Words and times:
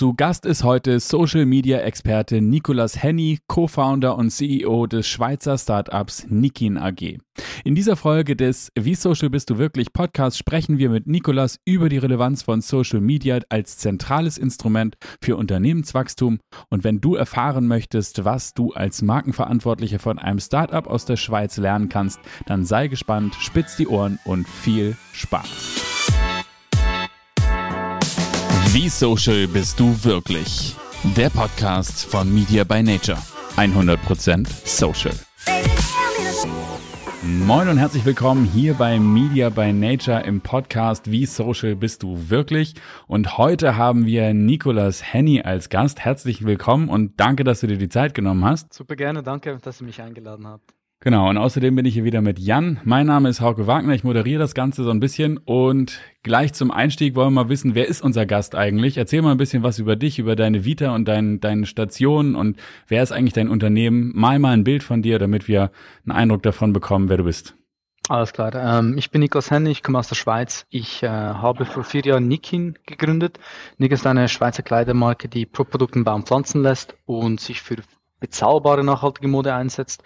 Zu 0.00 0.14
Gast 0.14 0.46
ist 0.46 0.64
heute 0.64 0.98
Social 0.98 1.44
Media 1.44 1.80
Experte 1.80 2.40
Nicolas 2.40 3.02
Henny, 3.02 3.38
Co-Founder 3.48 4.16
und 4.16 4.30
CEO 4.30 4.86
des 4.86 5.06
Schweizer 5.06 5.58
Startups 5.58 6.26
Nikin 6.30 6.78
AG. 6.78 7.18
In 7.64 7.74
dieser 7.74 7.96
Folge 7.96 8.34
des 8.34 8.72
Wie 8.74 8.94
Social 8.94 9.28
bist 9.28 9.50
du 9.50 9.58
wirklich 9.58 9.92
Podcast 9.92 10.38
sprechen 10.38 10.78
wir 10.78 10.88
mit 10.88 11.06
Nicolas 11.06 11.58
über 11.66 11.90
die 11.90 11.98
Relevanz 11.98 12.40
von 12.44 12.62
Social 12.62 13.02
Media 13.02 13.40
als 13.50 13.76
zentrales 13.76 14.38
Instrument 14.38 14.96
für 15.20 15.36
Unternehmenswachstum. 15.36 16.38
Und 16.70 16.82
wenn 16.82 17.02
du 17.02 17.14
erfahren 17.16 17.66
möchtest, 17.66 18.24
was 18.24 18.54
du 18.54 18.72
als 18.72 19.02
Markenverantwortlicher 19.02 19.98
von 19.98 20.18
einem 20.18 20.38
Startup 20.38 20.86
aus 20.86 21.04
der 21.04 21.16
Schweiz 21.16 21.58
lernen 21.58 21.90
kannst, 21.90 22.20
dann 22.46 22.64
sei 22.64 22.88
gespannt, 22.88 23.34
spitz 23.38 23.76
die 23.76 23.86
Ohren 23.86 24.18
und 24.24 24.48
viel 24.48 24.96
Spaß. 25.12 26.19
Wie 28.72 28.88
social 28.88 29.48
bist 29.48 29.80
du 29.80 30.04
wirklich? 30.04 30.76
Der 31.16 31.28
Podcast 31.28 32.04
von 32.04 32.32
Media 32.32 32.62
by 32.62 32.84
Nature. 32.84 33.18
100% 33.56 34.46
social. 34.64 35.12
Moin 37.24 37.66
und 37.66 37.78
herzlich 37.78 38.04
willkommen 38.04 38.44
hier 38.44 38.74
bei 38.74 39.00
Media 39.00 39.50
by 39.50 39.72
Nature 39.72 40.22
im 40.22 40.40
Podcast 40.40 41.10
Wie 41.10 41.26
social 41.26 41.74
bist 41.74 42.04
du 42.04 42.30
wirklich? 42.30 42.74
Und 43.08 43.38
heute 43.38 43.76
haben 43.76 44.06
wir 44.06 44.32
Nicolas 44.34 45.02
Henny 45.02 45.42
als 45.42 45.68
Gast. 45.68 45.98
Herzlich 45.98 46.44
willkommen 46.44 46.88
und 46.88 47.18
danke, 47.18 47.42
dass 47.42 47.58
du 47.58 47.66
dir 47.66 47.76
die 47.76 47.88
Zeit 47.88 48.14
genommen 48.14 48.44
hast. 48.44 48.72
Super 48.72 48.94
gerne, 48.94 49.24
danke, 49.24 49.58
dass 49.60 49.80
ihr 49.80 49.86
mich 49.86 50.00
eingeladen 50.00 50.46
habt. 50.46 50.74
Genau, 51.02 51.30
und 51.30 51.38
außerdem 51.38 51.74
bin 51.74 51.86
ich 51.86 51.94
hier 51.94 52.04
wieder 52.04 52.20
mit 52.20 52.38
Jan. 52.38 52.78
Mein 52.84 53.06
Name 53.06 53.30
ist 53.30 53.40
Hauke 53.40 53.66
Wagner, 53.66 53.94
ich 53.94 54.04
moderiere 54.04 54.38
das 54.38 54.52
Ganze 54.52 54.84
so 54.84 54.90
ein 54.90 55.00
bisschen 55.00 55.38
und 55.38 55.98
gleich 56.22 56.52
zum 56.52 56.70
Einstieg 56.70 57.14
wollen 57.14 57.32
wir 57.32 57.44
mal 57.44 57.48
wissen, 57.48 57.74
wer 57.74 57.88
ist 57.88 58.02
unser 58.02 58.26
Gast 58.26 58.54
eigentlich? 58.54 58.98
Erzähl 58.98 59.22
mal 59.22 59.30
ein 59.30 59.38
bisschen 59.38 59.62
was 59.62 59.78
über 59.78 59.96
dich, 59.96 60.18
über 60.18 60.36
deine 60.36 60.66
Vita 60.66 60.94
und 60.94 61.08
dein, 61.08 61.40
deine 61.40 61.64
Station 61.64 62.34
und 62.36 62.58
wer 62.86 63.02
ist 63.02 63.12
eigentlich 63.12 63.32
dein 63.32 63.48
Unternehmen? 63.48 64.12
Mal 64.14 64.38
mal 64.38 64.52
ein 64.52 64.62
Bild 64.62 64.82
von 64.82 65.00
dir, 65.00 65.18
damit 65.18 65.48
wir 65.48 65.70
einen 66.04 66.14
Eindruck 66.14 66.42
davon 66.42 66.74
bekommen, 66.74 67.08
wer 67.08 67.16
du 67.16 67.24
bist. 67.24 67.54
Alles 68.10 68.34
klar. 68.34 68.54
Ähm, 68.54 68.98
ich 68.98 69.10
bin 69.10 69.22
Niklas 69.22 69.50
Henne, 69.50 69.70
ich 69.70 69.82
komme 69.82 69.98
aus 69.98 70.08
der 70.08 70.16
Schweiz. 70.16 70.66
Ich 70.68 71.02
äh, 71.02 71.08
habe 71.08 71.64
vor 71.64 71.84
vier 71.84 72.02
Jahren 72.02 72.28
Nikin 72.28 72.78
gegründet. 72.84 73.38
Nik 73.78 73.92
ist 73.92 74.06
eine 74.06 74.28
Schweizer 74.28 74.62
Kleidermarke, 74.62 75.28
die 75.28 75.46
pro 75.46 75.64
Produkten 75.64 76.04
Baum 76.04 76.26
pflanzen 76.26 76.62
lässt 76.62 76.94
und 77.06 77.40
sich 77.40 77.62
für 77.62 77.76
bezahlbare 78.20 78.84
nachhaltige 78.84 79.28
Mode 79.28 79.54
einsetzt 79.54 80.02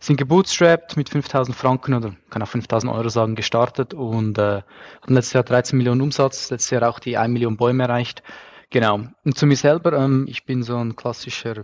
sind 0.00 0.16
gebootstrapped 0.16 0.96
mit 0.96 1.08
5000 1.08 1.56
Franken 1.56 1.94
oder 1.94 2.14
kann 2.30 2.42
auch 2.42 2.48
5000 2.48 2.92
Euro 2.92 3.08
sagen, 3.08 3.34
gestartet 3.34 3.94
und 3.94 4.38
äh, 4.38 4.62
hatten 5.02 5.14
letztes 5.14 5.32
Jahr 5.34 5.44
13 5.44 5.76
Millionen 5.76 6.00
Umsatz, 6.00 6.50
letztes 6.50 6.70
Jahr 6.70 6.88
auch 6.88 6.98
die 6.98 7.16
1 7.16 7.32
Million 7.32 7.56
Bäume 7.56 7.84
erreicht. 7.84 8.22
Genau. 8.70 9.00
Und 9.24 9.38
zu 9.38 9.46
mir 9.46 9.56
selber, 9.56 9.92
ähm, 9.92 10.26
ich 10.28 10.44
bin 10.44 10.62
so 10.62 10.76
ein 10.76 10.96
klassischer, 10.96 11.62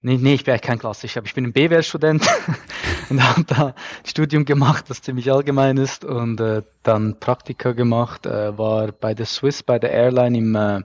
nee, 0.00 0.16
nee, 0.16 0.34
ich 0.34 0.44
bin 0.44 0.52
eigentlich 0.52 0.62
kein 0.62 0.78
klassischer, 0.78 1.20
aber 1.20 1.26
ich 1.26 1.34
bin 1.34 1.44
ein 1.44 1.52
BWL-Student 1.52 2.26
und 3.10 3.22
habe 3.22 3.44
da 3.44 3.66
ein 3.68 3.74
Studium 4.04 4.44
gemacht, 4.44 4.86
das 4.88 5.02
ziemlich 5.02 5.30
allgemein 5.30 5.76
ist 5.76 6.04
und 6.04 6.40
äh, 6.40 6.62
dann 6.82 7.20
Praktika 7.20 7.72
gemacht, 7.72 8.26
äh, 8.26 8.56
war 8.56 8.92
bei 8.92 9.14
der 9.14 9.26
Swiss, 9.26 9.62
bei 9.62 9.78
der 9.78 9.92
Airline 9.92 10.36
im 10.36 10.54
äh, 10.54 10.80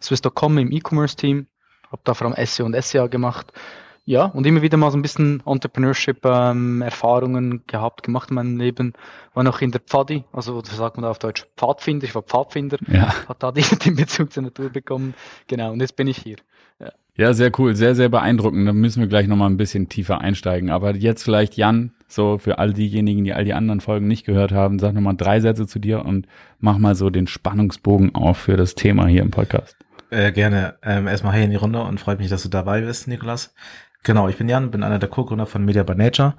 Swiss.com 0.00 0.58
im 0.58 0.72
E-Commerce-Team, 0.72 1.46
habe 1.90 2.02
da 2.04 2.14
vor 2.14 2.28
allem 2.28 2.46
SEO 2.46 2.66
und 2.66 2.82
SEA 2.82 3.08
gemacht 3.08 3.52
ja, 4.06 4.26
und 4.26 4.46
immer 4.46 4.60
wieder 4.60 4.76
mal 4.76 4.90
so 4.90 4.98
ein 4.98 5.02
bisschen 5.02 5.42
Entrepreneurship-Erfahrungen 5.46 7.52
ähm, 7.52 7.62
gehabt, 7.66 8.02
gemacht 8.02 8.30
in 8.30 8.34
meinem 8.34 8.58
Leben. 8.58 8.92
War 9.32 9.44
noch 9.44 9.62
in 9.62 9.70
der 9.70 9.80
Pfadi, 9.80 10.24
also 10.32 10.60
das 10.60 10.76
sagt 10.76 10.96
man 10.96 11.06
auf 11.06 11.18
Deutsch 11.18 11.46
Pfadfinder, 11.56 12.04
ich 12.04 12.14
war 12.14 12.22
Pfadfinder, 12.22 12.76
ja. 12.92 13.14
hat 13.28 13.42
da 13.42 13.50
die, 13.50 13.62
den 13.84 13.96
Bezug 13.96 14.32
zur 14.32 14.42
Natur 14.42 14.68
bekommen. 14.68 15.14
Genau, 15.46 15.72
und 15.72 15.80
jetzt 15.80 15.96
bin 15.96 16.06
ich 16.06 16.18
hier. 16.18 16.36
Ja. 16.80 16.92
ja, 17.16 17.32
sehr 17.32 17.50
cool, 17.58 17.76
sehr, 17.76 17.94
sehr 17.94 18.10
beeindruckend. 18.10 18.68
Da 18.68 18.74
müssen 18.74 19.00
wir 19.00 19.08
gleich 19.08 19.26
nochmal 19.26 19.48
ein 19.48 19.56
bisschen 19.56 19.88
tiefer 19.88 20.20
einsteigen. 20.20 20.68
Aber 20.68 20.94
jetzt 20.94 21.22
vielleicht 21.22 21.56
Jan, 21.56 21.92
so 22.06 22.36
für 22.36 22.58
all 22.58 22.74
diejenigen, 22.74 23.24
die 23.24 23.32
all 23.32 23.44
die 23.44 23.54
anderen 23.54 23.80
Folgen 23.80 24.06
nicht 24.06 24.26
gehört 24.26 24.52
haben, 24.52 24.78
sag 24.78 24.92
nochmal 24.92 25.16
drei 25.16 25.40
Sätze 25.40 25.66
zu 25.66 25.78
dir 25.78 26.04
und 26.04 26.26
mach 26.58 26.76
mal 26.76 26.94
so 26.94 27.08
den 27.08 27.26
Spannungsbogen 27.26 28.14
auf 28.14 28.36
für 28.36 28.58
das 28.58 28.74
Thema 28.74 29.06
hier 29.06 29.22
im 29.22 29.30
Podcast. 29.30 29.78
Äh, 30.10 30.32
gerne. 30.32 30.76
Ähm, 30.82 31.06
erstmal 31.06 31.32
hey 31.32 31.44
in 31.44 31.50
die 31.50 31.56
Runde 31.56 31.82
und 31.82 32.00
freut 32.00 32.18
mich, 32.18 32.28
dass 32.28 32.42
du 32.42 32.48
dabei 32.48 32.82
bist, 32.82 33.08
Nikolas. 33.08 33.54
Genau, 34.04 34.28
ich 34.28 34.36
bin 34.36 34.50
Jan, 34.50 34.70
bin 34.70 34.82
einer 34.82 34.98
der 34.98 35.08
Co-Gründer 35.08 35.46
von 35.46 35.64
Media 35.64 35.82
by 35.82 35.94
Nature. 35.94 36.34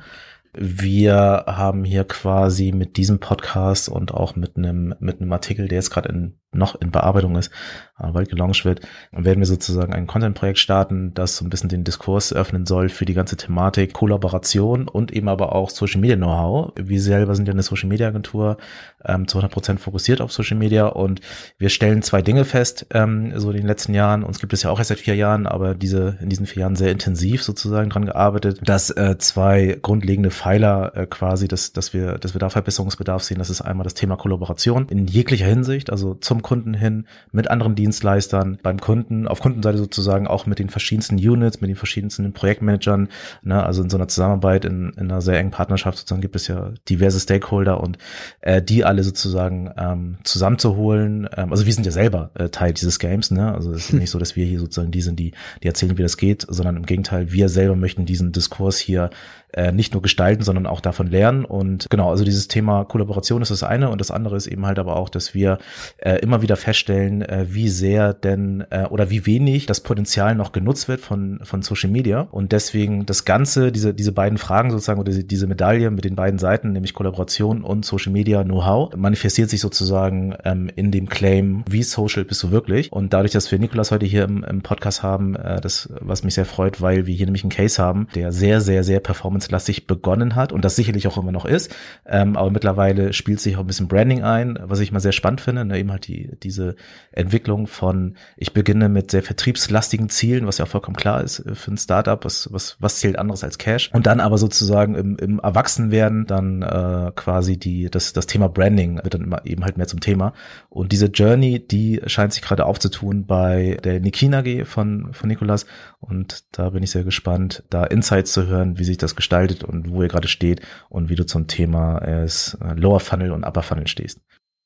Wir 0.54 1.46
haben 1.48 1.84
hier 1.84 2.04
quasi 2.04 2.72
mit 2.72 2.96
diesem 2.96 3.20
Podcast 3.20 3.90
und 3.90 4.14
auch 4.14 4.36
mit 4.36 4.56
einem 4.56 4.94
mit 5.00 5.20
einem 5.20 5.34
Artikel, 5.34 5.68
der 5.68 5.80
jetzt 5.80 5.90
gerade 5.90 6.10
in, 6.10 6.38
noch 6.52 6.80
in 6.80 6.92
Bearbeitung 6.92 7.36
ist, 7.36 7.52
bald 7.98 8.30
gelauncht 8.30 8.66
wird, 8.66 8.82
werden 9.12 9.40
wir 9.40 9.46
sozusagen 9.46 9.94
ein 9.94 10.08
Content-Projekt 10.08 10.60
starten, 10.60 11.14
das 11.14 11.38
so 11.38 11.46
ein 11.46 11.50
bisschen 11.50 11.70
den 11.70 11.84
Diskurs 11.84 12.34
öffnen 12.34 12.66
soll 12.66 12.90
für 12.90 13.06
die 13.06 13.14
ganze 13.14 13.38
Thematik 13.38 13.94
Kollaboration 13.94 14.88
und 14.88 15.14
eben 15.14 15.30
aber 15.30 15.56
auch 15.56 15.70
Social 15.70 16.02
Media 16.02 16.18
Know-how. 16.18 16.74
Wir 16.76 17.02
selber 17.02 17.36
sind 17.36 17.48
ja 17.48 17.54
eine 17.54 17.64
Social 17.64 17.88
Media 17.88 18.08
Agentur, 18.08 18.58
ähm, 19.06 19.28
zu 19.28 19.38
100 19.38 19.52
Prozent 19.52 19.80
fokussiert 19.80 20.22
auf 20.22 20.32
Social 20.32 20.58
Media 20.58 20.88
und 20.88 21.22
wir 21.58 21.70
stellen 21.70 22.02
zwei 22.02 22.22
Dinge 22.22 22.44
fest, 22.44 22.88
ähm, 22.92 23.34
so 23.40 23.52
in 23.52 23.58
den 23.58 23.68
letzten 23.68 23.94
Jahren. 23.94 24.24
Uns 24.24 24.40
gibt 24.40 24.54
es 24.54 24.64
ja 24.64 24.72
auch 24.72 24.80
erst 24.80 24.90
seit 24.90 25.00
vier 25.00 25.16
Jahren, 25.16 25.48
aber 25.48 25.76
diese 25.76 26.18
in 26.22 26.30
diesen 26.30 26.46
vier 26.46 26.62
Jahren 26.62 26.76
sehr 26.76 26.92
intensiv 26.92 27.44
sozusagen 27.44 27.90
dran 27.90 28.06
gearbeitet, 28.06 28.60
dass 28.64 28.90
äh, 28.90 29.18
zwei 29.18 29.78
grundlegende 29.82 30.32
Pfeiler 30.32 30.96
äh, 30.96 31.06
quasi, 31.06 31.48
dass, 31.48 31.74
dass 31.74 31.94
wir, 31.94 32.18
dass 32.18 32.34
wir 32.34 32.40
da 32.40 32.50
Verbesserungsbedarf 32.50 33.24
sehen. 33.24 33.38
Das 33.38 33.50
ist 33.50 33.62
einmal 33.62 33.84
das 33.84 33.94
Thema 33.94 34.18
Kollaboration 34.18 34.88
in 34.90 35.08
jeglicher 35.08 35.46
Hinsicht, 35.46 35.90
also 35.90 36.16
zum 36.16 36.42
Kunden 36.42 36.74
hin, 36.74 37.08
mit 37.32 37.50
anderen 37.50 37.76
Dienstleistern, 37.86 38.58
beim 38.64 38.80
Kunden, 38.80 39.28
auf 39.28 39.40
Kundenseite 39.40 39.78
sozusagen 39.78 40.26
auch 40.26 40.48
mit 40.48 40.58
den 40.58 40.70
verschiedensten 40.70 41.18
Units, 41.18 41.62
mit 41.62 41.70
den 41.70 41.76
verschiedensten 41.76 42.34
Projektmanagern, 42.34 43.10
ne, 43.44 43.64
also 43.64 43.84
in 43.84 43.92
so 43.92 43.98
einer 43.98 44.08
Zusammenarbeit, 44.08 44.66
in, 44.66 44.90
in 44.98 45.12
einer 45.12 45.22
sehr 45.22 45.38
engen 45.38 45.52
Partnerschaft 45.52 46.00
sozusagen 46.00 46.22
gibt 46.22 46.36
es 46.36 46.48
ja 46.48 46.72
diverse 46.90 47.20
Stakeholder 47.20 47.80
und 47.80 48.00
äh, 48.42 48.60
die 48.60 48.84
alle 48.84 49.04
sozusagen 49.04 49.72
ähm, 49.78 50.18
zusammenzuholen. 50.24 51.30
Ähm, 51.38 51.52
also 51.52 51.68
wir 51.68 51.74
sind 51.74 51.86
ja 51.86 51.92
selber 51.92 52.32
äh, 52.34 52.50
Teil 52.50 52.74
dieses 52.74 52.98
Games, 52.98 53.30
ne? 53.30 53.54
Also 53.54 53.72
es 53.72 53.90
ist 53.90 53.94
nicht 54.00 54.10
so, 54.10 54.18
dass 54.18 54.36
wir 54.36 54.46
hier 54.46 54.60
sozusagen 54.60 54.92
die 54.92 55.02
sind, 55.02 55.20
die, 55.20 55.34
die 55.62 55.68
erzählen, 55.68 55.96
wie 55.98 56.04
das 56.04 56.18
geht, 56.18 56.46
sondern 56.50 56.78
im 56.78 56.88
Gegenteil, 56.88 57.32
wir 57.32 57.50
selber 57.50 57.76
möchten 57.76 58.08
diesen 58.08 58.32
Diskurs 58.32 58.80
hier 58.80 59.12
äh, 59.54 59.72
nicht 59.72 59.94
nur 59.94 60.02
gestalten, 60.02 60.44
sondern 60.44 60.66
auch 60.66 60.82
davon 60.82 61.08
lernen. 61.08 61.46
Und 61.46 61.88
genau, 61.90 62.10
also 62.10 62.24
dieses 62.24 62.48
Thema 62.48 62.84
Kollaboration 62.86 63.42
ist 63.42 63.52
das 63.52 63.64
eine 63.64 63.90
und 63.90 64.02
das 64.02 64.12
andere 64.12 64.36
ist 64.36 64.48
eben 64.48 64.66
halt 64.66 64.80
aber 64.80 64.96
auch, 64.98 65.10
dass 65.10 65.34
wir 65.34 65.60
äh, 65.98 66.16
immer 66.20 66.42
wieder 66.42 66.56
feststellen, 66.56 67.22
äh, 67.22 67.46
wie 67.50 67.70
sehr 67.70 68.14
denn 68.14 68.66
äh, 68.70 68.86
oder 68.86 69.10
wie 69.10 69.26
wenig 69.26 69.66
das 69.66 69.82
Potenzial 69.82 70.36
noch 70.36 70.52
genutzt 70.52 70.88
wird 70.88 71.02
von, 71.02 71.40
von 71.44 71.62
Social 71.62 71.90
Media. 71.90 72.22
Und 72.32 72.52
deswegen 72.52 73.06
das 73.06 73.26
Ganze, 73.26 73.72
diese, 73.72 73.94
diese 73.94 74.12
beiden 74.12 74.38
Fragen 74.38 74.72
sozusagen 74.72 75.00
oder 75.00 75.12
diese 75.12 75.48
Medaille 75.48 75.90
mit 75.92 76.06
den 76.06 76.16
beiden 76.16 76.40
Seiten, 76.40 76.72
nämlich 76.72 76.94
Kollaboration 76.94 77.64
und 77.64 77.86
Social 77.86 78.12
Media 78.12 78.44
Know-how, 78.44 78.96
manifestiert 78.96 79.50
sich 79.50 79.62
sozusagen 79.62 80.36
ähm, 80.44 80.70
in 80.76 80.92
dem 80.92 81.08
Claim, 81.08 81.64
wie 81.70 81.84
social 81.84 82.26
bist 82.26 82.44
du 82.44 82.52
wirklich? 82.52 82.92
Und 82.92 83.14
dadurch, 83.14 83.32
dass 83.32 83.52
wir 83.52 83.60
Nikolas 83.60 83.92
heute 83.92 84.06
hier 84.06 84.24
im, 84.26 84.44
im 84.44 84.62
Podcast 84.62 85.04
haben, 85.04 85.36
äh, 85.36 85.62
das, 85.62 85.90
was 86.02 86.24
mich 86.24 86.34
sehr 86.34 86.46
freut, 86.46 86.82
weil 86.82 87.06
wir 87.06 87.16
hier 87.16 87.26
nämlich 87.26 87.44
einen 87.44 87.52
Case 87.52 87.82
haben, 87.82 88.08
der 88.16 88.32
sehr, 88.32 88.62
sehr, 88.62 88.84
sehr 88.84 89.00
performance 89.00 89.35
performance 89.40 89.82
begonnen 89.88 90.36
hat 90.36 90.52
und 90.52 90.64
das 90.64 90.76
sicherlich 90.76 91.08
auch 91.08 91.18
immer 91.18 91.32
noch 91.32 91.46
ist. 91.46 91.74
Ähm, 92.06 92.36
aber 92.36 92.52
mittlerweile 92.52 93.14
spielt 93.14 93.40
sich 93.40 93.56
auch 93.58 93.62
ein 93.62 93.68
bisschen 93.68 93.88
Branding 93.88 94.24
ein, 94.24 94.58
was 94.62 94.80
ich 94.80 94.92
mal 94.92 95.00
sehr 95.00 95.12
spannend 95.12 95.42
finde. 95.42 95.66
Ne? 95.66 95.80
Eben 95.80 95.92
halt 95.92 96.08
die, 96.08 96.32
diese 96.42 96.76
Entwicklung 97.12 97.68
von, 97.68 98.16
ich 98.38 98.54
beginne 98.54 98.90
mit 98.90 99.12
sehr 99.12 99.24
vertriebslastigen 99.24 100.10
Zielen, 100.10 100.48
was 100.48 100.58
ja 100.58 100.66
vollkommen 100.66 100.96
klar 100.96 101.24
ist 101.24 101.44
für 101.54 101.72
ein 101.72 101.78
Startup, 101.78 102.24
was, 102.24 102.50
was, 102.52 102.78
was 102.80 103.00
zählt 103.00 103.18
anderes 103.18 103.44
als 103.44 103.58
Cash. 103.58 103.90
Und 103.94 104.08
dann 104.08 104.20
aber 104.20 104.38
sozusagen 104.38 104.96
im, 104.96 105.18
im 105.18 105.40
Erwachsenwerden 105.40 106.26
dann 106.26 106.62
äh, 106.62 107.12
quasi 107.16 107.58
die, 107.58 107.90
das, 107.90 108.14
das 108.14 108.28
Thema 108.28 108.50
Branding 108.50 109.00
wird 109.04 109.14
dann 109.14 109.24
immer 109.24 109.46
eben 109.46 109.64
halt 109.64 109.78
mehr 109.78 109.88
zum 109.88 110.00
Thema. 110.00 110.34
Und 110.70 110.92
diese 110.92 111.08
Journey, 111.08 111.66
die 111.66 112.02
scheint 112.08 112.34
sich 112.34 112.42
gerade 112.42 112.66
aufzutun 112.66 113.26
bei 113.26 113.78
der 113.84 114.00
Nikina 114.00 114.42
G 114.42 114.66
von, 114.66 115.14
von 115.14 115.28
Nikolas. 115.28 115.66
Und 116.00 116.44
da 116.52 116.70
bin 116.70 116.84
ich 116.84 116.92
sehr 116.92 117.04
gespannt, 117.04 117.64
da 117.70 117.84
Insights 117.84 118.32
zu 118.32 118.48
hören, 118.48 118.78
wie 118.78 118.84
sich 118.84 118.98
das 118.98 119.16
gestaltet 119.16 119.25
gestaltet 119.26 119.64
und 119.64 119.90
wo 119.90 120.04
ihr 120.04 120.08
gerade 120.08 120.28
steht 120.28 120.62
und 120.90 121.10
wie 121.10 121.16
du 121.16 121.26
zum 121.26 121.48
Thema 121.48 121.98
äh, 122.00 122.28
Lower 122.76 123.00
Funnel 123.00 123.32
und 123.32 123.44
Upper 123.44 123.64
Funnel 123.64 123.88
stehst. 123.88 124.22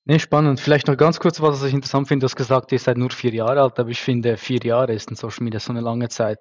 Nee, 0.06 0.20
spannend. 0.20 0.60
Vielleicht 0.60 0.88
noch 0.88 0.98
ganz 0.98 1.20
kurz, 1.20 1.40
was 1.40 1.64
ich 1.64 1.74
interessant 1.74 2.08
finde. 2.08 2.24
Du 2.24 2.26
hast 2.26 2.36
gesagt, 2.36 2.72
ihr 2.72 2.80
seid 2.80 2.98
nur 2.98 3.12
vier 3.12 3.34
Jahre 3.34 3.62
alt, 3.62 3.80
aber 3.80 3.90
ich 3.90 4.02
finde, 4.02 4.38
vier 4.38 4.60
Jahre 4.64 4.94
ist 4.94 5.10
in 5.10 5.16
Social 5.16 5.44
Media 5.44 5.60
so 5.60 5.72
eine 5.72 5.82
lange 5.82 6.10
Zeit. 6.10 6.40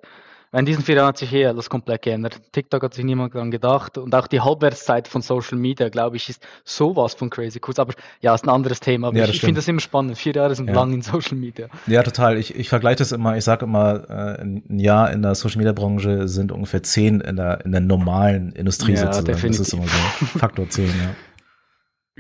In 0.51 0.65
diesen 0.65 0.83
vier 0.83 0.97
Jahren 0.97 1.09
hat 1.09 1.19
sich 1.19 1.29
hier 1.29 1.49
alles 1.51 1.69
komplett 1.69 2.03
geändert. 2.03 2.41
TikTok 2.53 2.83
hat 2.83 2.95
sich 2.95 3.05
niemand 3.05 3.35
dran 3.35 3.51
gedacht 3.51 3.99
und 3.99 4.15
auch 4.15 4.27
die 4.27 4.41
Halbwertszeit 4.41 5.07
von 5.07 5.21
Social 5.21 5.59
Media, 5.59 5.91
glaube 5.91 6.17
ich, 6.17 6.31
ist 6.31 6.47
sowas 6.65 7.13
von 7.13 7.29
crazy 7.29 7.61
kurz. 7.61 7.79
Aber 7.79 7.93
ja, 8.23 8.35
ist 8.35 8.45
ein 8.45 8.49
anderes 8.49 8.81
Thema. 8.81 9.09
Aber 9.09 9.19
ja, 9.19 9.25
ich, 9.25 9.33
ich 9.33 9.41
finde 9.41 9.57
das 9.57 9.69
immer 9.69 9.81
spannend. 9.81 10.17
Vier 10.17 10.33
Jahre 10.33 10.55
sind 10.55 10.69
ja. 10.69 10.75
lang 10.75 10.95
in 10.95 11.03
Social 11.03 11.37
Media. 11.37 11.69
Ja, 11.87 12.03
total. 12.03 12.39
Ich, 12.39 12.55
ich 12.55 12.71
vergleiche 12.71 12.97
das 12.97 13.13
immer, 13.13 13.37
ich 13.37 13.45
sage 13.45 13.67
immer, 13.67 14.09
äh, 14.09 14.41
ein 14.41 14.79
Jahr 14.79 15.11
in 15.13 15.21
der 15.21 15.35
Social 15.35 15.59
Media 15.59 15.73
Branche 15.73 16.29
sind 16.29 16.51
ungefähr 16.51 16.83
zehn 16.83 17.21
in 17.21 17.37
der, 17.37 17.65
in 17.67 17.73
der 17.73 17.83
normalen 17.83 18.53
Industrie 18.53 18.93
ja, 18.93 19.01
sozusagen. 19.01 19.27
Definitiv. 19.27 19.59
Das 19.59 19.69
ist 19.69 19.75
immer 19.75 19.87
so 19.87 20.39
Faktor 20.39 20.71
zehn, 20.71 20.89
ja. 20.89 21.11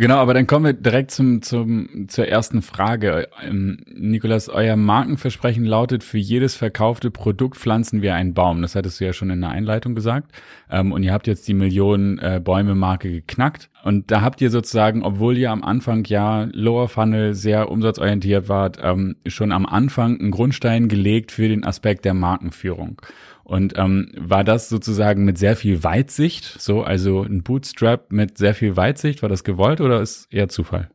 Genau, 0.01 0.19
aber 0.19 0.33
dann 0.33 0.47
kommen 0.47 0.65
wir 0.65 0.73
direkt 0.75 1.11
zum, 1.11 1.43
zum, 1.43 2.07
zur 2.07 2.29
ersten 2.29 2.63
Frage. 2.63 3.29
Ähm, 3.43 3.79
Nikolas, 3.93 4.49
euer 4.49 4.77
Markenversprechen 4.77 5.65
lautet, 5.65 6.05
für 6.05 6.19
jedes 6.19 6.55
verkaufte 6.55 7.11
Produkt 7.11 7.57
pflanzen 7.57 8.01
wir 8.01 8.15
einen 8.15 8.33
Baum. 8.33 8.63
Das 8.63 8.77
hattest 8.77 9.01
du 9.01 9.07
ja 9.07 9.13
schon 9.13 9.31
in 9.31 9.41
der 9.41 9.51
Einleitung 9.51 9.97
gesagt. 9.97 10.31
Ähm, 10.71 10.93
und 10.93 11.03
ihr 11.03 11.13
habt 11.13 11.27
jetzt 11.27 11.49
die 11.49 11.55
Millionen 11.55 12.21
äh, 12.21 12.41
Bäume-Marke 12.43 13.11
geknackt. 13.11 13.71
Und 13.89 14.11
da 14.11 14.21
habt 14.21 14.43
ihr 14.43 14.51
sozusagen, 14.51 15.03
obwohl 15.03 15.39
ihr 15.39 15.51
am 15.51 15.65
Anfang 15.65 16.05
ja 16.05 16.47
Lower 16.53 16.89
Funnel 16.89 17.33
sehr 17.33 17.71
umsatzorientiert 17.71 18.47
wart, 18.47 18.79
ähm, 18.83 19.17
schon 19.27 19.51
am 19.51 19.65
Anfang 19.65 20.21
einen 20.21 20.31
Grundstein 20.31 20.89
gelegt 20.89 21.33
für 21.33 21.49
den 21.49 21.65
Aspekt 21.65 22.05
der 22.05 22.13
Markenführung. 22.13 23.01
Und 23.45 23.79
ähm, 23.79 24.13
war 24.15 24.45
das 24.45 24.69
sozusagen 24.69 25.25
mit 25.25 25.39
sehr 25.39 25.57
viel 25.57 25.85
Weitsicht, 25.85 26.61
so 26.61 26.83
also 26.83 27.23
ein 27.23 27.43
Bootstrap 27.43 28.13
mit 28.13 28.37
sehr 28.37 28.55
viel 28.55 28.77
Weitsicht, 28.77 29.23
war 29.23 29.31
das 29.31 29.43
gewollt 29.43 29.81
oder 29.81 30.03
ist 30.03 30.31
eher 30.31 30.51
Zufall? 30.51 30.91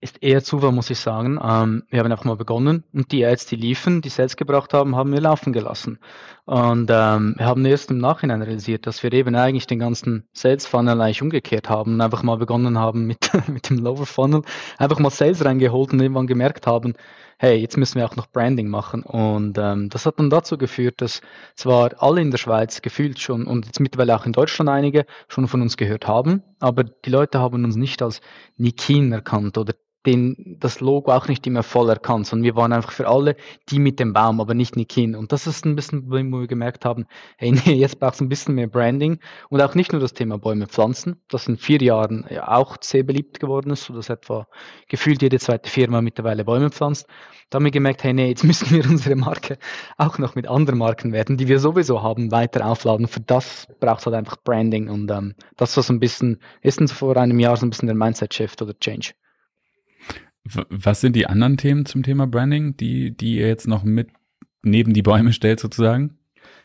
Ist 0.00 0.22
eher 0.22 0.44
Zufall, 0.44 0.70
muss 0.70 0.90
ich 0.90 1.00
sagen. 1.00 1.40
Ähm, 1.42 1.82
wir 1.90 1.98
haben 1.98 2.12
einfach 2.12 2.24
mal 2.24 2.36
begonnen 2.36 2.84
und 2.92 3.10
die 3.10 3.26
Ads, 3.26 3.46
die 3.46 3.56
liefen, 3.56 4.00
die 4.00 4.10
Sales 4.10 4.36
gebracht 4.36 4.72
haben, 4.72 4.94
haben 4.94 5.12
wir 5.12 5.20
laufen 5.20 5.52
gelassen. 5.52 5.98
Und 6.44 6.88
ähm, 6.88 7.34
wir 7.36 7.46
haben 7.46 7.64
erst 7.64 7.90
im 7.90 7.98
Nachhinein 7.98 8.40
realisiert, 8.40 8.86
dass 8.86 9.02
wir 9.02 9.12
eben 9.12 9.34
eigentlich 9.34 9.66
den 9.66 9.80
ganzen 9.80 10.28
Sales 10.32 10.66
Funnel 10.66 11.00
eigentlich 11.00 11.20
umgekehrt 11.20 11.68
haben 11.68 11.94
und 11.94 12.00
einfach 12.00 12.22
mal 12.22 12.36
begonnen 12.36 12.78
haben 12.78 13.06
mit, 13.06 13.28
mit 13.48 13.70
dem 13.70 13.78
Lower 13.78 14.06
Funnel, 14.06 14.42
einfach 14.78 15.00
mal 15.00 15.10
Sales 15.10 15.44
reingeholt 15.44 15.92
und 15.92 16.00
irgendwann 16.00 16.28
gemerkt 16.28 16.68
haben, 16.68 16.94
hey, 17.38 17.56
jetzt 17.56 17.76
müssen 17.76 17.96
wir 17.96 18.06
auch 18.06 18.16
noch 18.16 18.28
Branding 18.28 18.68
machen. 18.68 19.02
Und 19.02 19.58
ähm, 19.58 19.88
das 19.88 20.06
hat 20.06 20.20
dann 20.20 20.30
dazu 20.30 20.58
geführt, 20.58 21.00
dass 21.00 21.22
zwar 21.56 22.00
alle 22.00 22.20
in 22.20 22.30
der 22.30 22.38
Schweiz 22.38 22.82
gefühlt 22.82 23.18
schon 23.18 23.48
und 23.48 23.66
jetzt 23.66 23.80
mittlerweile 23.80 24.16
auch 24.16 24.26
in 24.26 24.32
Deutschland 24.32 24.70
einige 24.70 25.06
schon 25.26 25.48
von 25.48 25.60
uns 25.60 25.76
gehört 25.76 26.06
haben, 26.06 26.44
aber 26.60 26.84
die 26.84 27.10
Leute 27.10 27.40
haben 27.40 27.64
uns 27.64 27.74
nicht 27.74 28.00
als 28.00 28.20
Nikin 28.56 29.10
erkannt 29.12 29.58
oder 29.58 29.74
den, 30.08 30.56
das 30.58 30.80
Logo 30.80 31.12
auch 31.12 31.28
nicht 31.28 31.46
immer 31.46 31.62
voll 31.62 31.90
erkannt, 31.90 32.26
sondern 32.26 32.44
wir 32.44 32.56
waren 32.56 32.72
einfach 32.72 32.92
für 32.92 33.08
alle 33.08 33.36
die 33.68 33.78
mit 33.78 34.00
dem 34.00 34.14
Baum, 34.14 34.40
aber 34.40 34.54
nicht 34.54 34.74
Nikin. 34.74 35.14
Und 35.14 35.32
das 35.32 35.46
ist 35.46 35.66
ein 35.66 35.76
bisschen, 35.76 36.10
wo 36.10 36.14
wir 36.16 36.46
gemerkt 36.46 36.86
haben, 36.86 37.06
hey, 37.36 37.52
nee, 37.66 37.74
jetzt 37.74 38.00
braucht 38.00 38.14
es 38.14 38.20
ein 38.22 38.30
bisschen 38.30 38.54
mehr 38.54 38.68
Branding 38.68 39.18
und 39.50 39.60
auch 39.60 39.74
nicht 39.74 39.92
nur 39.92 40.00
das 40.00 40.14
Thema 40.14 40.38
Bäume 40.38 40.66
pflanzen, 40.66 41.20
das 41.28 41.46
in 41.46 41.58
vier 41.58 41.82
Jahren 41.82 42.26
ja 42.30 42.48
auch 42.48 42.78
sehr 42.80 43.02
beliebt 43.02 43.38
geworden 43.38 43.70
ist, 43.70 43.84
sodass 43.84 44.08
etwa 44.08 44.46
gefühlt 44.88 45.20
jede 45.20 45.38
zweite 45.38 45.68
Firma 45.68 46.00
mittlerweile 46.00 46.44
Bäume 46.44 46.70
pflanzt. 46.70 47.06
Da 47.50 47.56
haben 47.56 47.64
wir 47.64 47.70
gemerkt, 47.70 48.02
hey, 48.02 48.14
nee, 48.14 48.28
jetzt 48.28 48.44
müssen 48.44 48.70
wir 48.70 48.88
unsere 48.88 49.14
Marke 49.14 49.58
auch 49.98 50.16
noch 50.16 50.34
mit 50.34 50.48
anderen 50.48 50.78
Marken 50.78 51.12
werden, 51.12 51.36
die 51.36 51.48
wir 51.48 51.60
sowieso 51.60 52.02
haben, 52.02 52.30
weiter 52.32 52.64
aufladen. 52.64 53.08
Für 53.08 53.20
das 53.20 53.68
braucht 53.78 54.00
es 54.00 54.06
halt 54.06 54.16
einfach 54.16 54.38
Branding 54.42 54.88
und 54.88 55.10
ähm, 55.10 55.34
das 55.56 55.76
war 55.76 55.82
so 55.82 55.92
ein 55.92 56.00
bisschen, 56.00 56.40
ist 56.62 56.78
vor 56.92 57.16
einem 57.18 57.38
Jahr 57.40 57.56
so 57.58 57.66
ein 57.66 57.70
bisschen 57.70 57.88
der 57.88 57.96
Mindset-Shift 57.96 58.62
oder 58.62 58.78
Change. 58.78 59.12
Was 60.70 61.00
sind 61.00 61.16
die 61.16 61.26
anderen 61.26 61.56
Themen 61.56 61.86
zum 61.86 62.02
Thema 62.02 62.26
Branding, 62.26 62.76
die, 62.76 63.16
die 63.16 63.36
ihr 63.36 63.48
jetzt 63.48 63.66
noch 63.66 63.82
mit 63.82 64.08
neben 64.62 64.92
die 64.92 65.02
Bäume 65.02 65.32
stellt 65.32 65.60
sozusagen? 65.60 66.18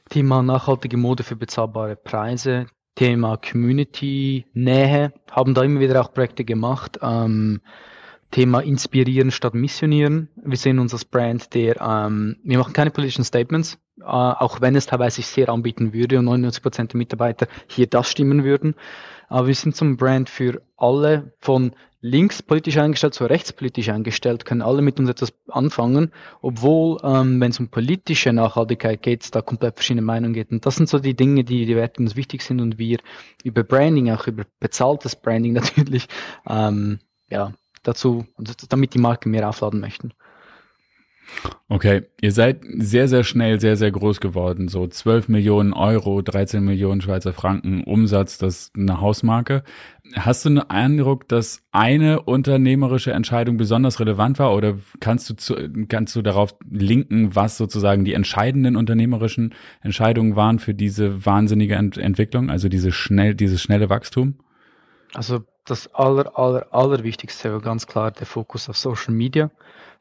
Thema 0.09 0.43
nachhaltige 0.43 0.97
Mode 0.97 1.23
für 1.23 1.35
bezahlbare 1.35 1.95
Preise, 1.95 2.67
Thema 2.95 3.37
Community 3.37 4.45
Nähe, 4.53 5.13
haben 5.31 5.53
da 5.53 5.63
immer 5.63 5.79
wieder 5.79 6.01
auch 6.01 6.13
Projekte 6.13 6.45
gemacht. 6.45 6.99
Ähm, 7.01 7.61
Thema 8.33 8.61
inspirieren 8.61 9.29
statt 9.29 9.53
missionieren. 9.53 10.27
Wir 10.43 10.57
sehen 10.57 10.79
uns 10.79 10.91
als 10.91 11.05
Brand, 11.05 11.53
der 11.53 11.79
ähm, 11.79 12.37
wir 12.43 12.57
machen 12.57 12.73
keine 12.73 12.89
politischen 12.89 13.23
Statements, 13.23 13.77
äh, 13.99 14.05
auch 14.05 14.59
wenn 14.59 14.75
es 14.75 14.87
teilweise 14.87 15.17
sich 15.17 15.27
sehr 15.27 15.49
anbieten 15.49 15.93
würde 15.93 16.17
und 16.17 16.25
99 16.25 16.63
Prozent 16.63 16.93
der 16.93 16.97
Mitarbeiter 16.97 17.47
hier 17.67 17.85
das 17.85 18.09
stimmen 18.09 18.43
würden. 18.43 18.73
Aber 19.29 19.47
wir 19.47 19.55
sind 19.55 19.75
zum 19.75 19.97
Brand 19.97 20.29
für 20.29 20.63
alle 20.77 21.33
von 21.39 21.73
linkspolitisch 22.03 22.77
eingestellt 22.77 23.13
zu 23.13 23.23
rechtspolitisch 23.25 23.87
eingestellt, 23.87 24.43
können 24.43 24.61
alle 24.61 24.81
mit 24.81 24.99
uns 24.99 25.09
etwas 25.09 25.33
anfangen, 25.47 26.11
obwohl, 26.41 26.99
ähm, 27.01 27.39
wenn 27.39 27.51
es 27.51 27.59
um 27.61 27.69
politische 27.69 28.33
Nachhaltigkeit 28.33 29.01
geht, 29.01 29.33
da 29.33 29.41
komplett 29.41 29.75
verschiedene 29.75 30.01
Meinungen 30.01 30.33
geht. 30.33 30.51
Und 30.51 30.65
das 30.65 30.75
sind 30.75 30.89
so 30.89 30.99
die 30.99 31.15
Dinge, 31.15 31.45
die, 31.45 31.65
die 31.65 31.75
Werte 31.77 32.01
uns 32.01 32.17
wichtig 32.17 32.41
sind 32.41 32.59
und 32.59 32.77
wir 32.77 32.99
über 33.43 33.63
Branding, 33.63 34.11
auch 34.11 34.27
über 34.27 34.43
bezahltes 34.59 35.15
Branding 35.15 35.53
natürlich, 35.53 36.07
ähm, 36.45 36.99
ja, 37.29 37.53
dazu, 37.83 38.25
damit 38.67 38.93
die 38.93 38.99
Marken 38.99 39.31
mehr 39.31 39.47
aufladen 39.47 39.79
möchten. 39.79 40.13
Okay, 41.69 42.03
ihr 42.21 42.31
seid 42.31 42.61
sehr, 42.77 43.07
sehr 43.07 43.23
schnell 43.23 43.59
sehr, 43.59 43.75
sehr 43.75 43.91
groß 43.91 44.19
geworden. 44.19 44.67
So 44.67 44.87
12 44.87 45.27
Millionen 45.29 45.73
Euro, 45.73 46.21
13 46.21 46.63
Millionen 46.63 47.01
Schweizer 47.01 47.33
Franken 47.33 47.83
Umsatz, 47.83 48.37
das 48.37 48.55
ist 48.55 48.75
eine 48.75 49.01
Hausmarke. 49.01 49.63
Hast 50.15 50.45
du 50.45 50.49
einen 50.49 50.59
Eindruck, 50.59 51.27
dass 51.27 51.63
eine 51.71 52.21
unternehmerische 52.21 53.11
Entscheidung 53.11 53.57
besonders 53.57 53.99
relevant 53.99 54.37
war 54.39 54.53
oder 54.53 54.77
kannst 54.99 55.29
du, 55.29 55.33
zu, 55.35 55.55
kannst 55.87 56.15
du 56.15 56.21
darauf 56.21 56.55
linken, 56.69 57.35
was 57.35 57.57
sozusagen 57.57 58.05
die 58.05 58.13
entscheidenden 58.13 58.75
unternehmerischen 58.75 59.55
Entscheidungen 59.81 60.35
waren 60.35 60.59
für 60.59 60.73
diese 60.73 61.25
wahnsinnige 61.25 61.75
Ent 61.75 61.97
Entwicklung, 61.97 62.49
also 62.49 62.69
diese 62.69 62.91
schnell, 62.91 63.33
dieses 63.33 63.61
schnelle 63.61 63.89
Wachstum? 63.89 64.35
Also 65.13 65.43
das 65.65 65.93
aller, 65.93 66.37
aller, 66.37 66.67
allerwichtigste 66.71 67.51
war 67.51 67.61
ganz 67.61 67.87
klar 67.87 68.11
der 68.11 68.27
Fokus 68.27 68.69
auf 68.69 68.77
Social 68.77 69.13
Media 69.13 69.49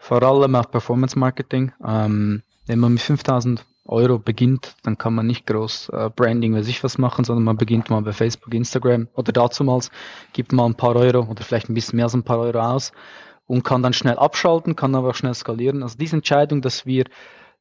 vor 0.02 0.20
allem 0.24 0.56
auf 0.56 0.68
Performance 0.68 1.16
Marketing. 1.16 1.70
Ähm, 1.86 2.42
wenn 2.66 2.80
man 2.80 2.94
mit 2.94 3.02
5000 3.02 3.64
Euro 3.86 4.18
beginnt, 4.18 4.74
dann 4.82 4.98
kann 4.98 5.14
man 5.14 5.28
nicht 5.28 5.46
groß 5.46 5.90
äh, 5.90 6.10
Branding 6.14 6.54
weiß 6.54 6.66
ich 6.66 6.82
was 6.82 6.98
machen, 6.98 7.24
sondern 7.24 7.44
man 7.44 7.56
beginnt 7.56 7.88
mal 7.88 8.02
bei 8.02 8.12
Facebook, 8.12 8.52
Instagram 8.52 9.06
oder 9.14 9.32
dazumals, 9.32 9.92
gibt 10.32 10.52
mal 10.52 10.66
ein 10.66 10.74
paar 10.74 10.96
Euro 10.96 11.30
oder 11.30 11.44
vielleicht 11.44 11.68
ein 11.68 11.74
bisschen 11.74 11.96
mehr 11.96 12.06
als 12.06 12.14
ein 12.14 12.24
paar 12.24 12.40
Euro 12.40 12.58
aus 12.58 12.90
und 13.46 13.62
kann 13.62 13.84
dann 13.84 13.92
schnell 13.92 14.16
abschalten, 14.18 14.74
kann 14.74 14.96
aber 14.96 15.10
auch 15.10 15.14
schnell 15.14 15.34
skalieren. 15.34 15.84
Also 15.84 15.96
diese 15.96 16.16
Entscheidung, 16.16 16.62
dass 16.62 16.84
wir 16.84 17.04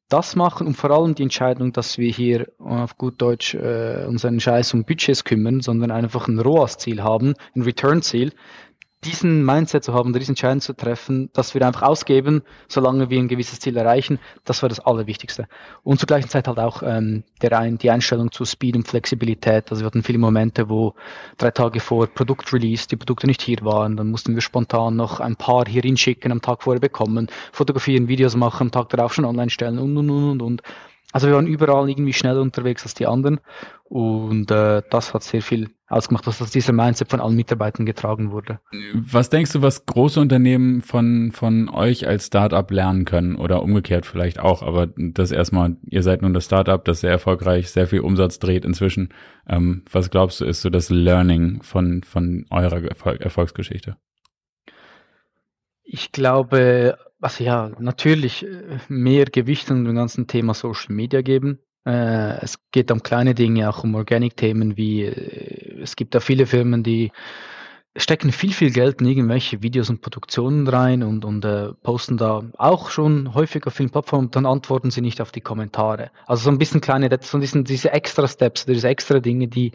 das 0.10 0.36
machen 0.36 0.66
und 0.66 0.74
vor 0.74 0.90
allem 0.90 1.14
die 1.14 1.24
Entscheidung, 1.24 1.74
dass 1.74 2.00
wir 2.00 2.12
hier 2.12 2.48
auf 2.58 2.98
gut 2.98 3.22
Deutsch 3.22 3.54
äh, 3.54 4.06
unseren 4.08 4.40
Scheiß 4.40 4.74
um 4.74 4.84
Budgets 4.84 5.24
kümmern, 5.24 5.62
sondern 5.62 5.92
einfach 5.92 6.28
ein 6.28 6.40
ROAS-Ziel 6.40 7.04
haben, 7.04 7.36
ein 7.56 7.62
Return-Ziel, 7.62 8.34
diesen 9.04 9.44
Mindset 9.44 9.84
zu 9.84 9.94
haben, 9.94 10.14
diesen 10.14 10.32
Entscheidung 10.32 10.62
zu 10.62 10.74
treffen, 10.74 11.30
dass 11.34 11.54
wir 11.56 11.66
einfach 11.66 11.82
ausgeben, 11.82 12.44
solange 12.68 13.10
wir 13.10 13.20
ein 13.20 13.28
gewisses 13.28 13.60
Ziel 13.60 13.76
erreichen, 13.76 14.20
das 14.46 14.62
war 14.62 14.70
das 14.70 14.80
Allerwichtigste. 14.80 15.48
Und 15.84 16.00
zur 16.00 16.08
gleichen 16.08 16.30
Zeit 16.30 16.48
halt 16.48 16.60
auch 16.60 16.84
ähm, 16.84 17.24
der 17.42 17.58
ein, 17.58 17.78
die 17.78 17.90
Einstellung 17.90 18.32
zu 18.32 18.46
Speed 18.46 18.76
und 18.76 18.88
Flexibilität. 18.88 19.72
Also 19.72 19.82
wir 19.82 19.88
hatten 19.88 20.04
viele 20.04 20.20
Momente, 20.20 20.70
wo 20.70 20.94
drei 21.38 21.52
Tage 21.52 21.80
vor 21.80 22.08
Produktrelease 22.08 22.88
die 22.88 22.96
Produkte 22.96 23.26
nicht 23.26 23.42
hier 23.42 23.58
waren, 23.62 23.98
dann 23.98 24.12
mussten 24.12 24.36
wir 24.36 24.42
spontan 24.42 24.96
noch 24.96 25.20
ein 25.20 25.36
paar 25.36 25.66
hier 25.68 25.82
hinschicken, 25.82 26.32
am 26.32 26.42
Tag 26.42 26.62
vorher 26.62 26.80
bekommen, 26.80 27.28
fotografieren, 27.52 28.08
Videos 28.08 28.36
machen, 28.36 28.68
am 28.68 28.72
Tag 28.72 28.90
darauf 28.90 29.14
schon 29.14 29.26
online 29.26 29.50
stellen 29.50 29.80
und 29.80 29.98
und 29.98 30.10
und 30.10 30.30
und 30.32 30.42
und. 30.42 30.62
Also 31.12 31.28
wir 31.28 31.36
waren 31.36 31.48
überall 31.48 31.90
irgendwie 31.90 32.14
schneller 32.14 32.42
unterwegs 32.42 32.84
als 32.84 32.94
die 32.94 33.08
anderen 33.08 33.40
und 33.84 34.50
äh, 34.52 34.82
das 34.90 35.14
hat 35.14 35.24
sehr 35.24 35.42
viel 35.42 35.70
ausgemacht, 35.88 36.26
dass 36.26 36.38
das 36.38 36.52
dieser 36.52 36.72
Mindset 36.72 37.10
von 37.10 37.20
allen 37.20 37.36
Mitarbeitern 37.36 37.86
getragen 37.86 38.32
wurde. 38.32 38.60
Was 38.94 39.30
denkst 39.30 39.52
du, 39.52 39.62
was 39.62 39.86
große 39.86 40.20
Unternehmen 40.20 40.82
von, 40.82 41.32
von 41.34 41.68
euch 41.70 42.08
als 42.08 42.28
Startup 42.28 42.70
lernen 42.72 43.06
können 43.06 43.36
oder 43.36 43.62
umgekehrt 43.62 44.06
vielleicht 44.06 44.40
auch, 44.40 44.64
aber 44.64 44.88
das 44.96 45.32
erstmal, 45.32 45.76
ihr 45.90 46.04
seid 46.04 46.22
nun 46.22 46.34
das 46.34 46.46
Startup, 46.46 46.84
das 46.84 47.02
sehr 47.02 47.12
erfolgreich, 47.12 47.70
sehr 47.70 47.88
viel 47.88 48.00
Umsatz 48.00 48.40
dreht 48.40 48.64
inzwischen. 48.64 49.10
Ähm, 49.48 49.84
was 49.92 50.10
glaubst 50.10 50.40
du, 50.40 50.46
ist 50.46 50.62
so 50.62 50.70
das 50.70 50.90
Learning 50.90 51.62
von, 51.62 52.04
von 52.04 52.46
eurer 52.50 52.82
Erfolg 52.84 53.20
Erfolgsgeschichte? 53.22 53.98
Ich 55.84 56.14
glaube, 56.14 56.98
also 57.22 57.44
ja, 57.44 57.72
natürlich 57.80 58.46
äh, 58.46 58.80
mehr 58.90 59.26
Gewicht 59.26 59.72
an 59.72 59.86
dem 59.86 59.96
ganzen 59.96 60.28
Thema 60.28 60.54
Social 60.54 60.94
Media 60.94 61.22
geben. 61.22 61.60
Äh, 61.86 62.42
es 62.42 62.60
geht 62.72 62.92
um 62.92 63.02
kleine 63.02 63.34
Dinge, 63.34 63.70
auch 63.70 63.84
um 63.84 63.96
Organic-Themen 63.96 64.78
wie, 64.78 65.04
äh, 65.04 65.82
es 65.82 65.96
gibt 65.96 66.16
da 66.16 66.20
viele 66.20 66.46
Firmen, 66.46 66.84
die 66.84 67.12
stecken 67.98 68.32
viel, 68.32 68.54
viel 68.54 68.72
Geld 68.72 69.02
in 69.02 69.08
irgendwelche 69.08 69.62
Videos 69.62 69.90
und 69.90 70.02
Produktionen 70.02 70.66
rein 70.68 71.04
und, 71.04 71.26
und 71.26 71.44
äh, 71.44 71.74
posten 71.84 72.16
da 72.16 72.42
auch 72.58 72.90
schon 72.90 73.34
häufig 73.34 73.68
auf 73.68 73.74
vielen 73.74 73.90
Plattformen, 73.90 74.32
dann 74.32 74.46
antworten 74.46 74.92
sie 74.92 75.02
nicht 75.02 75.20
auf 75.20 75.34
die 75.34 75.42
Kommentare. 75.42 76.10
Also 76.26 76.46
so 76.46 76.52
ein 76.52 76.58
bisschen 76.58 76.80
kleine, 76.80 77.10
so 77.22 77.38
ein 77.38 77.64
diese 77.66 77.92
extra 77.92 78.30
Steps, 78.30 78.66
diese 78.66 78.88
extra 78.88 79.20
Dinge, 79.20 79.50
die, 79.50 79.74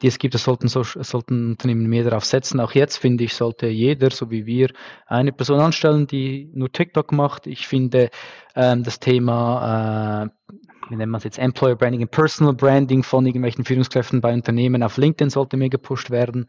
die 0.00 0.06
es 0.06 0.18
gibt, 0.18 0.32
das 0.32 0.44
sollten, 0.44 0.68
so, 0.68 0.82
sollten 0.82 1.50
Unternehmen 1.50 1.88
mehr 1.88 2.04
darauf 2.04 2.24
setzen. 2.24 2.58
Auch 2.58 2.72
jetzt 2.72 2.96
finde 2.96 3.24
ich, 3.24 3.34
sollte 3.34 3.66
jeder, 3.66 4.10
so 4.10 4.30
wie 4.30 4.46
wir, 4.46 4.70
eine 5.06 5.32
Person 5.32 5.60
anstellen, 5.60 6.06
die 6.06 6.50
nur 6.54 6.72
TikTok 6.72 7.12
macht. 7.12 7.46
Ich 7.46 7.66
finde 7.66 8.08
ähm, 8.54 8.82
das 8.82 8.98
Thema 8.98 10.24
äh, 10.24 10.52
wie 10.90 10.96
nennt 10.96 11.10
man 11.10 11.18
es 11.18 11.24
jetzt, 11.24 11.38
Employer 11.38 11.76
Branding 11.76 12.02
und 12.02 12.10
Personal 12.10 12.54
Branding 12.54 13.02
von 13.02 13.26
irgendwelchen 13.26 13.64
Führungskräften 13.64 14.20
bei 14.20 14.32
Unternehmen 14.32 14.82
auf 14.82 14.96
LinkedIn 14.96 15.30
sollte 15.30 15.56
mehr 15.56 15.68
gepusht 15.68 16.10
werden. 16.10 16.46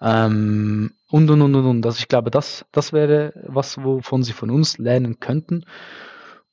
Ähm, 0.00 0.92
und, 1.10 1.30
und, 1.30 1.42
und, 1.42 1.54
und, 1.54 1.66
und. 1.66 1.86
Also 1.86 1.98
ich 1.98 2.08
glaube, 2.08 2.30
das, 2.30 2.66
das 2.72 2.92
wäre 2.92 3.32
was, 3.46 3.82
wovon 3.82 4.22
sie 4.22 4.32
von 4.32 4.50
uns 4.50 4.78
lernen 4.78 5.20
könnten. 5.20 5.64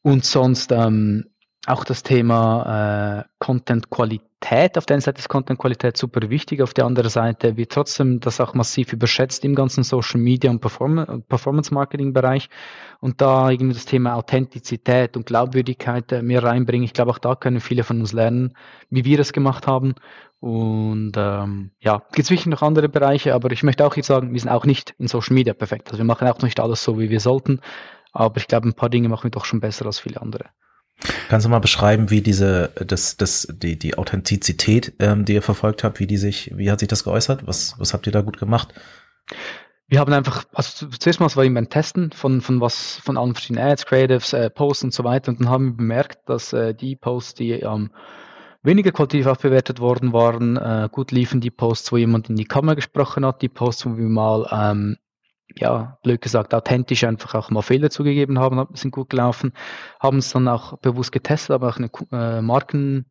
Und 0.01 0.25
sonst, 0.25 0.71
ähm, 0.71 1.25
auch 1.65 1.85
das 1.85 2.03
Thema 2.03 3.19
äh, 3.19 3.23
Content-Qualität. 3.39 4.77
Auf 4.77 4.85
der 4.85 4.95
einen 4.95 5.01
Seite 5.01 5.19
ist 5.19 5.29
Content-Qualität 5.29 5.95
super 5.95 6.29
wichtig, 6.29 6.61
auf 6.61 6.73
der 6.73 6.85
anderen 6.85 7.09
Seite 7.09 7.55
wird 7.55 7.71
trotzdem 7.71 8.19
das 8.19 8.41
auch 8.41 8.53
massiv 8.53 8.91
überschätzt 8.91 9.45
im 9.45 9.55
ganzen 9.55 9.83
Social 9.83 10.19
Media 10.19 10.51
und 10.51 10.59
Perform 10.59 11.23
Performance-Marketing-Bereich. 11.29 12.49
Und 12.99 13.21
da 13.21 13.49
irgendwie 13.49 13.75
das 13.75 13.85
Thema 13.85 14.15
Authentizität 14.15 15.15
und 15.15 15.25
Glaubwürdigkeit 15.25 16.11
äh, 16.11 16.21
mehr 16.21 16.43
reinbringen. 16.43 16.83
Ich 16.83 16.93
glaube, 16.93 17.11
auch 17.11 17.19
da 17.19 17.35
können 17.35 17.61
viele 17.61 17.83
von 17.83 18.01
uns 18.01 18.11
lernen, 18.11 18.55
wie 18.89 19.05
wir 19.05 19.19
es 19.19 19.31
gemacht 19.31 19.65
haben. 19.65 19.95
Und 20.41 21.13
ähm, 21.15 21.71
ja, 21.79 22.01
gibt 22.11 22.27
sicher 22.27 22.49
noch 22.49 22.61
andere 22.61 22.89
Bereiche, 22.89 23.33
aber 23.33 23.49
ich 23.53 23.63
möchte 23.63 23.85
auch 23.85 23.95
jetzt 23.95 24.07
sagen, 24.07 24.33
wir 24.33 24.39
sind 24.41 24.49
auch 24.49 24.65
nicht 24.65 24.93
in 24.97 25.07
Social 25.07 25.33
Media 25.33 25.53
perfekt. 25.53 25.87
Also 25.87 25.99
wir 25.99 26.05
machen 26.05 26.27
auch 26.27 26.41
nicht 26.41 26.59
alles 26.59 26.83
so, 26.83 26.99
wie 26.99 27.09
wir 27.09 27.21
sollten. 27.21 27.61
Aber 28.11 28.35
ich 28.37 28.47
glaube, 28.47 28.67
ein 28.67 28.73
paar 28.73 28.89
Dinge 28.89 29.07
machen 29.07 29.23
wir 29.23 29.31
doch 29.31 29.45
schon 29.45 29.61
besser 29.61 29.85
als 29.85 29.99
viele 29.99 30.21
andere. 30.21 30.49
Kannst 31.27 31.45
du 31.45 31.49
mal 31.49 31.59
beschreiben, 31.59 32.09
wie 32.09 32.21
diese, 32.21 32.71
das, 32.85 33.17
das, 33.17 33.47
die, 33.51 33.77
die 33.77 33.97
Authentizität, 33.97 34.93
ähm, 34.99 35.25
die 35.25 35.33
ihr 35.33 35.41
verfolgt 35.41 35.83
habt, 35.83 35.99
wie 35.99 36.07
die 36.07 36.17
sich, 36.17 36.51
wie 36.55 36.71
hat 36.71 36.79
sich 36.79 36.87
das 36.87 37.03
geäußert? 37.03 37.45
Was, 37.47 37.75
was 37.77 37.93
habt 37.93 38.05
ihr 38.07 38.13
da 38.13 38.21
gut 38.21 38.39
gemacht? 38.39 38.73
Wir 39.87 39.99
haben 39.99 40.13
einfach, 40.13 40.45
also 40.53 40.87
zuerst 40.87 41.19
mal 41.19 41.35
war 41.35 41.43
immer 41.43 41.59
ein 41.59 41.69
Testen 41.69 42.11
von, 42.11 42.41
von 42.41 42.61
was, 42.61 42.97
von 42.97 43.17
allen 43.17 43.33
verschiedenen 43.33 43.67
Ads, 43.67 43.85
Creatives, 43.85 44.33
äh, 44.33 44.49
Posts 44.49 44.85
und 44.85 44.93
so 44.93 45.03
weiter. 45.03 45.31
Und 45.31 45.41
dann 45.41 45.49
haben 45.49 45.65
wir 45.65 45.77
bemerkt, 45.77 46.29
dass 46.29 46.53
äh, 46.53 46.73
die 46.73 46.95
Posts, 46.95 47.35
die 47.35 47.51
ähm, 47.51 47.91
weniger 48.63 48.91
qualitativ 48.91 49.27
aufbewertet 49.27 49.79
worden 49.79 50.13
waren, 50.13 50.57
äh, 50.57 50.89
gut 50.91 51.11
liefen 51.11 51.41
die 51.41 51.51
Posts, 51.51 51.91
wo 51.91 51.97
jemand 51.97 52.29
in 52.29 52.37
die 52.37 52.45
Kamera 52.45 52.75
gesprochen 52.75 53.25
hat, 53.25 53.41
die 53.41 53.49
Posts, 53.49 53.85
wo 53.85 53.97
wir 53.97 54.05
mal 54.05 54.47
ähm, 54.51 54.97
ja, 55.55 55.97
blöd 56.03 56.21
gesagt, 56.21 56.53
authentisch 56.53 57.03
einfach 57.03 57.35
auch 57.35 57.49
mal 57.49 57.61
Fehler 57.61 57.89
zugegeben 57.89 58.39
haben, 58.39 58.65
sind 58.73 58.91
gut 58.91 59.09
gelaufen, 59.09 59.53
haben 59.99 60.17
es 60.17 60.31
dann 60.31 60.47
auch 60.47 60.77
bewusst 60.79 61.11
getestet, 61.11 61.51
aber 61.51 61.69
auch 61.69 61.77
eine 61.77 61.89
äh, 62.11 62.41
Marken, 62.41 63.05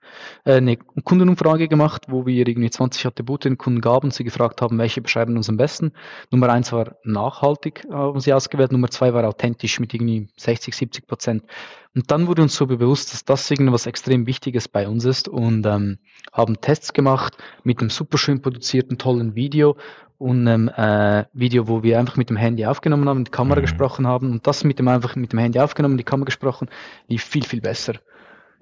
äh, 0.44 0.54
eine 0.54 0.76
Kundenumfrage 0.76 1.68
gemacht, 1.68 2.06
wo 2.08 2.26
wir 2.26 2.46
irgendwie 2.46 2.70
20 2.70 3.06
Attribute 3.06 3.44
den 3.44 3.58
Kunden 3.58 3.80
gaben 3.80 4.10
sie 4.10 4.24
gefragt 4.24 4.60
haben, 4.60 4.78
welche 4.78 5.00
beschreiben 5.00 5.36
uns 5.36 5.48
am 5.48 5.56
besten. 5.56 5.92
Nummer 6.30 6.48
eins 6.48 6.72
war 6.72 6.96
nachhaltig, 7.04 7.86
haben 7.90 8.20
sie 8.20 8.32
ausgewählt, 8.32 8.72
Nummer 8.72 8.90
zwei 8.90 9.14
war 9.14 9.24
authentisch 9.24 9.78
mit 9.78 9.94
irgendwie 9.94 10.28
60, 10.36 10.74
70 10.74 11.06
Prozent. 11.06 11.44
Und 11.94 12.10
dann 12.10 12.26
wurde 12.26 12.42
uns 12.42 12.56
so 12.56 12.66
bewusst, 12.66 13.12
dass 13.12 13.24
das 13.24 13.50
irgendwas 13.50 13.86
extrem 13.86 14.26
Wichtiges 14.26 14.66
bei 14.66 14.88
uns 14.88 15.04
ist 15.04 15.28
und 15.28 15.66
ähm, 15.66 15.98
haben 16.32 16.60
Tests 16.60 16.94
gemacht 16.94 17.36
mit 17.64 17.80
einem 17.80 17.90
super 17.90 18.16
schön 18.16 18.40
produzierten, 18.40 18.96
tollen 18.96 19.34
Video 19.34 19.76
und 20.16 20.48
einem 20.48 20.68
äh, 20.68 21.26
Video, 21.34 21.68
wo 21.68 21.82
wir 21.82 21.98
einfach 21.98 22.16
mit 22.16 22.30
dem 22.30 22.36
Handy 22.36 22.64
aufgenommen 22.64 23.08
haben, 23.08 23.24
die 23.24 23.30
Kamera 23.30 23.58
mhm. 23.58 23.62
gesprochen 23.62 24.06
haben 24.06 24.30
und 24.30 24.46
das 24.46 24.64
mit 24.64 24.78
dem 24.78 24.88
einfach 24.88 25.16
mit 25.16 25.32
dem 25.32 25.38
Handy 25.38 25.58
aufgenommen, 25.60 25.98
die 25.98 26.04
Kamera 26.04 26.26
gesprochen, 26.26 26.70
lief 27.08 27.24
viel, 27.24 27.44
viel 27.44 27.60
besser. 27.60 27.94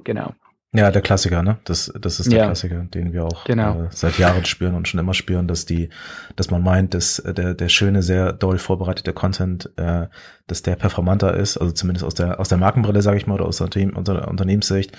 Genau. 0.03 0.35
Ja, 0.73 0.93
der 0.93 1.03
Klassiker, 1.03 1.43
ne? 1.43 1.59
Das, 1.65 1.93
das 2.01 2.21
ist 2.21 2.31
der 2.31 2.39
ja. 2.39 2.45
Klassiker, 2.47 2.85
den 2.85 3.13
wir 3.13 3.25
auch 3.25 3.45
genau. 3.45 3.83
äh, 3.83 3.89
seit 3.91 4.19
Jahren 4.19 4.45
spüren 4.45 4.77
und 4.77 4.87
schon 4.87 5.01
immer 5.01 5.15
spüren, 5.15 5.49
dass 5.49 5.67
die, 5.67 5.89
dass 6.37 6.53
man 6.53 6.63
meint, 6.63 6.95
dass 6.95 7.19
äh, 7.19 7.35
der, 7.35 7.55
der 7.55 7.69
schöne, 7.69 8.05
sehr 8.05 8.33
doll 8.33 8.59
vorbereitete 8.59 9.13
Content, 9.13 9.69
äh, 9.77 10.07
dass 10.47 10.63
der 10.63 10.77
performanter 10.77 11.35
ist, 11.35 11.57
also 11.57 11.73
zumindest 11.73 12.05
aus 12.05 12.15
der, 12.15 12.39
aus 12.39 12.49
der 12.49 12.59
Markenbrille, 12.59 13.03
sage 13.03 13.17
ich 13.17 13.27
mal, 13.27 13.35
oder 13.35 13.47
aus 13.47 13.57
der, 13.57 13.97
unter 13.97 14.29
Unternehmenssicht. 14.29 14.97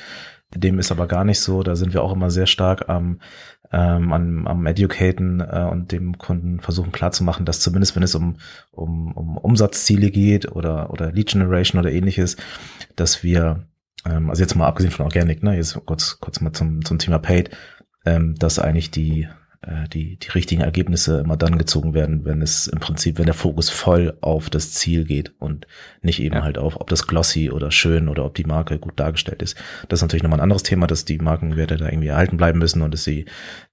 Dem 0.53 0.77
ist 0.77 0.91
aber 0.91 1.07
gar 1.07 1.23
nicht 1.23 1.39
so. 1.39 1.63
Da 1.63 1.77
sind 1.77 1.93
wir 1.93 2.03
auch 2.03 2.11
immer 2.11 2.29
sehr 2.29 2.47
stark 2.47 2.89
am, 2.89 3.21
ähm, 3.71 4.11
am, 4.11 4.47
am 4.47 4.65
Educaten 4.65 5.39
äh, 5.39 5.69
und 5.71 5.93
dem 5.93 6.17
Kunden 6.17 6.59
versuchen 6.59 6.91
klarzumachen, 6.91 7.45
dass 7.45 7.61
zumindest 7.61 7.95
wenn 7.95 8.03
es 8.03 8.13
um, 8.15 8.35
um, 8.71 9.13
um 9.13 9.37
Umsatzziele 9.37 10.11
geht 10.11 10.51
oder, 10.51 10.91
oder 10.91 11.13
Lead 11.13 11.29
Generation 11.29 11.79
oder 11.79 11.93
ähnliches, 11.93 12.35
dass 12.97 13.23
wir 13.23 13.63
ähm, 14.05 14.29
also 14.29 14.41
jetzt 14.41 14.55
mal 14.55 14.67
abgesehen 14.67 14.91
von 14.91 15.05
Organic, 15.05 15.43
ne, 15.43 15.55
jetzt 15.55 15.79
kurz, 15.85 16.19
kurz 16.19 16.41
mal 16.41 16.53
zum, 16.53 16.83
zum 16.83 16.99
Thema 16.99 17.19
Paid, 17.19 17.51
ähm, 18.05 18.35
dass 18.35 18.59
eigentlich 18.59 18.91
die, 18.91 19.27
äh, 19.61 19.87
die, 19.89 20.17
die 20.17 20.29
richtigen 20.29 20.61
Ergebnisse 20.61 21.19
immer 21.19 21.37
dann 21.37 21.59
gezogen 21.59 21.93
werden, 21.93 22.25
wenn 22.25 22.41
es 22.41 22.67
im 22.67 22.79
Prinzip, 22.79 23.19
wenn 23.19 23.27
der 23.27 23.35
Fokus 23.35 23.69
voll 23.69 24.17
auf 24.21 24.49
das 24.49 24.71
Ziel 24.71 25.05
geht 25.05 25.33
und 25.39 25.67
nicht 26.01 26.19
eben 26.19 26.37
ja. 26.37 26.43
halt 26.43 26.57
auf, 26.57 26.81
ob 26.81 26.89
das 26.89 27.05
glossy 27.05 27.51
oder 27.51 27.69
schön 27.69 28.09
oder 28.09 28.25
ob 28.25 28.33
die 28.33 28.43
Marke 28.43 28.79
gut 28.79 28.99
dargestellt 28.99 29.43
ist. 29.43 29.55
Das 29.87 29.99
ist 29.99 30.01
natürlich 30.01 30.23
nochmal 30.23 30.39
ein 30.39 30.43
anderes 30.43 30.63
Thema, 30.63 30.87
dass 30.87 31.05
die 31.05 31.19
Markenwerte 31.19 31.77
da 31.77 31.85
irgendwie 31.85 32.07
erhalten 32.07 32.37
bleiben 32.37 32.57
müssen 32.57 32.81
und 32.81 32.93
dass 32.93 33.03
die, 33.03 33.25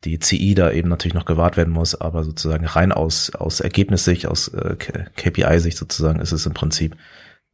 die 0.05 0.19
CI 0.19 0.55
da 0.55 0.71
eben 0.71 0.91
natürlich 0.91 1.15
noch 1.15 1.25
gewahrt 1.25 1.57
werden 1.57 1.73
muss, 1.73 1.99
aber 1.99 2.23
sozusagen 2.23 2.67
rein 2.67 2.93
aus, 2.93 3.35
aus 3.35 3.61
Ergebnissicht, 3.61 4.27
aus 4.27 4.49
äh, 4.49 4.77
KPI-Sicht 4.77 5.79
sozusagen 5.79 6.21
ist 6.21 6.33
es 6.33 6.45
im 6.45 6.53
Prinzip 6.53 6.97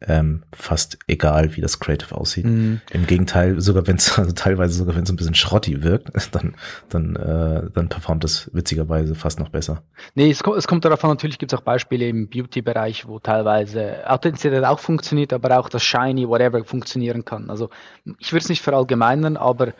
ähm, 0.07 0.43
fast 0.53 0.99
egal, 1.07 1.57
wie 1.57 1.61
das 1.61 1.81
Creative 1.81 2.15
aussieht. 2.15 2.45
Mhm. 2.45 2.81
Im 2.93 3.07
Gegenteil, 3.07 3.61
sogar 3.61 3.87
wenn 3.87 3.97
es 3.97 4.19
also 4.19 4.33
teilweise 4.33 4.75
sogar 4.75 4.95
wenn 4.95 5.05
es 5.05 5.11
ein 5.11 5.17
bisschen 5.17 5.35
schrotti 5.35 5.83
wirkt, 5.83 6.11
dann 6.33 6.55
dann 6.89 7.17
äh, 7.17 7.71
dann 7.73 7.89
performt 7.89 8.25
es 8.25 8.51
witzigerweise 8.53 9.15
fast 9.15 9.39
noch 9.39 9.49
besser. 9.49 9.83
Nee, 10.15 10.31
es, 10.31 10.43
kommt, 10.43 10.57
es 10.57 10.67
kommt 10.67 10.85
darauf 10.85 11.03
an, 11.05 11.11
natürlich 11.11 11.39
gibt 11.39 11.53
es 11.53 11.59
auch 11.59 11.63
Beispiele 11.63 12.09
im 12.09 12.29
Beauty-Bereich, 12.29 13.07
wo 13.07 13.19
teilweise 13.19 14.09
Authentizität 14.09 14.65
auch 14.65 14.79
funktioniert, 14.79 15.33
aber 15.33 15.59
auch 15.59 15.69
das 15.69 15.83
Shiny, 15.83 16.29
whatever 16.29 16.65
funktionieren 16.65 17.25
kann. 17.25 17.51
Also 17.51 17.71
ich 18.19 18.33
würde 18.33 18.43
es 18.43 18.49
nicht 18.49 18.63
verallgemeinern, 18.63 19.37
aber 19.37 19.75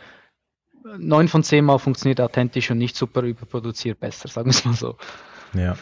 neun 0.99 1.29
von 1.29 1.43
zehn 1.43 1.65
Mal 1.65 1.79
funktioniert 1.79 2.21
authentisch 2.21 2.71
und 2.71 2.79
nicht 2.79 2.97
super 2.97 3.23
überproduziert 3.23 4.01
besser, 4.01 4.29
sagen 4.29 4.47
wir 4.47 4.51
es 4.51 4.65
mal 4.65 4.75
so. 4.75 4.97
Ja. 5.55 5.77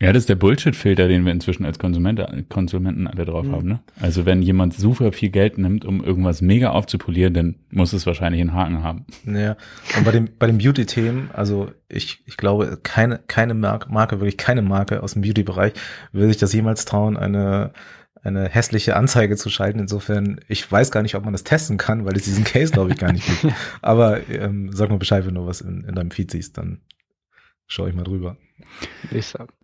Ja, 0.00 0.12
das 0.12 0.22
ist 0.22 0.28
der 0.28 0.34
Bullshit-Filter, 0.34 1.08
den 1.08 1.24
wir 1.24 1.32
inzwischen 1.32 1.64
als 1.64 1.78
Konsumente, 1.78 2.44
Konsumenten 2.48 3.06
alle 3.06 3.24
drauf 3.24 3.46
mhm. 3.46 3.52
haben. 3.52 3.68
Ne? 3.68 3.80
Also 4.00 4.26
wenn 4.26 4.42
jemand 4.42 4.74
super 4.74 5.12
viel 5.12 5.30
Geld 5.30 5.58
nimmt, 5.58 5.84
um 5.84 6.02
irgendwas 6.02 6.42
mega 6.42 6.70
aufzupolieren, 6.70 7.34
dann 7.34 7.54
muss 7.70 7.92
es 7.92 8.06
wahrscheinlich 8.06 8.40
einen 8.40 8.52
Haken 8.52 8.82
haben. 8.82 9.06
Ja. 9.26 9.56
Und 9.96 10.04
bei 10.04 10.12
dem, 10.12 10.28
bei 10.38 10.46
den 10.46 10.58
Beauty-Themen, 10.58 11.30
also 11.32 11.70
ich, 11.88 12.22
ich 12.26 12.36
glaube, 12.36 12.78
keine, 12.82 13.20
keine 13.26 13.54
Marke, 13.54 13.90
Marke, 13.92 14.20
wirklich 14.20 14.36
keine 14.36 14.62
Marke 14.62 15.02
aus 15.02 15.14
dem 15.14 15.22
Beauty-Bereich 15.22 15.72
will 16.12 16.28
sich 16.28 16.38
das 16.38 16.52
jemals 16.52 16.84
trauen, 16.84 17.16
eine 17.16 17.72
eine 18.24 18.48
hässliche 18.48 18.96
Anzeige 18.96 19.36
zu 19.36 19.50
schalten. 19.50 19.78
Insofern, 19.78 20.40
ich 20.48 20.70
weiß 20.70 20.90
gar 20.90 21.02
nicht, 21.02 21.14
ob 21.14 21.24
man 21.24 21.34
das 21.34 21.44
testen 21.44 21.76
kann, 21.76 22.06
weil 22.06 22.16
es 22.16 22.24
diesen 22.24 22.44
Case, 22.44 22.72
glaube 22.72 22.90
ich, 22.90 22.98
gar 22.98 23.12
nicht 23.12 23.26
gibt. 23.26 23.54
Aber 23.82 24.28
ähm, 24.30 24.70
sag 24.72 24.88
mal 24.88 24.98
Bescheid, 24.98 25.26
wenn 25.26 25.34
du 25.34 25.46
was 25.46 25.60
in, 25.60 25.84
in 25.84 25.94
deinem 25.94 26.10
Feed 26.10 26.30
siehst, 26.30 26.56
dann 26.56 26.80
schaue 27.66 27.90
ich 27.90 27.94
mal 27.94 28.02
drüber. 28.02 28.38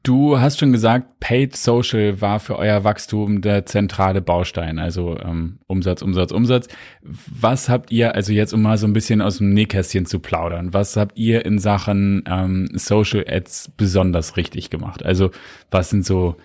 Du 0.03 0.39
hast 0.39 0.59
schon 0.59 0.73
gesagt, 0.73 1.21
Paid 1.21 1.57
Social 1.57 2.21
war 2.21 2.41
für 2.41 2.57
euer 2.57 2.85
Wachstum 2.85 3.41
der 3.41 3.67
zentrale 3.67 4.21
Baustein, 4.21 4.79
also 4.79 5.19
ähm, 5.19 5.59
Umsatz, 5.67 6.03
Umsatz, 6.03 6.33
Umsatz. 6.33 6.69
Was 7.03 7.69
habt 7.69 7.91
ihr, 7.91 8.15
also 8.15 8.33
jetzt 8.33 8.53
um 8.53 8.63
mal 8.63 8.79
so 8.79 8.87
ein 8.87 8.93
bisschen 8.93 9.21
aus 9.21 9.39
dem 9.39 9.53
Nähkästchen 9.53 10.07
zu 10.07 10.19
plaudern, 10.19 10.73
was 10.73 10.97
habt 10.97 11.19
ihr 11.19 11.45
in 11.45 11.59
Sachen 11.59 12.25
ähm, 12.27 12.69
Social 12.75 13.25
Ads 13.29 13.73
besonders 13.77 14.37
richtig 14.37 14.71
gemacht? 14.71 15.05
Also 15.05 15.31
was 15.71 15.91
sind 15.91 16.05
so, 16.05 16.37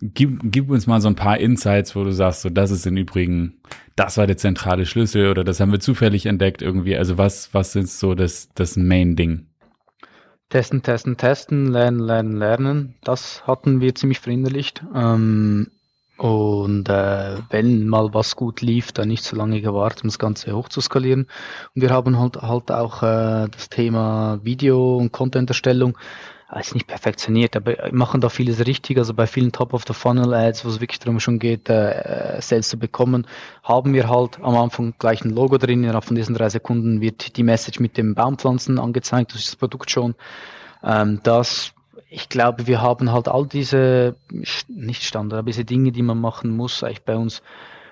gib, 0.00 0.40
gib 0.44 0.70
uns 0.70 0.86
mal 0.86 1.00
so 1.00 1.08
ein 1.08 1.16
paar 1.16 1.38
Insights, 1.38 1.96
wo 1.96 2.04
du 2.04 2.12
sagst, 2.12 2.42
so 2.42 2.50
das 2.50 2.70
ist 2.70 2.86
im 2.86 2.96
Übrigen, 2.96 3.54
das 3.96 4.16
war 4.16 4.26
der 4.26 4.36
zentrale 4.36 4.86
Schlüssel 4.86 5.28
oder 5.28 5.44
das 5.44 5.60
haben 5.60 5.72
wir 5.72 5.80
zufällig 5.80 6.26
entdeckt 6.26 6.62
irgendwie. 6.62 6.96
Also 6.96 7.18
was, 7.18 7.52
was 7.52 7.76
ist 7.76 7.98
so 7.98 8.14
das, 8.14 8.48
das 8.54 8.76
Main-Ding? 8.76 9.46
Testen, 10.50 10.82
testen, 10.82 11.16
testen, 11.16 11.68
lernen, 11.68 12.00
lernen, 12.00 12.36
lernen. 12.36 12.94
Das 13.04 13.46
hatten 13.46 13.80
wir 13.80 13.94
ziemlich 13.94 14.18
verinnerlicht. 14.18 14.82
Ähm, 14.94 15.68
und 16.16 16.88
äh, 16.88 17.38
wenn 17.48 17.86
mal 17.88 18.12
was 18.12 18.36
gut 18.36 18.60
lief, 18.60 18.92
dann 18.92 19.08
nicht 19.08 19.24
so 19.24 19.36
lange 19.36 19.62
gewartet, 19.62 20.02
um 20.02 20.08
das 20.08 20.18
Ganze 20.18 20.54
hochzuskalieren. 20.54 21.28
Und 21.74 21.82
wir 21.82 21.90
haben 21.90 22.18
halt, 22.18 22.36
halt 22.42 22.70
auch 22.72 23.02
äh, 23.02 23.48
das 23.48 23.70
Thema 23.70 24.40
Video- 24.42 24.98
und 24.98 25.12
Content-Erstellung 25.12 25.96
ist 26.58 26.74
nicht 26.74 26.86
perfektioniert, 26.86 27.54
aber 27.54 27.76
machen 27.92 28.20
da 28.20 28.28
vieles 28.28 28.66
richtig. 28.66 28.98
Also 28.98 29.14
bei 29.14 29.26
vielen 29.26 29.52
Top-of-the-Funnel-Ads, 29.52 30.64
wo 30.64 30.68
es 30.68 30.80
wirklich 30.80 30.98
darum 30.98 31.20
schon 31.20 31.38
geht, 31.38 31.68
äh, 31.68 32.38
Sales 32.40 32.68
zu 32.68 32.78
bekommen, 32.78 33.26
haben 33.62 33.92
wir 33.92 34.08
halt 34.08 34.40
am 34.42 34.56
Anfang 34.56 34.94
gleich 34.98 35.24
ein 35.24 35.30
Logo 35.30 35.58
drin. 35.58 35.84
Innerhalb 35.84 36.04
von 36.04 36.16
diesen 36.16 36.34
drei 36.34 36.48
Sekunden 36.48 37.00
wird 37.00 37.36
die 37.36 37.42
Message 37.44 37.78
mit 37.78 37.96
dem 37.96 38.14
Baumpflanzen 38.14 38.78
angezeigt, 38.78 39.32
das 39.32 39.40
ist 39.40 39.48
das 39.48 39.56
Produkt 39.56 39.90
schon. 39.90 40.14
Ähm, 40.82 41.20
das, 41.22 41.72
ich 42.08 42.28
glaube, 42.28 42.66
wir 42.66 42.80
haben 42.82 43.12
halt 43.12 43.28
all 43.28 43.46
diese, 43.46 44.16
nicht 44.68 45.04
Standard, 45.04 45.38
aber 45.38 45.46
diese 45.46 45.64
Dinge, 45.64 45.92
die 45.92 46.02
man 46.02 46.20
machen 46.20 46.56
muss, 46.56 46.82
eigentlich 46.82 47.04
bei 47.04 47.16
uns 47.16 47.42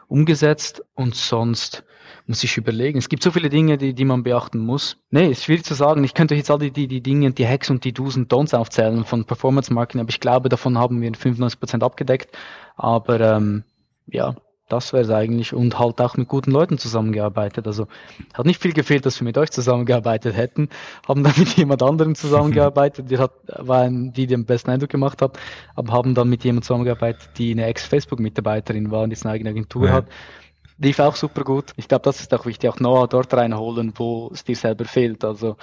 umgesetzt 0.09 0.83
und 0.95 1.15
sonst 1.15 1.85
muss 2.27 2.45
ich 2.45 2.57
überlegen. 2.57 2.99
Es 2.99 3.09
gibt 3.09 3.23
so 3.23 3.31
viele 3.31 3.49
Dinge, 3.49 3.79
die, 3.79 3.95
die 3.95 4.05
man 4.05 4.23
beachten 4.23 4.59
muss. 4.59 4.99
Nee, 5.11 5.31
ist 5.31 5.45
schwierig 5.45 5.65
zu 5.65 5.75
sagen. 5.75 6.05
Ich 6.05 6.15
könnte 6.15 6.35
jetzt 6.35 6.51
all 6.51 6.59
die, 6.59 6.71
die, 6.71 6.87
die 6.87 7.03
Dinge, 7.03 7.31
die 7.33 7.47
Hacks 7.47 7.71
und 7.71 7.85
die 7.85 7.93
Do's 7.93 8.17
und 8.17 8.33
Don'ts 8.33 8.55
aufzählen 8.55 9.05
von 9.05 9.25
Performance 9.25 9.73
Marketing, 9.73 10.03
aber 10.03 10.11
ich 10.11 10.21
glaube, 10.21 10.49
davon 10.49 10.77
haben 10.77 11.01
wir 11.01 11.11
95% 11.11 11.83
abgedeckt. 11.83 12.37
Aber 12.77 13.21
ähm, 13.21 13.65
ja, 14.07 14.35
das 14.69 14.93
wäre 14.93 15.03
es 15.03 15.11
eigentlich 15.11 15.55
und 15.55 15.79
halt 15.79 16.01
auch 16.01 16.17
mit 16.17 16.29
guten 16.29 16.51
Leuten 16.51 16.79
zusammengearbeitet. 16.79 17.67
Also 17.67 17.87
hat 18.35 18.47
nicht 18.47 18.61
viel 18.61 18.73
gefehlt, 18.73 19.07
dass 19.07 19.21
wir 19.21 19.25
mit 19.25 19.39
euch 19.39 19.51
zusammengearbeitet 19.51 20.37
hätten, 20.37 20.69
haben 21.07 21.25
dann 21.25 21.35
mit 21.37 21.57
jemand 21.57 21.83
anderem 21.83 22.15
zusammengearbeitet, 22.15 23.11
die 23.11 23.19
hat, 23.19 23.33
war 23.47 23.83
ein, 23.83 24.13
die 24.13 24.27
den 24.27 24.45
besten 24.45 24.71
Eindruck 24.71 24.91
gemacht 24.91 25.23
hat, 25.23 25.39
aber 25.75 25.93
haben 25.93 26.15
dann 26.15 26.29
mit 26.29 26.45
jemand 26.45 26.65
zusammengearbeitet, 26.65 27.31
die 27.39 27.53
eine 27.53 27.67
Ex-Facebook-Mitarbeiterin 27.67 28.91
war 28.91 29.03
und 29.03 29.11
jetzt 29.11 29.25
eine 29.25 29.35
eigene 29.35 29.51
Agentur 29.51 29.87
ja. 29.87 29.93
hat 29.93 30.07
lief 30.79 30.99
auch 31.01 31.17
super 31.17 31.43
gut. 31.43 31.73
Ich 31.77 31.89
glaube, 31.89 32.03
das 32.03 32.21
ist 32.21 32.33
auch 32.33 32.47
wichtig, 32.47 32.71
auch 32.71 32.79
Noah 32.79 33.09
dort 33.09 33.33
reinholen, 33.35 33.93
wo 33.97 34.31
es 34.33 34.45
dir 34.45 34.57
selber 34.57 34.85
fehlt. 34.85 35.25
Also 35.25 35.57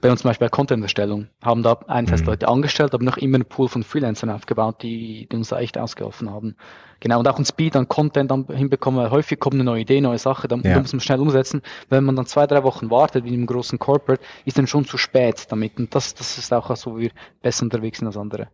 bei 0.00 0.10
uns 0.10 0.22
zum 0.22 0.30
Beispiel 0.30 0.46
bei 0.46 0.50
Content-Erstellung 0.50 1.28
haben 1.42 1.62
da 1.62 1.78
einerseits 1.86 2.22
mhm. 2.22 2.28
Leute 2.28 2.48
angestellt, 2.48 2.94
aber 2.94 3.04
noch 3.04 3.18
immer 3.18 3.36
einen 3.36 3.44
Pool 3.44 3.68
von 3.68 3.82
Freelancern 3.82 4.30
aufgebaut, 4.30 4.82
die, 4.82 5.28
die 5.30 5.36
uns 5.36 5.48
da 5.48 5.58
echt 5.60 5.76
ausgeholfen 5.76 6.30
haben. 6.30 6.56
Genau, 7.00 7.18
und 7.18 7.28
auch 7.28 7.38
ein 7.38 7.44
Speed 7.44 7.76
an 7.76 7.88
Content 7.88 8.30
dann 8.30 8.46
hinbekommen, 8.46 9.00
weil 9.00 9.10
häufig 9.10 9.40
kommt 9.40 9.54
eine 9.54 9.64
neue 9.64 9.82
Idee, 9.82 10.00
neue 10.00 10.18
Sache, 10.18 10.46
dann 10.48 10.62
ja. 10.62 10.78
muss 10.78 10.92
man 10.92 11.00
schnell 11.00 11.18
umsetzen. 11.18 11.60
Wenn 11.88 12.04
man 12.04 12.16
dann 12.16 12.26
zwei, 12.26 12.46
drei 12.46 12.62
Wochen 12.62 12.90
wartet, 12.90 13.24
wie 13.24 13.28
in 13.28 13.34
einem 13.34 13.46
großen 13.46 13.78
Corporate, 13.78 14.22
ist 14.44 14.56
dann 14.56 14.68
schon 14.68 14.86
zu 14.86 14.96
spät 14.96 15.46
damit. 15.48 15.78
Und 15.78 15.94
das, 15.94 16.14
das 16.14 16.38
ist 16.38 16.52
auch 16.52 16.74
so, 16.76 16.96
wie 16.96 17.02
wir 17.02 17.10
besser 17.42 17.64
unterwegs 17.64 17.98
sind 17.98 18.06
als 18.06 18.16
andere. 18.16 18.48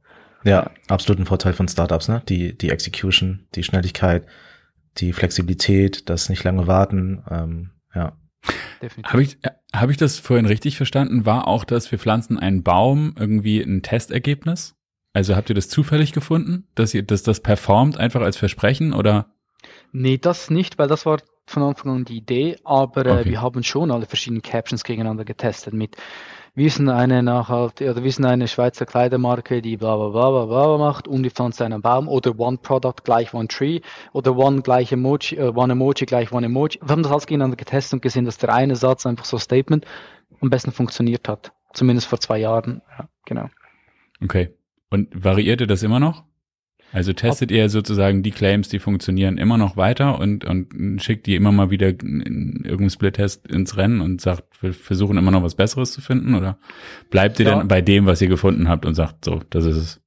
Ja, 0.44 0.70
absolut 0.88 1.20
ein 1.20 1.26
Vorteil 1.26 1.52
von 1.52 1.68
Startups, 1.68 2.08
ne? 2.08 2.22
Die, 2.28 2.56
die 2.56 2.70
Execution, 2.70 3.40
die 3.54 3.64
Schnelligkeit, 3.64 4.24
die 5.00 5.12
Flexibilität, 5.12 6.08
das 6.08 6.28
nicht 6.28 6.44
lange 6.44 6.66
warten, 6.66 7.22
ähm, 7.30 7.70
ja. 7.94 8.16
Habe 9.04 9.22
ich, 9.22 9.38
hab 9.72 9.90
ich 9.90 9.96
das 9.96 10.18
vorhin 10.18 10.46
richtig 10.46 10.76
verstanden? 10.76 11.26
War 11.26 11.48
auch 11.48 11.64
das, 11.64 11.90
wir 11.90 11.98
pflanzen 11.98 12.38
einen 12.38 12.62
Baum 12.62 13.14
irgendwie 13.18 13.60
ein 13.60 13.82
Testergebnis? 13.82 14.76
Also 15.12 15.34
habt 15.34 15.48
ihr 15.48 15.54
das 15.54 15.68
zufällig 15.68 16.12
gefunden, 16.12 16.68
dass 16.74 16.94
ihr, 16.94 17.02
dass 17.02 17.22
das 17.22 17.40
performt 17.40 17.98
einfach 17.98 18.20
als 18.20 18.36
Versprechen 18.36 18.92
oder? 18.92 19.34
Nee, 19.90 20.18
das 20.18 20.50
nicht, 20.50 20.78
weil 20.78 20.88
das 20.88 21.06
war 21.06 21.18
von 21.46 21.62
Anfang 21.62 21.96
an 21.96 22.04
die 22.04 22.18
Idee, 22.18 22.56
aber 22.62 23.06
äh, 23.06 23.24
wir 23.24 23.40
haben 23.40 23.62
schon 23.62 23.90
alle 23.90 24.06
verschiedenen 24.06 24.42
Captions 24.42 24.84
gegeneinander 24.84 25.24
getestet 25.24 25.72
mit 25.72 25.96
wir 26.54 26.70
sind 26.70 26.88
eine 26.88 27.22
nachhaltige, 27.22 27.90
oder 27.90 28.04
wir 28.04 28.12
sind 28.12 28.24
eine 28.24 28.48
Schweizer 28.48 28.86
Kleidermarke, 28.86 29.62
die 29.62 29.76
bla 29.76 29.96
bla 29.96 30.08
bla 30.08 30.30
bla 30.30 30.46
bla 30.46 30.78
macht 30.78 31.08
und 31.08 31.22
die 31.22 31.30
pflanzt 31.30 31.62
einen 31.62 31.82
Baum 31.82 32.08
oder 32.08 32.38
One 32.38 32.58
Product 32.58 33.04
gleich 33.04 33.34
One 33.34 33.48
Tree 33.48 33.80
oder 34.12 34.36
One 34.36 34.62
gleich 34.62 34.92
Emoji, 34.92 35.36
äh, 35.36 35.52
One 35.54 35.72
Emoji 35.72 36.06
gleich 36.06 36.32
One 36.32 36.46
Emoji. 36.46 36.80
Wir 36.82 36.88
haben 36.90 37.02
das 37.02 37.12
alles 37.12 37.26
gegeneinander 37.26 37.56
getestet 37.56 37.94
und 37.94 38.02
gesehen, 38.02 38.24
dass 38.24 38.38
der 38.38 38.52
eine 38.52 38.76
Satz 38.76 39.06
einfach 39.06 39.24
so 39.24 39.38
Statement 39.38 39.86
am 40.40 40.50
besten 40.50 40.72
funktioniert 40.72 41.28
hat. 41.28 41.52
Zumindest 41.72 42.08
vor 42.08 42.20
zwei 42.20 42.38
Jahren. 42.38 42.82
Ja, 42.98 43.08
genau. 43.24 43.48
Okay. 44.22 44.54
Und 44.90 45.08
variierte 45.12 45.66
das 45.66 45.82
immer 45.82 46.00
noch? 46.00 46.24
Also 46.92 47.12
testet 47.12 47.50
ihr 47.50 47.68
sozusagen 47.68 48.22
die 48.22 48.30
Claims, 48.30 48.68
die 48.68 48.78
funktionieren, 48.78 49.36
immer 49.36 49.58
noch 49.58 49.76
weiter 49.76 50.18
und, 50.18 50.44
und 50.44 51.02
schickt 51.02 51.26
die 51.26 51.34
immer 51.34 51.52
mal 51.52 51.70
wieder 51.70 51.88
in 51.88 52.62
irgendeinen 52.64 52.90
Split-Test 52.90 53.46
ins 53.46 53.76
Rennen 53.76 54.00
und 54.00 54.20
sagt, 54.20 54.62
wir 54.62 54.72
versuchen 54.72 55.18
immer 55.18 55.30
noch 55.30 55.42
was 55.42 55.54
Besseres 55.54 55.92
zu 55.92 56.00
finden? 56.00 56.34
Oder 56.34 56.58
bleibt 57.10 57.38
ihr 57.40 57.46
ja. 57.46 57.56
dann 57.56 57.68
bei 57.68 57.82
dem, 57.82 58.06
was 58.06 58.22
ihr 58.22 58.28
gefunden 58.28 58.68
habt 58.68 58.86
und 58.86 58.94
sagt, 58.94 59.24
so, 59.24 59.42
das 59.50 59.64
ist 59.66 59.76
es? 59.76 60.00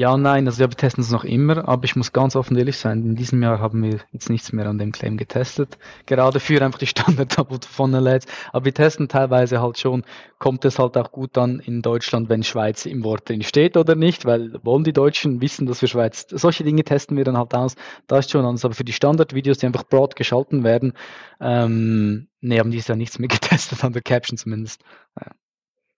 Ja 0.00 0.16
nein, 0.16 0.46
also 0.46 0.60
wir 0.60 0.70
testen 0.70 1.04
es 1.04 1.10
noch 1.10 1.24
immer, 1.24 1.68
aber 1.68 1.84
ich 1.84 1.94
muss 1.94 2.14
ganz 2.14 2.34
offen 2.34 2.56
ehrlich 2.56 2.78
sein, 2.78 3.02
in 3.04 3.16
diesem 3.16 3.42
Jahr 3.42 3.58
haben 3.58 3.82
wir 3.82 4.00
jetzt 4.12 4.30
nichts 4.30 4.50
mehr 4.50 4.64
an 4.64 4.78
dem 4.78 4.92
Claim 4.92 5.18
getestet. 5.18 5.76
Gerade 6.06 6.40
für 6.40 6.64
einfach 6.64 6.78
die 6.78 6.86
Standard 6.86 7.36
Double 7.36 7.58
Funnel 7.68 8.08
Ads. 8.08 8.26
Aber 8.50 8.64
wir 8.64 8.72
testen 8.72 9.08
teilweise 9.08 9.60
halt 9.60 9.78
schon, 9.78 10.06
kommt 10.38 10.64
es 10.64 10.78
halt 10.78 10.96
auch 10.96 11.12
gut 11.12 11.36
dann 11.36 11.60
in 11.60 11.82
Deutschland, 11.82 12.30
wenn 12.30 12.42
Schweiz 12.42 12.86
im 12.86 13.04
Wort 13.04 13.28
drin 13.28 13.42
steht 13.42 13.76
oder 13.76 13.94
nicht, 13.94 14.24
weil 14.24 14.58
wollen 14.64 14.84
die 14.84 14.94
Deutschen 14.94 15.42
wissen, 15.42 15.66
dass 15.66 15.82
wir 15.82 15.88
Schweiz, 15.88 16.24
solche 16.30 16.64
Dinge 16.64 16.82
testen 16.82 17.18
wir 17.18 17.24
dann 17.24 17.36
halt 17.36 17.52
aus. 17.54 17.74
Da 18.06 18.20
ist 18.20 18.30
schon 18.30 18.46
anders, 18.46 18.64
aber 18.64 18.72
für 18.72 18.84
die 18.84 18.94
Standard-Videos, 18.94 19.58
die 19.58 19.66
einfach 19.66 19.84
broad 19.84 20.16
geschalten 20.16 20.64
werden, 20.64 20.94
ähm, 21.42 22.28
nee, 22.40 22.58
haben 22.58 22.70
die 22.70 22.78
ja 22.78 22.96
nichts 22.96 23.18
mehr 23.18 23.28
getestet, 23.28 23.84
an 23.84 23.92
der 23.92 24.00
Caption 24.00 24.38
zumindest. 24.38 24.80
Ja. 25.20 25.32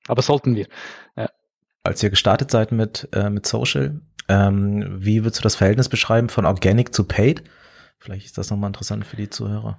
Aber 0.09 0.23
sollten 0.23 0.57
wir. 0.57 0.67
Ja 1.17 1.29
als 1.83 2.03
ihr 2.03 2.11
gestartet 2.11 2.51
seid 2.51 2.73
mit, 2.73 3.09
äh, 3.13 3.31
mit 3.31 3.47
Social, 3.47 4.01
ähm, 4.29 4.85
wie 4.99 5.25
würdest 5.25 5.41
du 5.41 5.43
das 5.43 5.57
Verhältnis 5.57 5.89
beschreiben 5.89 6.29
von 6.29 6.47
Organic 6.47 6.95
zu 6.95 7.05
Paid? 7.05 7.43
Vielleicht 7.99 8.27
ist 8.27 8.39
das 8.39 8.51
nochmal 8.51 8.69
interessant 8.69 9.07
für 9.07 9.17
die 9.17 9.31
Zuhörer. 9.31 9.79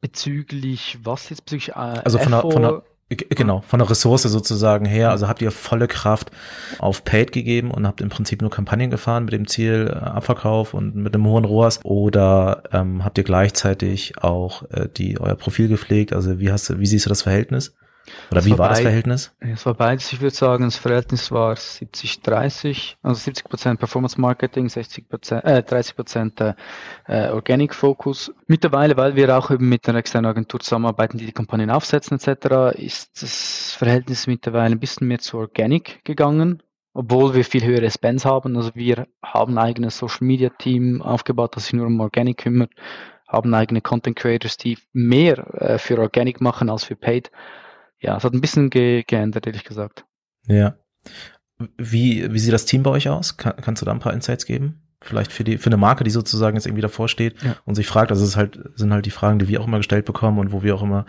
Bezüglich 0.00 0.98
was 1.02 1.28
jetzt? 1.30 1.44
Bezüglich, 1.44 1.70
äh, 1.70 2.02
also 2.04 2.18
von 2.18 2.32
der, 2.32 2.40
von 2.42 2.62
der, 2.62 2.82
genau, 3.08 3.62
von 3.62 3.78
der 3.78 3.90
Ressource 3.90 4.22
sozusagen 4.22 4.84
her. 4.84 5.10
Also 5.10 5.28
habt 5.28 5.42
ihr 5.42 5.50
volle 5.50 5.88
Kraft 5.88 6.30
auf 6.78 7.04
Paid 7.04 7.32
gegeben 7.32 7.70
und 7.70 7.86
habt 7.86 8.00
im 8.00 8.08
Prinzip 8.08 8.42
nur 8.42 8.50
Kampagnen 8.50 8.90
gefahren 8.90 9.24
mit 9.24 9.32
dem 9.32 9.46
Ziel 9.46 9.90
äh, 9.90 9.96
Abverkauf 9.96 10.74
und 10.74 10.94
mit 10.94 11.14
einem 11.14 11.26
hohen 11.26 11.44
ROAS 11.44 11.80
oder 11.84 12.64
ähm, 12.72 13.04
habt 13.04 13.18
ihr 13.18 13.24
gleichzeitig 13.24 14.22
auch 14.22 14.62
äh, 14.70 14.88
die 14.88 15.20
euer 15.20 15.36
Profil 15.36 15.68
gepflegt? 15.68 16.12
Also 16.12 16.38
wie 16.38 16.52
hast 16.52 16.68
du, 16.68 16.78
wie 16.78 16.86
siehst 16.86 17.06
du 17.06 17.08
das 17.08 17.22
Verhältnis? 17.22 17.74
Oder 18.30 18.44
wie 18.44 18.50
war, 18.52 18.58
war 18.58 18.68
das 18.70 18.80
Verhältnis? 18.80 19.34
Es 19.40 19.66
war 19.66 19.74
beides. 19.74 20.12
Ich 20.12 20.20
würde 20.20 20.34
sagen, 20.34 20.64
das 20.64 20.76
Verhältnis 20.76 21.30
war 21.30 21.54
70-30, 21.54 22.96
also 23.02 23.30
70% 23.30 23.76
Performance 23.76 24.20
Marketing, 24.20 24.68
60 24.68 25.06
äh, 25.10 25.62
30% 25.62 26.54
äh, 27.06 27.28
Organic 27.30 27.74
Focus. 27.74 28.32
Mittlerweile, 28.46 28.96
weil 28.96 29.16
wir 29.16 29.36
auch 29.36 29.50
eben 29.50 29.68
mit 29.68 29.88
einer 29.88 29.98
externen 29.98 30.30
Agentur 30.30 30.60
zusammenarbeiten, 30.60 31.18
die 31.18 31.26
die 31.26 31.32
Kampagnen 31.32 31.70
aufsetzen 31.70 32.18
etc., 32.18 32.78
ist 32.78 33.22
das 33.22 33.72
Verhältnis 33.78 34.26
mittlerweile 34.26 34.74
ein 34.74 34.80
bisschen 34.80 35.08
mehr 35.08 35.18
zu 35.18 35.38
Organic 35.38 36.04
gegangen 36.04 36.62
obwohl 36.94 37.32
wir 37.32 37.44
viel 37.44 37.64
höhere 37.64 37.90
Spends 37.92 38.24
haben. 38.24 38.56
Also 38.56 38.74
wir 38.74 39.06
haben 39.22 39.56
ein 39.56 39.64
eigenes 39.64 39.98
Social 39.98 40.26
Media 40.26 40.48
Team 40.48 41.00
aufgebaut, 41.00 41.54
das 41.54 41.66
sich 41.66 41.74
nur 41.74 41.86
um 41.86 42.00
Organic 42.00 42.38
kümmert, 42.38 42.72
haben 43.28 43.54
eigene 43.54 43.80
Content 43.80 44.16
Creators, 44.16 44.56
die 44.56 44.78
mehr 44.92 45.38
äh, 45.60 45.78
für 45.78 45.98
Organic 46.00 46.40
machen 46.40 46.68
als 46.68 46.82
für 46.82 46.96
Paid 46.96 47.30
ja, 48.00 48.16
es 48.16 48.24
hat 48.24 48.32
ein 48.32 48.40
bisschen 48.40 48.70
ge 48.70 49.04
geändert, 49.06 49.46
ehrlich 49.46 49.64
gesagt. 49.64 50.04
Ja. 50.46 50.76
Wie, 51.76 52.32
wie 52.32 52.38
sieht 52.38 52.52
das 52.52 52.66
Team 52.66 52.82
bei 52.82 52.90
euch 52.90 53.08
aus? 53.08 53.36
Kann, 53.36 53.56
kannst 53.56 53.82
du 53.82 53.86
da 53.86 53.92
ein 53.92 53.98
paar 53.98 54.12
Insights 54.12 54.46
geben? 54.46 54.87
Vielleicht 55.00 55.32
für 55.32 55.44
die 55.44 55.58
für 55.58 55.68
eine 55.68 55.76
Marke, 55.76 56.02
die 56.02 56.10
sozusagen 56.10 56.56
jetzt 56.56 56.66
irgendwie 56.66 56.82
davor 56.82 57.08
steht 57.08 57.40
ja. 57.42 57.56
und 57.64 57.76
sich 57.76 57.86
fragt, 57.86 58.10
also 58.10 58.24
es 58.24 58.30
ist 58.30 58.36
halt 58.36 58.58
sind 58.74 58.92
halt 58.92 59.06
die 59.06 59.10
Fragen, 59.10 59.38
die 59.38 59.46
wir 59.48 59.60
auch 59.60 59.66
immer 59.66 59.76
gestellt 59.76 60.04
bekommen 60.04 60.38
und 60.38 60.50
wo 60.50 60.62
wir 60.62 60.74
auch 60.74 60.82
immer 60.82 61.06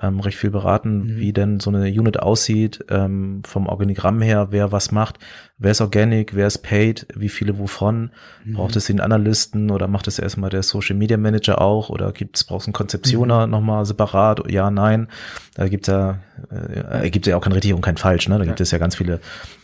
ähm, 0.00 0.20
recht 0.20 0.38
viel 0.38 0.50
beraten, 0.50 0.98
mhm. 0.98 1.16
wie 1.18 1.32
denn 1.32 1.60
so 1.60 1.70
eine 1.70 1.86
Unit 1.86 2.18
aussieht 2.18 2.84
ähm, 2.88 3.42
vom 3.46 3.66
Organigramm 3.66 4.22
her, 4.22 4.48
wer 4.50 4.72
was 4.72 4.90
macht, 4.90 5.18
wer 5.58 5.72
ist 5.72 5.82
Organic, 5.82 6.34
wer 6.34 6.46
ist 6.46 6.58
Paid, 6.58 7.06
wie 7.14 7.28
viele 7.28 7.58
wovon, 7.58 8.10
mhm. 8.44 8.54
braucht 8.54 8.74
es 8.76 8.86
den 8.86 9.00
Analysten 9.00 9.70
oder 9.70 9.86
macht 9.86 10.08
es 10.08 10.18
erstmal 10.18 10.48
der 10.48 10.62
Social 10.62 10.96
Media 10.96 11.18
Manager 11.18 11.60
auch 11.60 11.90
oder 11.90 12.12
gibt 12.12 12.36
es 12.36 12.44
braucht 12.44 12.62
es 12.62 12.66
einen 12.68 12.74
Konzeptioner 12.74 13.46
mhm. 13.46 13.52
nochmal 13.52 13.84
separat, 13.84 14.50
ja, 14.50 14.70
nein, 14.70 15.08
da 15.54 15.68
gibt 15.68 15.88
es 15.88 15.92
ja 15.92 16.20
äh, 16.50 17.10
gibt 17.10 17.26
ja 17.26 17.36
auch 17.36 17.42
kein 17.42 17.52
richtig 17.52 17.74
und 17.74 17.82
kein 17.82 17.98
falsch, 17.98 18.28
ne? 18.28 18.38
Da 18.38 18.44
ja. 18.44 18.46
gibt 18.46 18.60
es 18.62 18.70
ja 18.70 18.78
ganz 18.78 18.94
viele 18.94 19.20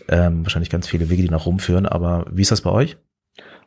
ähm, 0.09 0.45
wahrscheinlich 0.45 0.71
ganz 0.71 0.89
viele 0.89 1.09
Wege, 1.09 1.23
die 1.23 1.31
nach 1.31 1.47
rum 1.47 1.59
führen, 1.59 1.87
aber 1.87 2.27
wie 2.31 2.43
ist 2.43 2.51
das 2.51 2.61
bei 2.61 2.71
euch? 2.71 2.99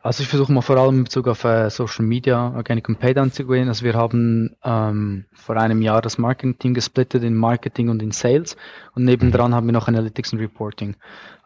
Also 0.06 0.22
ich 0.22 0.28
versuche 0.28 0.52
mal 0.52 0.60
vor 0.60 0.76
allem 0.76 0.98
in 0.98 1.04
Bezug 1.04 1.26
auf 1.26 1.42
äh, 1.42 1.68
Social 1.68 2.04
Media 2.04 2.54
Organic 2.54 2.88
und 2.88 3.00
Paid 3.00 3.18
anzugehen. 3.18 3.66
Also 3.66 3.84
wir 3.84 3.94
haben 3.94 4.54
ähm, 4.62 5.24
vor 5.32 5.56
einem 5.56 5.82
Jahr 5.82 6.00
das 6.00 6.16
Marketing 6.16 6.74
gesplittet 6.74 7.24
in 7.24 7.34
Marketing 7.34 7.88
und 7.88 8.00
in 8.00 8.12
Sales 8.12 8.56
und 8.94 9.02
nebendran 9.02 9.52
haben 9.52 9.66
wir 9.66 9.72
noch 9.72 9.88
Analytics 9.88 10.32
und 10.32 10.38
Reporting. 10.38 10.94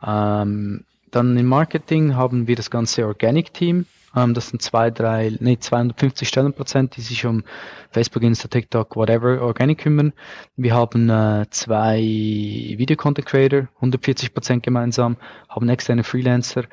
Ähm, 0.07 0.85
dann 1.11 1.38
im 1.38 1.46
Marketing 1.46 2.16
haben 2.16 2.49
wir 2.49 2.55
das 2.55 2.70
ganze 2.70 3.07
Organic 3.07 3.55
Team. 3.55 3.87
Ähm, 4.14 4.35
das 4.35 4.51
sind 4.51 4.61
zwei, 4.61 4.90
drei, 4.90 5.35
nee, 5.40 5.59
250 5.59 6.29
Stellenprozent, 6.29 6.99
die 6.99 7.01
sich 7.01 7.25
um 7.25 7.44
Facebook, 7.92 8.23
Insta, 8.25 8.49
TikTok, 8.49 8.94
whatever 8.94 9.40
Organic 9.40 9.79
kümmern. 9.79 10.12
Wir 10.57 10.75
haben 10.75 11.09
äh, 11.09 11.46
zwei 11.49 11.96
Video 11.99 12.99
Content 12.99 13.27
Creator, 13.27 13.68
140 13.77 14.35
Prozent 14.35 14.62
gemeinsam, 14.62 15.16
haben 15.49 15.66
externe 15.70 16.05
Freelancer. 16.05 16.64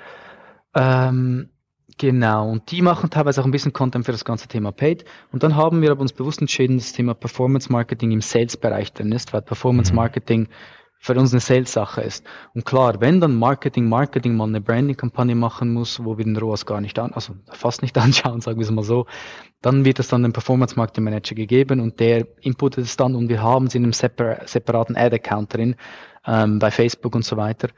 Ähm, 0.75 1.47
Genau, 1.95 2.49
und 2.49 2.69
die 2.71 2.81
machen 2.81 3.09
teilweise 3.09 3.41
auch 3.41 3.45
ein 3.45 3.51
bisschen 3.51 3.71
Content 3.71 4.05
für 4.05 4.11
das 4.11 4.25
ganze 4.25 4.47
Thema 4.47 4.71
Paid. 4.71 5.05
Und 5.31 5.43
dann 5.43 5.55
haben 5.55 5.81
wir 5.81 5.91
aber 5.91 6.01
uns 6.01 6.11
bewusst 6.11 6.41
entschieden, 6.41 6.77
das 6.77 6.91
Thema 6.91 7.13
Performance 7.13 7.71
Marketing 7.71 8.11
im 8.11 8.21
Sales-Bereich 8.21 8.91
drin 8.93 9.11
ist, 9.13 9.33
weil 9.33 9.41
Performance 9.41 9.91
mhm. 9.91 9.95
Marketing 9.95 10.47
für 10.99 11.13
uns 11.13 11.31
eine 11.31 11.39
Sales-Sache 11.39 12.01
ist. 12.01 12.25
Und 12.53 12.65
klar, 12.65 12.99
wenn 12.99 13.21
dann 13.21 13.35
Marketing, 13.35 13.87
Marketing 13.87 14.35
mal 14.35 14.47
eine 14.47 14.61
Branding-Kampagne 14.61 15.35
machen 15.35 15.71
muss, 15.71 16.03
wo 16.03 16.17
wir 16.17 16.25
den 16.25 16.35
ROAS 16.35 16.65
gar 16.65 16.81
nicht 16.81 16.99
an, 16.99 17.13
also 17.13 17.35
fast 17.51 17.81
nicht 17.81 17.97
anschauen, 17.99 18.41
sagen 18.41 18.59
wir 18.59 18.65
es 18.65 18.71
mal 18.71 18.83
so, 18.83 19.05
dann 19.61 19.85
wird 19.85 19.99
es 19.99 20.07
dann 20.07 20.23
dem 20.23 20.33
Performance 20.33 20.75
Marketing 20.75 21.05
Manager 21.05 21.35
gegeben 21.35 21.79
und 21.79 21.99
der 21.99 22.27
inputet 22.41 22.85
es 22.85 22.97
dann 22.97 23.15
und 23.15 23.29
wir 23.29 23.41
haben 23.41 23.67
es 23.67 23.75
in 23.75 23.83
einem 23.83 23.93
separ 23.93 24.45
separaten 24.45 24.97
Ad-Account 24.97 25.53
drin, 25.53 25.75
ähm, 26.25 26.59
bei 26.59 26.71
Facebook 26.71 27.15
und 27.15 27.23
so 27.23 27.37
weiter. 27.37 27.69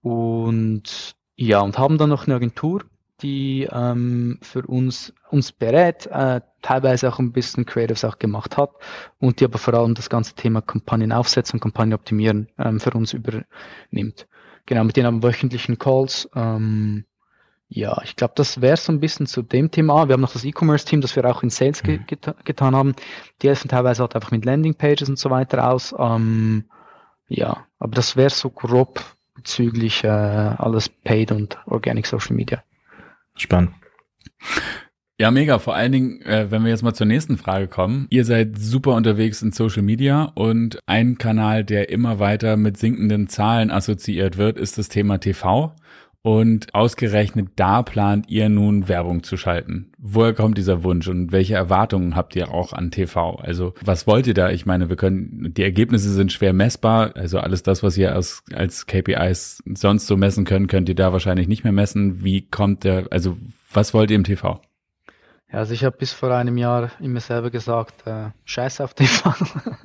Und 0.00 1.14
ja, 1.36 1.60
und 1.60 1.78
haben 1.78 1.98
dann 1.98 2.08
noch 2.08 2.26
eine 2.26 2.36
Agentur, 2.36 2.84
die 3.22 3.68
ähm, 3.70 4.38
für 4.42 4.66
uns 4.66 5.12
uns 5.30 5.52
berät, 5.52 6.06
äh, 6.06 6.40
teilweise 6.62 7.08
auch 7.08 7.18
ein 7.18 7.32
bisschen 7.32 7.66
Creatives 7.66 8.04
auch 8.04 8.18
gemacht 8.18 8.56
hat 8.56 8.70
und 9.18 9.40
die 9.40 9.44
aber 9.44 9.58
vor 9.58 9.74
allem 9.74 9.94
das 9.94 10.10
ganze 10.10 10.34
Thema 10.34 10.60
Kampagnen 10.60 11.12
aufsetzen 11.12 11.56
und 11.56 11.60
Kampagnen 11.60 11.94
optimieren 11.94 12.48
ähm, 12.58 12.80
für 12.80 12.90
uns 12.92 13.12
übernimmt. 13.12 14.26
Genau, 14.66 14.84
mit 14.84 14.96
denen 14.96 15.06
haben 15.06 15.22
wöchentlichen 15.22 15.78
Calls. 15.78 16.28
Ähm, 16.34 17.04
ja, 17.68 18.00
ich 18.02 18.16
glaube, 18.16 18.34
das 18.36 18.60
wäre 18.60 18.76
so 18.76 18.92
ein 18.92 18.98
bisschen 18.98 19.26
zu 19.26 19.42
dem 19.42 19.70
Thema. 19.70 20.08
Wir 20.08 20.14
haben 20.14 20.20
noch 20.20 20.32
das 20.32 20.44
E-Commerce-Team, 20.44 21.00
das 21.00 21.14
wir 21.14 21.24
auch 21.24 21.44
in 21.44 21.50
Sales 21.50 21.84
ge 21.84 21.98
mhm. 21.98 22.06
geta 22.06 22.34
getan 22.44 22.74
haben. 22.74 22.94
Die 23.40 23.48
helfen 23.48 23.68
teilweise 23.68 24.02
halt 24.02 24.16
einfach 24.16 24.32
mit 24.32 24.44
Landing-Pages 24.44 25.08
und 25.08 25.18
so 25.18 25.30
weiter 25.30 25.70
aus. 25.70 25.94
Ähm, 25.96 26.64
ja, 27.28 27.64
aber 27.78 27.94
das 27.94 28.16
wäre 28.16 28.30
so 28.30 28.50
grob 28.50 29.00
bezüglich 29.34 30.02
äh, 30.02 30.08
alles 30.08 30.88
Paid 30.88 31.30
und 31.30 31.58
Organic 31.66 32.06
Social 32.06 32.34
Media. 32.34 32.62
Spannend. 33.40 33.72
Ja, 35.18 35.30
mega. 35.30 35.58
Vor 35.58 35.74
allen 35.74 35.92
Dingen, 35.92 36.22
äh, 36.22 36.50
wenn 36.50 36.62
wir 36.62 36.70
jetzt 36.70 36.82
mal 36.82 36.94
zur 36.94 37.06
nächsten 37.06 37.36
Frage 37.36 37.68
kommen. 37.68 38.06
Ihr 38.10 38.24
seid 38.24 38.58
super 38.58 38.94
unterwegs 38.94 39.42
in 39.42 39.52
Social 39.52 39.82
Media 39.82 40.24
und 40.34 40.78
ein 40.86 41.18
Kanal, 41.18 41.64
der 41.64 41.90
immer 41.90 42.18
weiter 42.18 42.56
mit 42.56 42.76
sinkenden 42.76 43.28
Zahlen 43.28 43.70
assoziiert 43.70 44.38
wird, 44.38 44.58
ist 44.58 44.78
das 44.78 44.88
Thema 44.88 45.18
TV. 45.18 45.74
Und 46.22 46.74
ausgerechnet 46.74 47.48
da 47.56 47.82
plant 47.82 48.28
ihr 48.28 48.50
nun 48.50 48.88
Werbung 48.88 49.22
zu 49.22 49.38
schalten. 49.38 49.90
Woher 49.96 50.34
kommt 50.34 50.58
dieser 50.58 50.84
Wunsch 50.84 51.08
und 51.08 51.32
welche 51.32 51.54
Erwartungen 51.54 52.14
habt 52.14 52.36
ihr 52.36 52.52
auch 52.52 52.74
an 52.74 52.90
TV? 52.90 53.36
Also 53.36 53.72
was 53.82 54.06
wollt 54.06 54.26
ihr 54.26 54.34
da? 54.34 54.50
Ich 54.50 54.66
meine, 54.66 54.90
wir 54.90 54.96
können, 54.96 55.54
die 55.56 55.62
Ergebnisse 55.62 56.12
sind 56.12 56.30
schwer 56.30 56.52
messbar. 56.52 57.16
Also 57.16 57.38
alles 57.38 57.62
das, 57.62 57.82
was 57.82 57.96
ihr 57.96 58.14
als, 58.14 58.42
als 58.52 58.86
KPIs 58.86 59.62
sonst 59.74 60.06
so 60.06 60.18
messen 60.18 60.44
könnt, 60.44 60.68
könnt 60.68 60.90
ihr 60.90 60.94
da 60.94 61.12
wahrscheinlich 61.12 61.48
nicht 61.48 61.64
mehr 61.64 61.72
messen. 61.72 62.22
Wie 62.22 62.42
kommt 62.42 62.84
der, 62.84 63.06
also 63.10 63.38
was 63.72 63.94
wollt 63.94 64.10
ihr 64.10 64.16
im 64.16 64.24
TV? 64.24 64.60
Ja, 65.52 65.58
also 65.58 65.74
ich 65.74 65.84
habe 65.84 65.96
bis 65.96 66.12
vor 66.12 66.30
einem 66.30 66.56
Jahr 66.56 66.90
immer 67.00 67.20
selber 67.20 67.50
gesagt, 67.50 68.06
äh, 68.06 68.30
scheiß 68.44 68.80
auf 68.80 68.94
TV. 68.94 69.34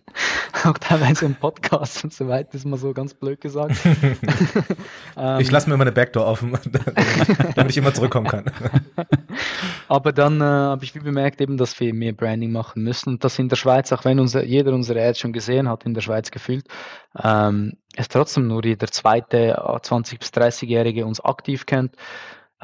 auch 0.64 0.78
teilweise 0.78 1.26
im 1.26 1.36
Podcast 1.36 2.04
und 2.04 2.14
so 2.14 2.28
weiter, 2.28 2.54
ist 2.54 2.66
mal 2.66 2.78
so 2.78 2.94
ganz 2.94 3.14
blöd 3.14 3.42
gesagt. 3.42 3.76
ähm, 5.18 5.40
ich 5.40 5.50
lasse 5.50 5.68
mir 5.68 5.76
immer 5.76 5.84
eine 5.84 5.92
Backdoor 5.92 6.28
offen, 6.28 6.52
damit 7.56 7.72
ich 7.72 7.78
immer 7.78 7.94
zurückkommen 7.94 8.28
kann. 8.28 8.46
Aber 9.88 10.12
dann 10.12 10.40
äh, 10.40 10.44
habe 10.44 10.84
ich 10.84 10.94
wie 10.94 11.00
bemerkt 11.00 11.42
eben, 11.42 11.58
dass 11.58 11.80
wir 11.80 11.94
mehr 11.94 12.14
Branding 12.14 12.52
machen 12.52 12.84
müssen 12.84 13.10
und 13.10 13.24
das 13.24 13.40
in 13.40 13.50
der 13.50 13.56
Schweiz, 13.56 13.92
auch 13.92 14.06
wenn 14.06 14.20
unser, 14.20 14.44
jeder 14.44 14.74
unsere 14.74 15.04
Ads 15.04 15.20
schon 15.20 15.34
gesehen 15.34 15.68
hat, 15.68 15.86
in 15.86 15.94
der 15.94 16.02
Schweiz 16.02 16.30
gefühlt, 16.32 16.66
ähm, 17.22 17.74
es 17.96 18.08
trotzdem 18.08 18.48
nur 18.48 18.64
jeder 18.64 18.88
zweite 18.88 19.58
20- 19.58 20.14
äh, 20.14 20.18
bis 20.18 20.30
30-Jährige 20.30 21.06
uns 21.06 21.22
aktiv 21.22 21.66
kennt. 21.66 21.96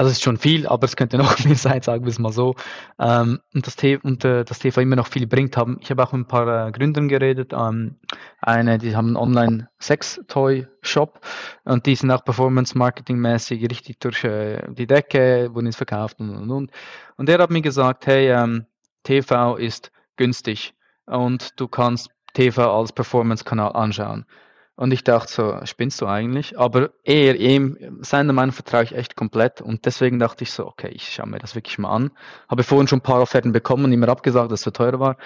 Also 0.01 0.09
es 0.09 0.17
ist 0.17 0.23
schon 0.23 0.37
viel, 0.37 0.65
aber 0.65 0.85
es 0.85 0.95
könnte 0.95 1.17
noch 1.19 1.37
mehr 1.45 1.55
sein, 1.55 1.83
sagen 1.83 2.05
wir 2.05 2.09
es 2.09 2.17
mal 2.17 2.31
so. 2.31 2.55
Ähm, 2.97 3.39
und 3.53 3.67
das, 3.67 3.75
und 4.01 4.25
äh, 4.25 4.43
das 4.43 4.57
TV 4.57 4.81
immer 4.81 4.95
noch 4.95 5.05
viel 5.05 5.27
bringt 5.27 5.55
haben. 5.57 5.77
Ich 5.79 5.91
habe 5.91 6.01
auch 6.01 6.11
mit 6.11 6.21
ein 6.21 6.27
paar 6.27 6.69
äh, 6.69 6.71
Gründern 6.71 7.07
geredet. 7.07 7.53
Ähm, 7.53 7.97
eine, 8.41 8.79
die 8.79 8.95
haben 8.95 9.09
einen 9.09 9.17
Online-Sex-Toy-Shop 9.17 11.19
und 11.65 11.85
die 11.85 11.93
sind 11.93 12.09
auch 12.09 12.25
Performance-Marketing-mäßig 12.25 13.69
richtig 13.69 13.99
durch 13.99 14.23
äh, 14.23 14.73
die 14.73 14.87
Decke, 14.87 15.53
wurden 15.53 15.67
es 15.67 15.75
verkauft 15.75 16.19
und 16.19 16.31
und 16.31 16.49
und. 16.49 16.71
Und 17.17 17.29
der 17.29 17.37
hat 17.37 17.51
mir 17.51 17.61
gesagt, 17.61 18.07
hey, 18.07 18.31
ähm, 18.31 18.65
TV 19.03 19.55
ist 19.57 19.91
günstig 20.17 20.73
und 21.05 21.59
du 21.59 21.67
kannst 21.67 22.09
TV 22.33 22.75
als 22.75 22.91
Performance-Kanal 22.91 23.73
anschauen. 23.73 24.25
Und 24.81 24.91
ich 24.91 25.03
dachte 25.03 25.31
so, 25.31 25.59
spinnst 25.65 26.01
du 26.01 26.07
eigentlich? 26.07 26.57
Aber 26.57 26.89
er, 27.03 27.35
ihm, 27.35 27.77
seiner 28.01 28.33
Meinung 28.33 28.51
vertraue 28.51 28.81
ich 28.81 28.95
echt 28.95 29.15
komplett. 29.15 29.61
Und 29.61 29.85
deswegen 29.85 30.17
dachte 30.17 30.43
ich 30.43 30.51
so, 30.51 30.65
okay, 30.65 30.89
ich 30.89 31.07
schaue 31.07 31.27
mir 31.27 31.37
das 31.37 31.53
wirklich 31.53 31.77
mal 31.77 31.91
an. 31.91 32.09
Habe 32.49 32.63
vorhin 32.63 32.87
schon 32.87 32.97
ein 32.97 33.03
paar 33.03 33.21
Offerten 33.21 33.51
bekommen, 33.51 33.93
immer 33.93 34.09
abgesagt, 34.09 34.51
dass 34.51 34.61
es 34.61 34.63
so 34.63 34.71
teuer 34.71 34.99
war. 34.99 35.17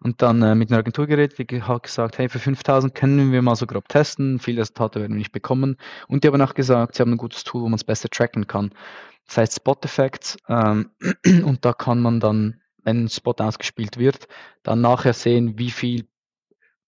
Und 0.00 0.22
dann 0.22 0.42
äh, 0.42 0.56
mit 0.56 0.72
einer 0.72 0.80
Agentur 0.80 1.06
geredet, 1.06 1.38
die 1.38 1.62
hat 1.62 1.84
gesagt, 1.84 2.18
hey, 2.18 2.28
für 2.28 2.40
5000 2.40 2.96
können 2.96 3.30
wir 3.30 3.42
mal 3.42 3.54
so 3.54 3.68
grob 3.68 3.88
testen. 3.88 4.40
Viele 4.40 4.62
Resultate 4.62 4.98
werden 4.98 5.12
wir 5.12 5.18
nicht 5.18 5.30
bekommen. 5.30 5.76
Und 6.08 6.24
die 6.24 6.28
haben 6.28 6.42
auch 6.42 6.54
gesagt, 6.54 6.96
sie 6.96 7.02
haben 7.02 7.12
ein 7.12 7.16
gutes 7.16 7.44
Tool, 7.44 7.62
wo 7.62 7.68
man 7.68 7.76
es 7.76 7.84
besser 7.84 8.08
tracken 8.08 8.48
kann. 8.48 8.72
Das 9.28 9.36
heißt 9.36 9.54
Spot 9.54 9.78
Effects. 9.82 10.36
Ähm, 10.48 10.90
und 11.44 11.64
da 11.64 11.74
kann 11.74 12.00
man 12.00 12.18
dann, 12.18 12.60
wenn 12.82 13.04
ein 13.04 13.08
Spot 13.08 13.36
ausgespielt 13.38 13.98
wird, 13.98 14.26
dann 14.64 14.80
nachher 14.80 15.12
sehen, 15.12 15.60
wie 15.60 15.70
viel 15.70 16.08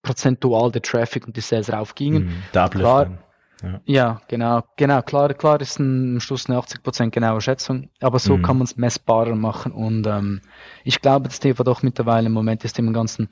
prozentual 0.02 0.70
der 0.70 0.82
Traffic 0.82 1.26
und 1.26 1.36
die 1.36 1.40
Sales 1.40 1.72
raufgingen. 1.72 2.26
Mhm, 2.26 2.70
klar, 2.70 3.18
ja. 3.62 3.80
ja. 3.84 4.20
genau, 4.28 4.62
genau, 4.76 5.02
klar, 5.02 5.34
klar 5.34 5.60
ist 5.60 5.78
ein, 5.78 6.14
am 6.14 6.20
Schluss 6.20 6.48
eine 6.48 6.58
80% 6.58 7.10
genaue 7.10 7.40
Schätzung, 7.40 7.90
aber 8.00 8.18
so 8.18 8.36
mhm. 8.36 8.42
kann 8.42 8.58
man 8.58 8.64
es 8.64 8.76
messbarer 8.76 9.34
machen 9.34 9.72
und 9.72 10.06
ähm, 10.06 10.40
ich 10.84 11.00
glaube, 11.00 11.28
dass 11.28 11.40
TV 11.40 11.62
doch 11.64 11.82
mittlerweile 11.82 12.26
im 12.26 12.32
Moment 12.32 12.64
ist 12.64 12.78
im 12.78 12.92
ganzen 12.92 13.28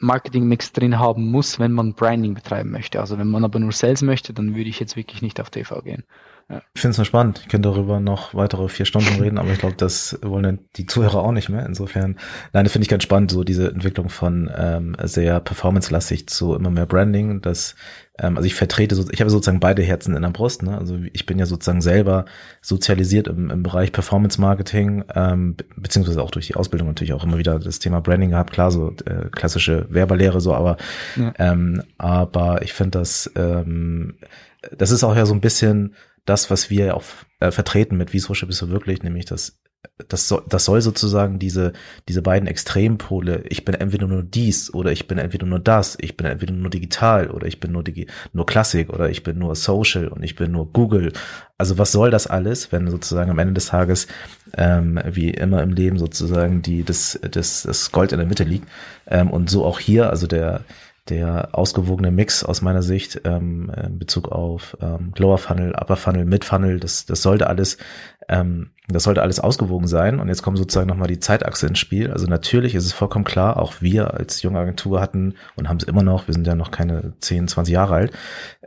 Marketing-Mix 0.00 0.72
drin 0.72 0.98
haben 0.98 1.30
muss, 1.30 1.58
wenn 1.58 1.72
man 1.72 1.92
Branding 1.92 2.34
betreiben 2.34 2.70
möchte. 2.70 3.00
Also 3.00 3.18
wenn 3.18 3.28
man 3.28 3.44
aber 3.44 3.58
nur 3.58 3.72
Sales 3.72 4.02
möchte, 4.02 4.32
dann 4.32 4.54
würde 4.54 4.70
ich 4.70 4.80
jetzt 4.80 4.96
wirklich 4.96 5.20
nicht 5.20 5.40
auf 5.40 5.50
TV 5.50 5.82
gehen. 5.82 6.04
Ja. 6.50 6.62
Ich 6.74 6.80
finde 6.80 6.92
es 6.92 6.98
nur 6.98 7.04
spannend. 7.04 7.40
Ich 7.42 7.48
könnte 7.48 7.68
darüber 7.68 8.00
noch 8.00 8.34
weitere 8.34 8.68
vier 8.68 8.84
Stunden 8.84 9.20
reden, 9.20 9.38
aber 9.38 9.50
ich 9.52 9.60
glaube, 9.60 9.76
das 9.76 10.18
wollen 10.22 10.58
die 10.76 10.86
Zuhörer 10.86 11.22
auch 11.22 11.30
nicht 11.30 11.48
mehr. 11.48 11.64
Insofern, 11.64 12.18
nein, 12.52 12.64
das 12.64 12.72
finde 12.72 12.84
ich 12.84 12.88
ganz 12.88 13.04
spannend, 13.04 13.30
so 13.30 13.44
diese 13.44 13.68
Entwicklung 13.68 14.08
von 14.08 14.50
ähm, 14.56 14.96
sehr 15.04 15.38
performance-lastig 15.38 16.28
zu 16.28 16.56
immer 16.56 16.70
mehr 16.70 16.86
Branding. 16.86 17.40
Das, 17.40 17.76
ähm, 18.18 18.36
also 18.36 18.46
ich 18.46 18.56
vertrete, 18.56 18.96
so, 18.96 19.08
ich 19.10 19.20
habe 19.20 19.30
sozusagen 19.30 19.60
beide 19.60 19.82
Herzen 19.82 20.16
in 20.16 20.22
der 20.22 20.30
Brust. 20.30 20.64
Ne? 20.64 20.76
Also 20.76 20.98
ich 21.12 21.24
bin 21.24 21.38
ja 21.38 21.46
sozusagen 21.46 21.82
selber 21.82 22.24
sozialisiert 22.62 23.28
im, 23.28 23.50
im 23.50 23.62
Bereich 23.62 23.92
Performance-Marketing, 23.92 25.04
ähm, 25.14 25.56
beziehungsweise 25.76 26.20
auch 26.20 26.32
durch 26.32 26.48
die 26.48 26.56
Ausbildung 26.56 26.88
natürlich 26.88 27.12
auch 27.12 27.22
immer 27.22 27.38
wieder 27.38 27.60
das 27.60 27.78
Thema 27.78 28.00
Branding 28.00 28.30
gehabt. 28.30 28.52
Klar, 28.52 28.72
so 28.72 28.92
äh, 29.04 29.28
klassische 29.30 29.86
Werberlehre 29.88 30.40
so, 30.40 30.52
aber 30.52 30.78
ja. 31.14 31.32
ähm, 31.38 31.84
aber 31.96 32.62
ich 32.62 32.72
finde 32.72 32.98
das, 32.98 33.30
ähm, 33.36 34.14
das 34.76 34.90
ist 34.90 35.04
auch 35.04 35.16
ja 35.16 35.26
so 35.26 35.32
ein 35.32 35.40
bisschen 35.40 35.94
das, 36.24 36.50
was 36.50 36.70
wir 36.70 36.96
auch 36.96 37.04
äh, 37.40 37.50
vertreten 37.50 37.96
mit 37.96 38.12
Wie 38.12 38.18
Social 38.18 38.46
bist 38.46 38.62
du 38.62 38.68
wirklich, 38.68 39.02
nämlich 39.02 39.26
das 39.26 39.60
das 40.08 40.28
soll, 40.28 40.42
das 40.48 40.64
soll 40.64 40.80
sozusagen 40.80 41.38
diese, 41.38 41.72
diese 42.08 42.22
beiden 42.22 42.48
Extrempole, 42.48 43.44
ich 43.48 43.64
bin 43.64 43.74
entweder 43.74 44.06
nur 44.06 44.22
dies 44.22 44.72
oder 44.72 44.92
ich 44.92 45.08
bin 45.08 45.18
entweder 45.18 45.46
nur 45.46 45.58
das, 45.58 45.96
ich 46.00 46.16
bin 46.16 46.26
entweder 46.26 46.52
nur 46.52 46.70
digital 46.70 47.30
oder 47.30 47.46
ich 47.46 47.60
bin 47.60 47.72
nur, 47.72 47.84
Digi 47.84 48.06
nur 48.32 48.46
Klassik 48.46 48.90
oder 48.90 49.10
ich 49.10 49.22
bin 49.22 49.38
nur 49.38 49.54
Social 49.54 50.08
und 50.08 50.22
ich 50.22 50.36
bin 50.36 50.52
nur 50.52 50.72
Google. 50.72 51.12
Also 51.58 51.78
was 51.78 51.92
soll 51.92 52.10
das 52.10 52.26
alles, 52.26 52.72
wenn 52.72 52.88
sozusagen 52.90 53.30
am 53.30 53.38
Ende 53.38 53.54
des 53.54 53.66
Tages, 53.66 54.06
ähm, 54.56 54.98
wie 55.06 55.30
immer 55.30 55.62
im 55.62 55.72
Leben 55.72 55.98
sozusagen 55.98 56.62
die, 56.62 56.84
das, 56.84 57.18
das, 57.30 57.62
das 57.62 57.92
Gold 57.92 58.12
in 58.12 58.18
der 58.18 58.28
Mitte 58.28 58.44
liegt. 58.44 58.68
Ähm, 59.06 59.30
und 59.30 59.50
so 59.50 59.64
auch 59.64 59.78
hier, 59.78 60.10
also 60.10 60.26
der, 60.26 60.64
der 61.08 61.50
ausgewogene 61.52 62.10
Mix 62.10 62.44
aus 62.44 62.62
meiner 62.62 62.82
Sicht 62.82 63.22
ähm, 63.24 63.72
in 63.84 63.98
Bezug 63.98 64.30
auf 64.30 64.76
ähm, 64.80 65.12
Lower 65.16 65.38
Funnel, 65.38 65.72
Upper 65.74 65.96
Funnel, 65.96 66.24
Mid 66.24 66.44
Funnel, 66.44 66.78
das, 66.78 67.06
das 67.06 67.22
sollte 67.22 67.48
alles, 67.48 67.78
ähm, 68.28 68.70
das 68.88 69.04
sollte 69.04 69.22
alles 69.22 69.40
ausgewogen 69.40 69.86
sein. 69.86 70.20
Und 70.20 70.28
jetzt 70.28 70.42
kommt 70.42 70.58
sozusagen 70.58 70.88
nochmal 70.88 71.08
die 71.08 71.18
Zeitachse 71.18 71.66
ins 71.66 71.78
Spiel. 71.78 72.10
Also 72.10 72.26
natürlich 72.26 72.74
ist 72.74 72.84
es 72.84 72.92
vollkommen 72.92 73.24
klar, 73.24 73.56
auch 73.56 73.74
wir 73.80 74.14
als 74.14 74.42
junge 74.42 74.58
Agentur 74.58 75.00
hatten 75.00 75.34
und 75.56 75.68
haben 75.68 75.78
es 75.78 75.84
immer 75.84 76.02
noch, 76.02 76.28
wir 76.28 76.34
sind 76.34 76.46
ja 76.46 76.54
noch 76.54 76.70
keine 76.70 77.14
10, 77.20 77.48
20 77.48 77.72
Jahre 77.72 77.94
alt, 77.94 78.12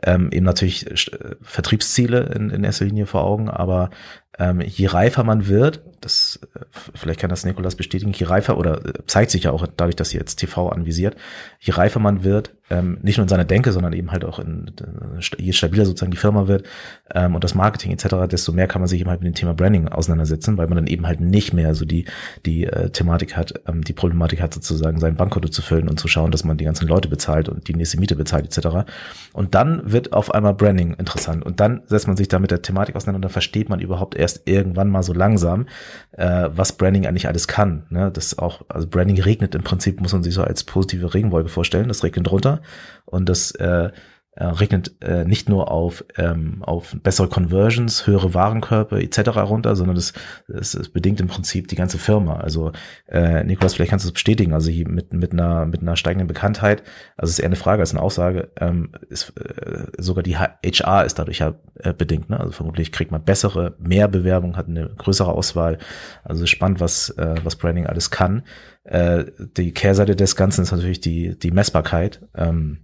ähm, 0.02 0.30
eben 0.32 0.44
natürlich 0.44 0.90
äh, 0.90 1.36
Vertriebsziele 1.40 2.32
in, 2.34 2.50
in 2.50 2.64
erster 2.64 2.84
Linie 2.84 3.06
vor 3.06 3.24
Augen, 3.24 3.48
aber 3.48 3.90
ähm, 4.38 4.60
je 4.60 4.86
reifer 4.86 5.24
man 5.24 5.46
wird, 5.46 5.82
das 6.04 6.40
äh, 6.54 6.60
vielleicht 6.94 7.20
kann 7.20 7.30
das 7.30 7.44
Nikolas 7.44 7.76
bestätigen, 7.76 8.12
je 8.12 8.26
reifer 8.26 8.58
oder 8.58 8.84
äh, 8.84 8.92
zeigt 9.06 9.30
sich 9.30 9.44
ja 9.44 9.50
auch 9.50 9.66
dadurch, 9.76 9.96
dass 9.96 10.10
sie 10.10 10.18
jetzt 10.18 10.36
TV 10.36 10.68
anvisiert, 10.68 11.16
je 11.60 11.72
reifer 11.72 12.00
man 12.00 12.24
wird, 12.24 12.52
ähm, 12.70 12.98
nicht 13.02 13.18
nur 13.18 13.24
in 13.24 13.28
seiner 13.28 13.44
Denke, 13.44 13.72
sondern 13.72 13.92
eben 13.92 14.10
halt 14.10 14.24
auch 14.24 14.38
in, 14.38 14.72
äh, 14.80 15.42
je 15.42 15.52
stabiler 15.52 15.84
sozusagen 15.84 16.10
die 16.10 16.16
Firma 16.16 16.48
wird 16.48 16.66
ähm, 17.14 17.34
und 17.34 17.44
das 17.44 17.54
Marketing 17.54 17.92
etc., 17.92 18.26
desto 18.30 18.52
mehr 18.52 18.66
kann 18.66 18.80
man 18.80 18.88
sich 18.88 19.00
eben 19.00 19.10
halt 19.10 19.20
mit 19.20 19.26
dem 19.26 19.34
Thema 19.34 19.52
Branding 19.54 19.88
auseinandersetzen, 19.88 20.56
weil 20.56 20.66
man 20.66 20.76
dann 20.76 20.86
eben 20.86 21.06
halt 21.06 21.20
nicht 21.20 21.52
mehr 21.52 21.74
so 21.74 21.84
die 21.84 22.06
die 22.46 22.64
äh, 22.64 22.90
Thematik 22.90 23.36
hat, 23.36 23.54
ähm, 23.66 23.84
die 23.84 23.92
Problematik 23.92 24.40
hat 24.40 24.54
sozusagen 24.54 24.98
sein 24.98 25.16
Bankkonto 25.16 25.48
zu 25.48 25.60
füllen 25.60 25.88
und 25.88 26.00
zu 26.00 26.08
schauen, 26.08 26.30
dass 26.30 26.44
man 26.44 26.56
die 26.56 26.64
ganzen 26.64 26.88
Leute 26.88 27.08
bezahlt 27.08 27.48
und 27.48 27.68
die 27.68 27.74
nächste 27.74 28.00
Miete 28.00 28.16
bezahlt 28.16 28.46
etc. 28.46 28.90
Und 29.32 29.54
dann 29.54 29.92
wird 29.92 30.12
auf 30.12 30.32
einmal 30.32 30.54
Branding 30.54 30.94
interessant 30.94 31.44
und 31.44 31.60
dann 31.60 31.82
setzt 31.86 32.06
man 32.06 32.16
sich 32.16 32.28
da 32.28 32.38
mit 32.38 32.50
der 32.50 32.62
Thematik 32.62 32.96
auseinander 32.96 33.16
und 33.16 33.22
dann 33.22 33.32
versteht 33.32 33.68
man 33.68 33.80
überhaupt 33.80 34.16
erst 34.16 34.42
irgendwann 34.46 34.88
mal 34.88 35.02
so 35.02 35.12
langsam, 35.12 35.66
äh, 36.12 36.48
was 36.50 36.72
Branding 36.72 37.06
eigentlich 37.06 37.28
alles 37.28 37.48
kann. 37.48 37.84
Ne? 37.90 38.10
Das 38.12 38.38
auch, 38.38 38.62
also 38.68 38.86
Branding 38.86 39.20
regnet 39.20 39.54
im 39.54 39.62
Prinzip, 39.62 40.00
muss 40.00 40.12
man 40.12 40.22
sich 40.22 40.34
so 40.34 40.42
als 40.42 40.64
positive 40.64 41.14
Regenwolke 41.14 41.48
vorstellen. 41.48 41.88
Das 41.88 42.02
regnet 42.02 42.30
runter 42.30 42.62
und 43.06 43.28
das 43.28 43.52
äh, 43.52 43.90
äh, 44.36 44.44
regnet 44.44 44.96
äh, 45.02 45.24
nicht 45.24 45.48
nur 45.48 45.70
auf, 45.70 46.04
ähm, 46.16 46.62
auf 46.62 46.96
bessere 47.02 47.28
Conversions, 47.28 48.06
höhere 48.06 48.34
Warenkörper 48.34 48.98
etc. 48.98 49.36
runter, 49.36 49.76
sondern 49.76 49.96
das, 49.96 50.12
das, 50.48 50.72
das 50.72 50.88
bedingt 50.88 51.20
im 51.20 51.28
Prinzip 51.28 51.68
die 51.68 51.76
ganze 51.76 51.98
Firma. 51.98 52.36
Also 52.36 52.72
äh, 53.08 53.44
Nikolas, 53.44 53.74
vielleicht 53.74 53.90
kannst 53.90 54.04
du 54.04 54.08
es 54.08 54.12
bestätigen, 54.14 54.52
also 54.52 54.70
hier 54.70 54.88
mit, 54.88 55.12
mit, 55.12 55.32
einer, 55.32 55.66
mit 55.66 55.82
einer 55.82 55.96
steigenden 55.96 56.26
Bekanntheit, 56.26 56.82
also 57.16 57.30
es 57.30 57.38
ist 57.38 57.40
eher 57.40 57.46
eine 57.46 57.56
Frage 57.56 57.80
als 57.80 57.92
eine 57.92 58.02
Aussage, 58.02 58.50
ähm, 58.58 58.92
ist, 59.08 59.32
äh, 59.38 59.86
sogar 59.98 60.22
die 60.22 60.36
HR 60.36 61.04
ist 61.04 61.18
dadurch 61.18 61.38
ja 61.38 61.54
äh, 61.76 61.92
bedingt. 61.92 62.30
Ne? 62.30 62.40
Also 62.40 62.52
vermutlich 62.52 62.92
kriegt 62.92 63.10
man 63.10 63.24
bessere, 63.24 63.76
mehr 63.78 64.08
Bewerbung, 64.08 64.56
hat 64.56 64.68
eine 64.68 64.88
größere 64.88 65.32
Auswahl. 65.32 65.78
Also 66.24 66.46
spannend, 66.46 66.80
was, 66.80 67.10
äh, 67.10 67.36
was 67.44 67.56
Branding 67.56 67.86
alles 67.86 68.10
kann. 68.10 68.42
Äh, 68.84 69.24
die 69.56 69.72
Kehrseite 69.72 70.16
des 70.16 70.36
Ganzen 70.36 70.62
ist 70.62 70.72
natürlich 70.72 71.00
die, 71.00 71.38
die 71.38 71.50
Messbarkeit. 71.50 72.20
Ähm, 72.34 72.83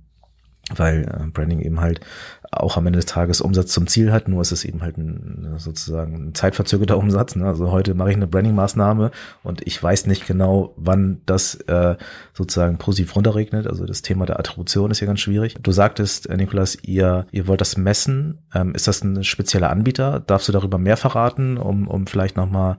weil 0.77 1.03
äh, 1.03 1.31
Branding 1.31 1.61
eben 1.61 1.81
halt 1.81 2.01
auch 2.53 2.77
am 2.77 2.87
Ende 2.87 2.99
des 2.99 3.07
Tages 3.07 3.41
Umsatz 3.41 3.73
zum 3.73 3.87
Ziel 3.87 4.13
hat, 4.13 4.27
nur 4.27 4.43
ist 4.43 4.51
es 4.51 4.65
eben 4.65 4.83
halt 4.83 4.99
ein, 4.99 5.55
sozusagen 5.59 6.29
ein 6.29 6.35
zeitverzögerter 6.35 6.99
Umsatz. 6.99 7.37
Ne? 7.37 7.47
Also 7.47 7.71
heute 7.71 7.95
mache 7.95 8.11
ich 8.11 8.17
eine 8.17 8.27
Branding-Maßnahme 8.27 9.13
und 9.45 9.65
ich 9.67 9.81
weiß 9.81 10.07
nicht 10.07 10.27
genau, 10.27 10.75
wann 10.77 11.21
das 11.27 11.55
äh, 11.55 11.97
sozusagen 12.33 12.79
positiv 12.79 13.15
runterregnet. 13.15 13.69
Also 13.69 13.85
das 13.85 14.03
Thema 14.03 14.27
der 14.27 14.41
Attribution 14.41 14.91
ist 14.91 15.01
ja 15.01 15.07
ganz 15.07 15.21
schwierig. 15.21 15.55
Du 15.63 15.71
sagtest, 15.71 16.29
äh, 16.29 16.37
Nikolas, 16.37 16.77
ihr, 16.83 17.27
ihr 17.31 17.47
wollt 17.47 17.61
das 17.61 17.77
messen. 17.77 18.39
Ähm, 18.53 18.75
ist 18.75 18.89
das 18.89 19.03
ein 19.05 19.23
spezieller 19.23 19.71
Anbieter? 19.71 20.19
Darfst 20.19 20.49
du 20.49 20.53
darüber 20.53 20.79
mehr 20.79 20.97
verraten, 20.97 21.57
um, 21.57 21.87
um 21.87 22.09
vielleicht 22.09 22.37
nochmal 22.37 22.79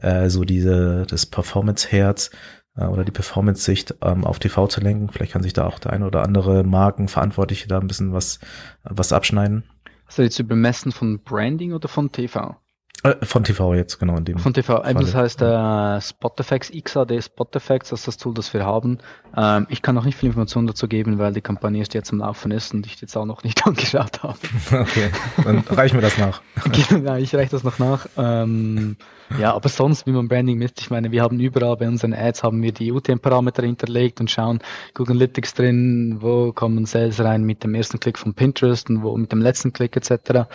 äh, 0.00 0.28
so 0.30 0.44
diese 0.44 1.06
das 1.08 1.26
Performance-Herz 1.26 2.30
äh, 2.76 2.84
oder 2.84 3.04
die 3.04 3.12
Performance-Sicht 3.12 3.96
ähm, 4.02 4.24
auf 4.24 4.38
TV 4.38 4.66
zu 4.66 4.80
lenken. 4.80 5.10
Vielleicht 5.10 5.32
kann 5.32 5.42
sich 5.42 5.52
da 5.52 5.66
auch 5.66 5.78
der 5.78 5.92
eine 5.92 6.06
oder 6.06 6.22
andere 6.22 6.64
Markenverantwortliche 6.64 7.68
da 7.68 7.78
ein 7.78 7.86
bisschen 7.86 8.12
was, 8.12 8.40
was 8.84 9.12
abschneiden. 9.12 9.64
Also 10.06 10.22
jetzt 10.22 10.38
über 10.38 10.56
Messen 10.56 10.92
von 10.92 11.20
Branding 11.20 11.72
oder 11.72 11.88
von 11.88 12.12
TV? 12.12 12.56
Äh, 13.04 13.16
von 13.24 13.42
TV 13.42 13.74
jetzt, 13.74 13.98
genau. 13.98 14.16
In 14.16 14.24
dem 14.24 14.38
von 14.38 14.54
TV, 14.54 14.80
Fall. 14.80 14.94
das 14.94 15.14
heißt 15.14 15.42
äh, 15.42 16.00
Spotifx, 16.00 16.70
XAD 16.70 17.22
Spotifx, 17.22 17.88
das 17.88 18.00
ist 18.00 18.06
das 18.06 18.16
Tool, 18.16 18.32
das 18.32 18.54
wir 18.54 18.64
haben. 18.64 18.98
Ähm, 19.36 19.66
ich 19.70 19.82
kann 19.82 19.96
noch 19.96 20.04
nicht 20.04 20.16
viel 20.16 20.28
Informationen 20.28 20.68
dazu 20.68 20.86
geben, 20.86 21.18
weil 21.18 21.32
die 21.32 21.40
Kampagne 21.40 21.82
jetzt 21.82 22.12
am 22.12 22.18
Laufen 22.18 22.52
ist 22.52 22.72
und 22.72 22.86
ich 22.86 23.00
jetzt 23.00 23.16
auch 23.16 23.24
noch 23.24 23.42
nicht 23.42 23.66
angeschaut 23.66 24.22
habe. 24.22 24.38
Okay, 24.70 25.10
dann 25.42 25.64
reichen 25.68 25.96
wir 25.96 26.02
das 26.02 26.16
nach. 26.16 26.42
genau, 26.88 27.16
ich 27.16 27.34
reiche 27.34 27.50
das 27.50 27.64
noch 27.64 27.80
nach. 27.80 28.06
Ähm, 28.16 28.96
ja, 29.38 29.52
aber 29.52 29.68
sonst, 29.68 30.06
wie 30.06 30.12
man 30.12 30.28
Branding 30.28 30.58
misst, 30.58 30.80
ich 30.80 30.90
meine, 30.90 31.10
wir 31.10 31.22
haben 31.22 31.40
überall 31.40 31.76
bei 31.76 31.88
unseren 31.88 32.12
Ads 32.14 32.44
haben 32.44 32.62
wir 32.62 32.70
die 32.70 32.92
UTM-Parameter 32.92 33.64
hinterlegt 33.64 34.20
und 34.20 34.30
schauen 34.30 34.60
Google 34.94 35.16
Analytics 35.16 35.54
drin, 35.54 36.16
wo 36.20 36.52
kommen 36.52 36.86
Sales 36.86 37.18
rein 37.20 37.42
mit 37.42 37.64
dem 37.64 37.74
ersten 37.74 37.98
Klick 37.98 38.18
von 38.18 38.34
Pinterest 38.34 38.90
und 38.90 39.02
wo 39.02 39.16
mit 39.16 39.32
dem 39.32 39.40
letzten 39.40 39.72
Klick 39.72 39.96
etc. 39.96 40.46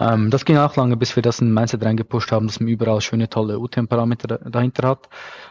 Ähm, 0.00 0.30
das 0.30 0.44
ging 0.44 0.56
auch 0.56 0.74
lange, 0.76 0.96
bis 0.96 1.14
wir 1.14 1.22
das 1.22 1.40
in 1.40 1.52
Mindset 1.52 1.84
reingepusht 1.84 2.32
haben, 2.32 2.46
dass 2.46 2.58
man 2.58 2.68
überall 2.68 3.00
schöne, 3.00 3.28
tolle 3.28 3.58
UTM-Parameter 3.58 4.38
dahinter 4.38 4.88
hat. 4.88 5.08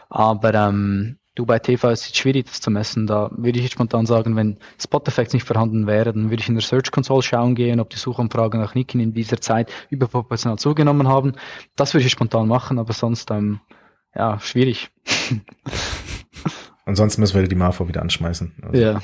Aber 0.08 0.52
ähm, 0.52 1.18
du 1.36 1.46
bei 1.46 1.60
TV 1.60 1.90
ist 1.90 2.06
es 2.06 2.16
schwierig, 2.16 2.46
das 2.46 2.60
zu 2.60 2.70
messen. 2.70 3.06
Da 3.06 3.30
würde 3.36 3.58
ich 3.58 3.64
jetzt 3.64 3.74
spontan 3.74 4.06
sagen, 4.06 4.34
wenn 4.34 4.58
Spot-Effects 4.78 5.32
nicht 5.32 5.46
vorhanden 5.46 5.86
wäre, 5.86 6.12
dann 6.12 6.30
würde 6.30 6.42
ich 6.42 6.48
in 6.48 6.56
der 6.56 6.62
Search 6.62 6.90
Console 6.90 7.22
schauen 7.22 7.54
gehen, 7.54 7.78
ob 7.78 7.90
die 7.90 7.96
Suchanfragen 7.96 8.60
nach 8.60 8.74
Nikin 8.74 9.00
in 9.00 9.14
dieser 9.14 9.40
Zeit 9.40 9.70
überproportional 9.88 10.58
zugenommen 10.58 11.06
haben. 11.06 11.34
Das 11.76 11.94
würde 11.94 12.06
ich 12.06 12.12
spontan 12.12 12.48
machen, 12.48 12.78
aber 12.80 12.92
sonst, 12.92 13.30
ähm, 13.30 13.60
ja, 14.14 14.40
schwierig. 14.40 14.90
Ansonsten 16.84 17.20
müssen 17.20 17.38
wir 17.38 17.46
die 17.46 17.54
Marfo 17.54 17.86
wieder 17.86 18.02
anschmeißen. 18.02 18.52
Also. 18.62 18.80
Ja. 18.80 19.00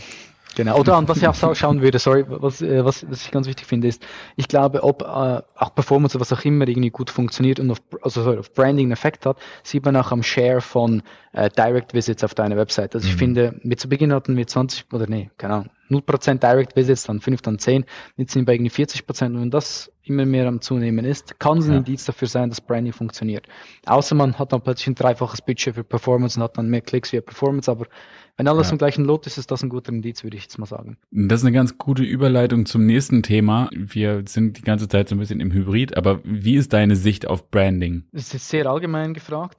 Genau. 0.56 0.78
Oder 0.78 0.96
an 0.96 1.06
was 1.06 1.18
ich 1.18 1.28
auch 1.28 1.54
schauen 1.54 1.82
würde, 1.82 1.98
sorry, 1.98 2.24
was, 2.26 2.62
äh, 2.62 2.82
was, 2.82 3.08
was 3.10 3.26
ich 3.26 3.30
ganz 3.30 3.46
wichtig 3.46 3.66
finde, 3.66 3.88
ist, 3.88 4.02
ich 4.36 4.48
glaube, 4.48 4.82
ob 4.82 5.02
äh, 5.02 5.04
auch 5.04 5.74
Performance 5.74 6.16
oder 6.16 6.22
was 6.22 6.32
auch 6.32 6.42
immer 6.46 6.66
irgendwie 6.66 6.88
gut 6.88 7.10
funktioniert 7.10 7.60
und 7.60 7.70
auf, 7.70 7.78
also 8.00 8.22
sorry, 8.22 8.38
auf 8.38 8.52
Branding 8.54 8.86
einen 8.86 8.92
Effekt 8.92 9.26
hat, 9.26 9.36
sieht 9.62 9.84
man 9.84 9.94
auch 9.96 10.12
am 10.12 10.22
Share 10.22 10.62
von 10.62 11.02
äh, 11.32 11.50
Direct 11.50 11.92
Visits 11.92 12.24
auf 12.24 12.34
deiner 12.34 12.56
Website. 12.56 12.94
Also 12.94 13.06
mhm. 13.06 13.12
ich 13.12 13.18
finde, 13.18 13.60
mit 13.64 13.80
zu 13.80 13.88
Beginn 13.90 14.14
hatten 14.14 14.34
wir 14.34 14.46
20 14.46 14.86
oder 14.94 15.06
nee, 15.06 15.30
keine 15.36 15.54
Ahnung, 15.54 15.70
0% 15.90 16.38
Direct 16.38 16.74
Visits, 16.74 17.04
dann 17.04 17.20
5, 17.20 17.42
dann 17.42 17.58
10, 17.58 17.84
jetzt 18.16 18.32
sind 18.32 18.48
wir 18.48 18.54
irgendwie 18.54 18.72
40% 18.72 19.26
und 19.26 19.40
wenn 19.42 19.50
das 19.50 19.92
immer 20.04 20.24
mehr 20.24 20.46
am 20.48 20.62
Zunehmen 20.62 21.04
ist, 21.04 21.38
kann 21.38 21.58
es 21.58 21.66
ein 21.66 21.72
ja. 21.72 21.78
Indiz 21.78 22.06
dafür 22.06 22.28
sein, 22.28 22.48
dass 22.48 22.62
Branding 22.62 22.94
funktioniert. 22.94 23.46
Außer 23.84 24.14
man 24.14 24.38
hat 24.38 24.52
dann 24.52 24.62
plötzlich 24.62 24.88
ein 24.88 24.94
dreifaches 24.94 25.42
Budget 25.42 25.74
für 25.74 25.84
Performance 25.84 26.38
und 26.38 26.44
hat 26.44 26.56
dann 26.56 26.68
mehr 26.70 26.80
Klicks 26.80 27.12
wie 27.12 27.20
Performance, 27.20 27.70
aber 27.70 27.86
wenn 28.36 28.48
alles 28.48 28.68
ja. 28.68 28.72
im 28.72 28.78
gleichen 28.78 29.04
Lot 29.04 29.26
ist, 29.26 29.38
ist 29.38 29.50
das 29.50 29.62
ein 29.62 29.70
guter 29.70 29.92
Indiz, 29.92 30.22
würde 30.22 30.36
ich 30.36 30.44
jetzt 30.44 30.58
mal 30.58 30.66
sagen. 30.66 30.98
Das 31.10 31.40
ist 31.40 31.46
eine 31.46 31.54
ganz 31.54 31.78
gute 31.78 32.02
Überleitung 32.02 32.66
zum 32.66 32.84
nächsten 32.84 33.22
Thema. 33.22 33.70
Wir 33.72 34.24
sind 34.26 34.58
die 34.58 34.62
ganze 34.62 34.88
Zeit 34.88 35.08
so 35.08 35.14
ein 35.14 35.18
bisschen 35.18 35.40
im 35.40 35.52
Hybrid, 35.52 35.96
aber 35.96 36.20
wie 36.24 36.56
ist 36.56 36.72
deine 36.72 36.96
Sicht 36.96 37.26
auf 37.26 37.50
Branding? 37.50 38.04
Das 38.12 38.34
ist 38.34 38.48
sehr 38.48 38.66
allgemein 38.66 39.14
gefragt. 39.14 39.58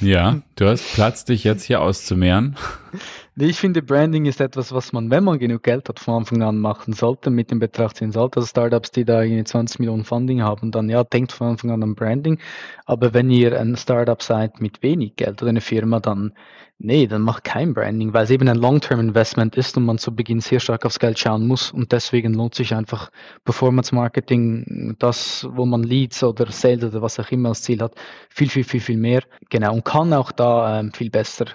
Ja, 0.00 0.42
du 0.56 0.66
hast 0.66 0.94
Platz, 0.94 1.24
dich 1.24 1.44
jetzt 1.44 1.62
hier 1.62 1.80
auszumehren. 1.80 2.56
Ich 3.38 3.58
finde, 3.58 3.82
Branding 3.82 4.24
ist 4.24 4.40
etwas, 4.40 4.72
was 4.72 4.94
man, 4.94 5.10
wenn 5.10 5.22
man 5.22 5.38
genug 5.38 5.62
Geld 5.62 5.90
hat, 5.90 6.00
von 6.00 6.14
Anfang 6.14 6.42
an 6.42 6.58
machen 6.58 6.94
sollte, 6.94 7.28
mit 7.28 7.50
dem 7.50 7.58
Betracht 7.58 7.98
ziehen 7.98 8.10
sollte. 8.10 8.38
Also 8.38 8.46
Startups, 8.48 8.92
die 8.92 9.04
da 9.04 9.22
20 9.22 9.78
Millionen 9.78 10.04
Funding 10.04 10.42
haben, 10.42 10.70
dann 10.70 10.88
ja, 10.88 11.04
denkt 11.04 11.32
von 11.32 11.48
Anfang 11.48 11.70
an 11.70 11.82
an 11.82 11.94
Branding. 11.94 12.38
Aber 12.86 13.12
wenn 13.12 13.28
ihr 13.28 13.60
ein 13.60 13.76
Startup 13.76 14.22
seid 14.22 14.62
mit 14.62 14.82
wenig 14.82 15.16
Geld 15.16 15.42
oder 15.42 15.50
eine 15.50 15.60
Firma, 15.60 16.00
dann 16.00 16.32
Nee, 16.78 17.06
dann 17.06 17.22
macht 17.22 17.44
kein 17.44 17.72
Branding, 17.72 18.12
weil 18.12 18.24
es 18.24 18.30
eben 18.30 18.48
ein 18.48 18.56
Long-Term-Investment 18.58 19.56
ist 19.56 19.78
und 19.78 19.86
man 19.86 19.96
zu 19.96 20.14
Beginn 20.14 20.40
sehr 20.40 20.60
stark 20.60 20.84
aufs 20.84 20.98
Geld 20.98 21.18
schauen 21.18 21.46
muss 21.46 21.72
und 21.72 21.90
deswegen 21.92 22.34
lohnt 22.34 22.54
sich 22.54 22.74
einfach 22.74 23.10
Performance-Marketing, 23.44 24.96
das, 24.98 25.48
wo 25.52 25.64
man 25.64 25.82
Leads 25.82 26.22
oder 26.22 26.52
Sales 26.52 26.84
oder 26.84 27.00
was 27.00 27.18
auch 27.18 27.30
immer 27.30 27.50
als 27.50 27.62
Ziel 27.62 27.80
hat, 27.80 27.94
viel, 28.28 28.50
viel, 28.50 28.64
viel, 28.64 28.80
viel 28.80 28.98
mehr. 28.98 29.22
Genau, 29.48 29.72
und 29.72 29.86
kann 29.86 30.12
auch 30.12 30.32
da 30.32 30.80
ähm, 30.80 30.92
viel 30.92 31.08
besser 31.08 31.46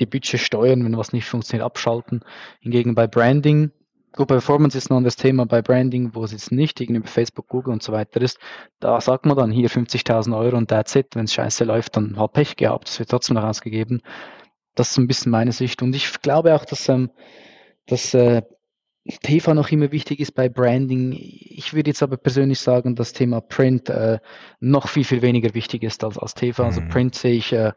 die 0.00 0.06
Budget 0.06 0.40
steuern, 0.40 0.84
wenn 0.84 0.96
was 0.96 1.12
nicht 1.12 1.26
funktioniert, 1.26 1.64
abschalten. 1.64 2.20
Hingegen 2.60 2.94
bei 2.94 3.06
Branding, 3.06 3.72
gut, 4.12 4.28
bei 4.28 4.34
Performance 4.34 4.76
ist 4.76 4.90
ein 4.90 4.96
anderes 4.96 5.16
Thema, 5.16 5.46
bei 5.46 5.62
Branding, 5.62 6.14
wo 6.14 6.24
es 6.24 6.32
jetzt 6.32 6.52
nicht 6.52 6.80
irgendwie 6.80 7.06
Facebook, 7.08 7.48
Google 7.48 7.72
und 7.72 7.82
so 7.82 7.92
weiter 7.92 8.20
ist, 8.20 8.38
da 8.80 9.00
sagt 9.00 9.26
man 9.26 9.36
dann 9.36 9.50
hier 9.50 9.70
50.000 9.70 10.36
Euro 10.36 10.56
und 10.56 10.68
that's 10.68 10.94
it. 10.96 11.14
Wenn 11.14 11.24
es 11.24 11.34
scheiße 11.34 11.64
läuft, 11.64 11.96
dann 11.96 12.18
hat 12.18 12.32
Pech 12.32 12.56
gehabt, 12.56 12.88
das 12.88 12.98
wird 12.98 13.10
trotzdem 13.10 13.34
noch 13.34 13.44
ausgegeben. 13.44 14.02
Das 14.74 14.88
ist 14.88 14.94
so 14.94 15.00
ein 15.00 15.06
bisschen 15.06 15.32
meine 15.32 15.52
Sicht. 15.52 15.82
Und 15.82 15.94
ich 15.94 16.20
glaube 16.22 16.54
auch, 16.54 16.64
dass, 16.64 16.88
ähm, 16.88 17.10
dass 17.86 18.14
äh, 18.14 18.42
TV 19.22 19.54
noch 19.54 19.70
immer 19.70 19.90
wichtig 19.90 20.20
ist 20.20 20.32
bei 20.32 20.48
Branding. 20.48 21.12
Ich 21.12 21.72
würde 21.72 21.90
jetzt 21.90 22.02
aber 22.02 22.16
persönlich 22.16 22.60
sagen, 22.60 22.94
das 22.94 23.12
Thema 23.12 23.40
Print 23.40 23.88
äh, 23.88 24.18
noch 24.60 24.88
viel, 24.88 25.04
viel 25.04 25.22
weniger 25.22 25.54
wichtig 25.54 25.82
ist 25.82 26.04
als, 26.04 26.18
als 26.18 26.34
TV. 26.34 26.64
Also 26.64 26.80
mhm. 26.80 26.86
Also 26.86 26.92
Print 26.92 27.14
sehe 27.14 27.34
ich 27.34 27.52
äh, 27.52 27.72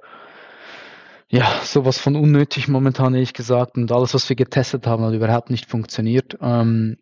ja 1.31 1.61
sowas 1.63 1.97
von 1.97 2.15
unnötig 2.15 2.67
momentan, 2.67 3.13
ehrlich 3.13 3.33
gesagt. 3.33 3.77
Und 3.77 3.91
alles, 3.91 4.13
was 4.13 4.29
wir 4.29 4.35
getestet 4.35 4.85
haben, 4.85 5.03
hat 5.03 5.13
überhaupt 5.13 5.49
nicht 5.49 5.69
funktioniert. 5.69 6.37
Ähm, 6.41 6.97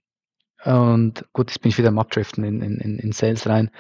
und 0.64 1.26
gut, 1.34 1.50
jetzt 1.50 1.62
bin 1.62 1.70
ich 1.70 1.78
wieder 1.78 1.90
am 1.90 2.00
Abdriften 2.00 2.44
in, 2.44 2.62
in, 2.62 3.00
in 3.00 3.12
Sales 3.12 3.48
rein. 3.48 3.72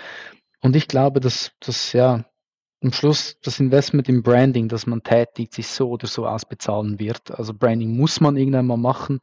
Und 0.61 0.75
ich 0.75 0.87
glaube, 0.87 1.19
dass, 1.19 1.51
dass 1.59 1.93
ja, 1.93 2.25
am 2.81 2.93
Schluss 2.93 3.37
das 3.43 3.59
Investment 3.59 4.07
im 4.09 4.23
Branding, 4.23 4.69
das 4.69 4.87
man 4.87 5.03
tätigt, 5.03 5.53
sich 5.53 5.67
so 5.67 5.89
oder 5.89 6.07
so 6.07 6.25
ausbezahlen 6.25 6.99
wird. 6.99 7.31
Also 7.37 7.53
Branding 7.53 7.95
muss 7.95 8.21
man 8.21 8.37
irgendwann 8.37 8.67
mal 8.67 8.77
machen. 8.77 9.19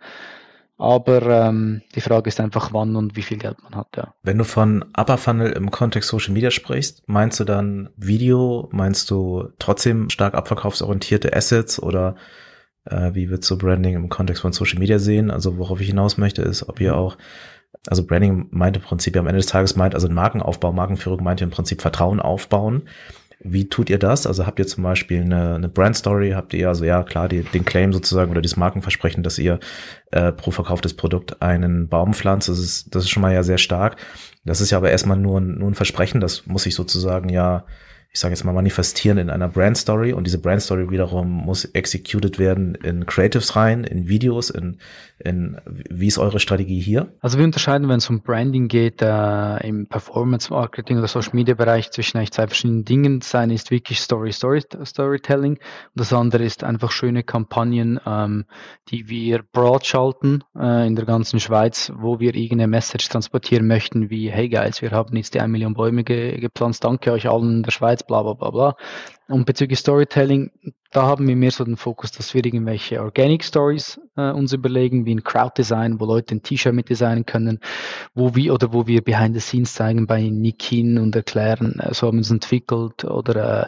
Aber 0.78 1.22
ähm, 1.22 1.80
die 1.94 2.02
Frage 2.02 2.28
ist 2.28 2.38
einfach, 2.38 2.72
wann 2.72 2.96
und 2.96 3.16
wie 3.16 3.22
viel 3.22 3.38
Geld 3.38 3.62
man 3.62 3.74
hat, 3.74 3.88
ja. 3.96 4.14
Wenn 4.22 4.36
du 4.36 4.44
von 4.44 4.84
Upper 4.96 5.16
Funnel 5.16 5.52
im 5.52 5.70
Kontext 5.70 6.10
Social 6.10 6.34
Media 6.34 6.50
sprichst, 6.50 7.02
meinst 7.06 7.40
du 7.40 7.44
dann 7.44 7.88
Video, 7.96 8.68
meinst 8.72 9.10
du 9.10 9.48
trotzdem 9.58 10.10
stark 10.10 10.34
abverkaufsorientierte 10.34 11.34
Assets 11.34 11.82
oder 11.82 12.16
äh, 12.84 13.14
wie 13.14 13.30
würdest 13.30 13.50
du 13.50 13.56
Branding 13.56 13.94
im 13.94 14.10
Kontext 14.10 14.42
von 14.42 14.52
Social 14.52 14.78
Media 14.78 14.98
sehen? 14.98 15.30
Also 15.30 15.56
worauf 15.56 15.80
ich 15.80 15.88
hinaus 15.88 16.18
möchte, 16.18 16.42
ist, 16.42 16.68
ob 16.68 16.78
ihr 16.80 16.94
auch, 16.94 17.16
also 17.86 18.06
Branding 18.06 18.48
meint 18.50 18.76
im 18.76 18.82
Prinzip 18.82 19.16
am 19.16 19.26
Ende 19.26 19.38
des 19.38 19.46
Tages 19.46 19.76
meint, 19.76 19.94
also 19.94 20.10
Markenaufbau, 20.10 20.72
Markenführung 20.72 21.22
meint 21.22 21.40
im 21.40 21.50
Prinzip 21.50 21.80
Vertrauen 21.80 22.20
aufbauen. 22.20 22.82
Wie 23.40 23.68
tut 23.68 23.90
ihr 23.90 23.98
das? 23.98 24.26
Also 24.26 24.46
habt 24.46 24.58
ihr 24.58 24.66
zum 24.66 24.82
Beispiel 24.82 25.20
eine, 25.20 25.56
eine 25.56 25.68
Brand 25.68 25.96
Story? 25.96 26.30
Habt 26.30 26.54
ihr 26.54 26.68
also 26.68 26.84
ja 26.84 27.02
klar 27.02 27.28
die, 27.28 27.42
den 27.42 27.64
Claim 27.64 27.92
sozusagen 27.92 28.30
oder 28.30 28.40
dieses 28.40 28.56
Markenversprechen, 28.56 29.22
dass 29.22 29.38
ihr 29.38 29.60
äh, 30.10 30.32
pro 30.32 30.50
verkauftes 30.50 30.94
Produkt 30.94 31.42
einen 31.42 31.88
Baum 31.88 32.14
pflanzt? 32.14 32.48
Das 32.48 32.58
ist, 32.58 32.94
das 32.94 33.04
ist 33.04 33.10
schon 33.10 33.20
mal 33.20 33.34
ja 33.34 33.42
sehr 33.42 33.58
stark. 33.58 33.96
Das 34.44 34.60
ist 34.60 34.70
ja 34.70 34.78
aber 34.78 34.90
erstmal 34.90 35.18
nur, 35.18 35.40
nur 35.40 35.70
ein 35.70 35.74
Versprechen. 35.74 36.20
Das 36.20 36.46
muss 36.46 36.64
ich 36.66 36.74
sozusagen 36.74 37.28
ja 37.28 37.64
ich 38.16 38.20
sage 38.20 38.32
jetzt 38.32 38.44
mal, 38.44 38.54
manifestieren 38.54 39.18
in 39.18 39.28
einer 39.28 39.48
Brand 39.48 39.76
Story 39.76 40.14
und 40.14 40.26
diese 40.26 40.38
Brand 40.38 40.62
Story 40.62 40.88
wiederum 40.88 41.30
muss 41.30 41.66
executed 41.66 42.38
werden 42.38 42.74
in 42.76 43.04
Creatives 43.04 43.56
rein, 43.56 43.84
in 43.84 44.08
Videos, 44.08 44.48
in, 44.48 44.78
in 45.18 45.58
wie 45.66 46.06
ist 46.06 46.16
eure 46.16 46.40
Strategie 46.40 46.80
hier? 46.80 47.12
Also 47.20 47.36
wir 47.36 47.44
unterscheiden, 47.44 47.90
wenn 47.90 47.98
es 47.98 48.08
um 48.08 48.22
Branding 48.22 48.68
geht, 48.68 49.02
äh, 49.02 49.68
im 49.68 49.86
Performance 49.86 50.50
Marketing 50.50 50.96
oder 50.96 51.08
Social 51.08 51.32
Media 51.34 51.54
Bereich 51.54 51.90
zwischen 51.90 52.16
eigentlich 52.16 52.32
zwei 52.32 52.46
verschiedenen 52.46 52.86
Dingen. 52.86 53.20
Das 53.20 53.34
eine 53.34 53.52
ist 53.52 53.70
wirklich 53.70 54.00
Story, 54.00 54.32
Story 54.32 54.62
Storytelling 54.82 55.56
und 55.56 55.60
das 55.92 56.10
andere 56.14 56.42
ist 56.42 56.64
einfach 56.64 56.92
schöne 56.92 57.22
Kampagnen, 57.22 58.00
ähm, 58.06 58.46
die 58.88 59.10
wir 59.10 59.42
broad 59.52 59.84
schalten 59.84 60.42
äh, 60.58 60.86
in 60.86 60.96
der 60.96 61.04
ganzen 61.04 61.38
Schweiz, 61.38 61.92
wo 61.94 62.18
wir 62.18 62.34
irgendeine 62.34 62.68
Message 62.68 63.10
transportieren 63.10 63.66
möchten, 63.66 64.08
wie 64.08 64.30
hey 64.30 64.48
guys, 64.48 64.80
wir 64.80 64.90
haben 64.92 65.14
jetzt 65.16 65.34
die 65.34 65.40
1 65.40 65.52
Million 65.52 65.74
Bäume 65.74 66.02
ge 66.02 66.40
gepflanzt, 66.40 66.82
danke 66.82 67.12
euch 67.12 67.28
allen 67.28 67.56
in 67.56 67.62
der 67.62 67.72
Schweiz 67.72 68.05
bla 68.06 68.22
bla 68.22 68.34
bla 68.34 68.50
bla. 68.50 68.76
Und 69.28 69.44
bezüglich 69.44 69.80
Storytelling, 69.80 70.52
da 70.92 71.02
haben 71.02 71.26
wir 71.26 71.34
mehr 71.34 71.50
so 71.50 71.64
den 71.64 71.76
Fokus, 71.76 72.12
dass 72.12 72.32
wir 72.32 72.44
irgendwelche 72.44 73.02
Organic 73.02 73.44
Stories 73.44 74.00
äh, 74.16 74.30
uns 74.30 74.52
überlegen, 74.52 75.04
wie 75.04 75.14
ein 75.16 75.24
Crowd 75.24 75.52
Design, 75.58 75.98
wo 75.98 76.06
Leute 76.06 76.36
ein 76.36 76.42
T-Shirt 76.42 76.72
mit 76.72 76.88
designen 76.88 77.26
können, 77.26 77.58
wo 78.14 78.36
wir 78.36 78.54
oder 78.54 78.72
wo 78.72 78.86
wir 78.86 79.02
Behind 79.02 79.34
the 79.34 79.40
Scenes 79.40 79.74
zeigen 79.74 80.06
bei 80.06 80.22
Nikin 80.22 80.98
und 80.98 81.16
erklären, 81.16 81.80
äh, 81.80 81.92
so 81.92 82.06
haben 82.06 82.18
wir 82.18 82.22
es 82.22 82.30
entwickelt 82.30 83.04
oder 83.04 83.64
äh, 83.64 83.66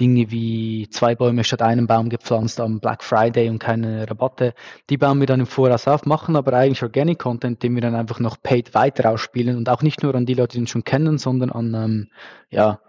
Dinge 0.00 0.32
wie 0.32 0.88
zwei 0.90 1.14
Bäume 1.14 1.44
statt 1.44 1.62
einem 1.62 1.86
Baum 1.86 2.08
gepflanzt 2.08 2.60
am 2.60 2.80
Black 2.80 3.04
Friday 3.04 3.48
und 3.48 3.60
keine 3.60 4.10
Rabatte. 4.10 4.52
Die 4.90 4.98
bauen 4.98 5.20
wir 5.20 5.26
dann 5.26 5.40
im 5.40 5.46
Voraus 5.46 5.86
auf, 5.86 6.06
machen 6.06 6.34
aber 6.34 6.52
eigentlich 6.54 6.82
Organic 6.82 7.20
Content, 7.20 7.62
den 7.62 7.76
wir 7.76 7.82
dann 7.82 7.94
einfach 7.94 8.18
noch 8.18 8.36
paid 8.42 8.74
weiter 8.74 9.10
ausspielen 9.10 9.56
und 9.56 9.68
auch 9.68 9.82
nicht 9.82 10.02
nur 10.02 10.14
an 10.14 10.26
die 10.26 10.34
Leute, 10.34 10.54
die 10.54 10.60
uns 10.60 10.70
schon 10.70 10.84
kennen, 10.84 11.18
sondern 11.18 11.50
an 11.50 11.74
ähm, 11.74 12.08
ja 12.50 12.80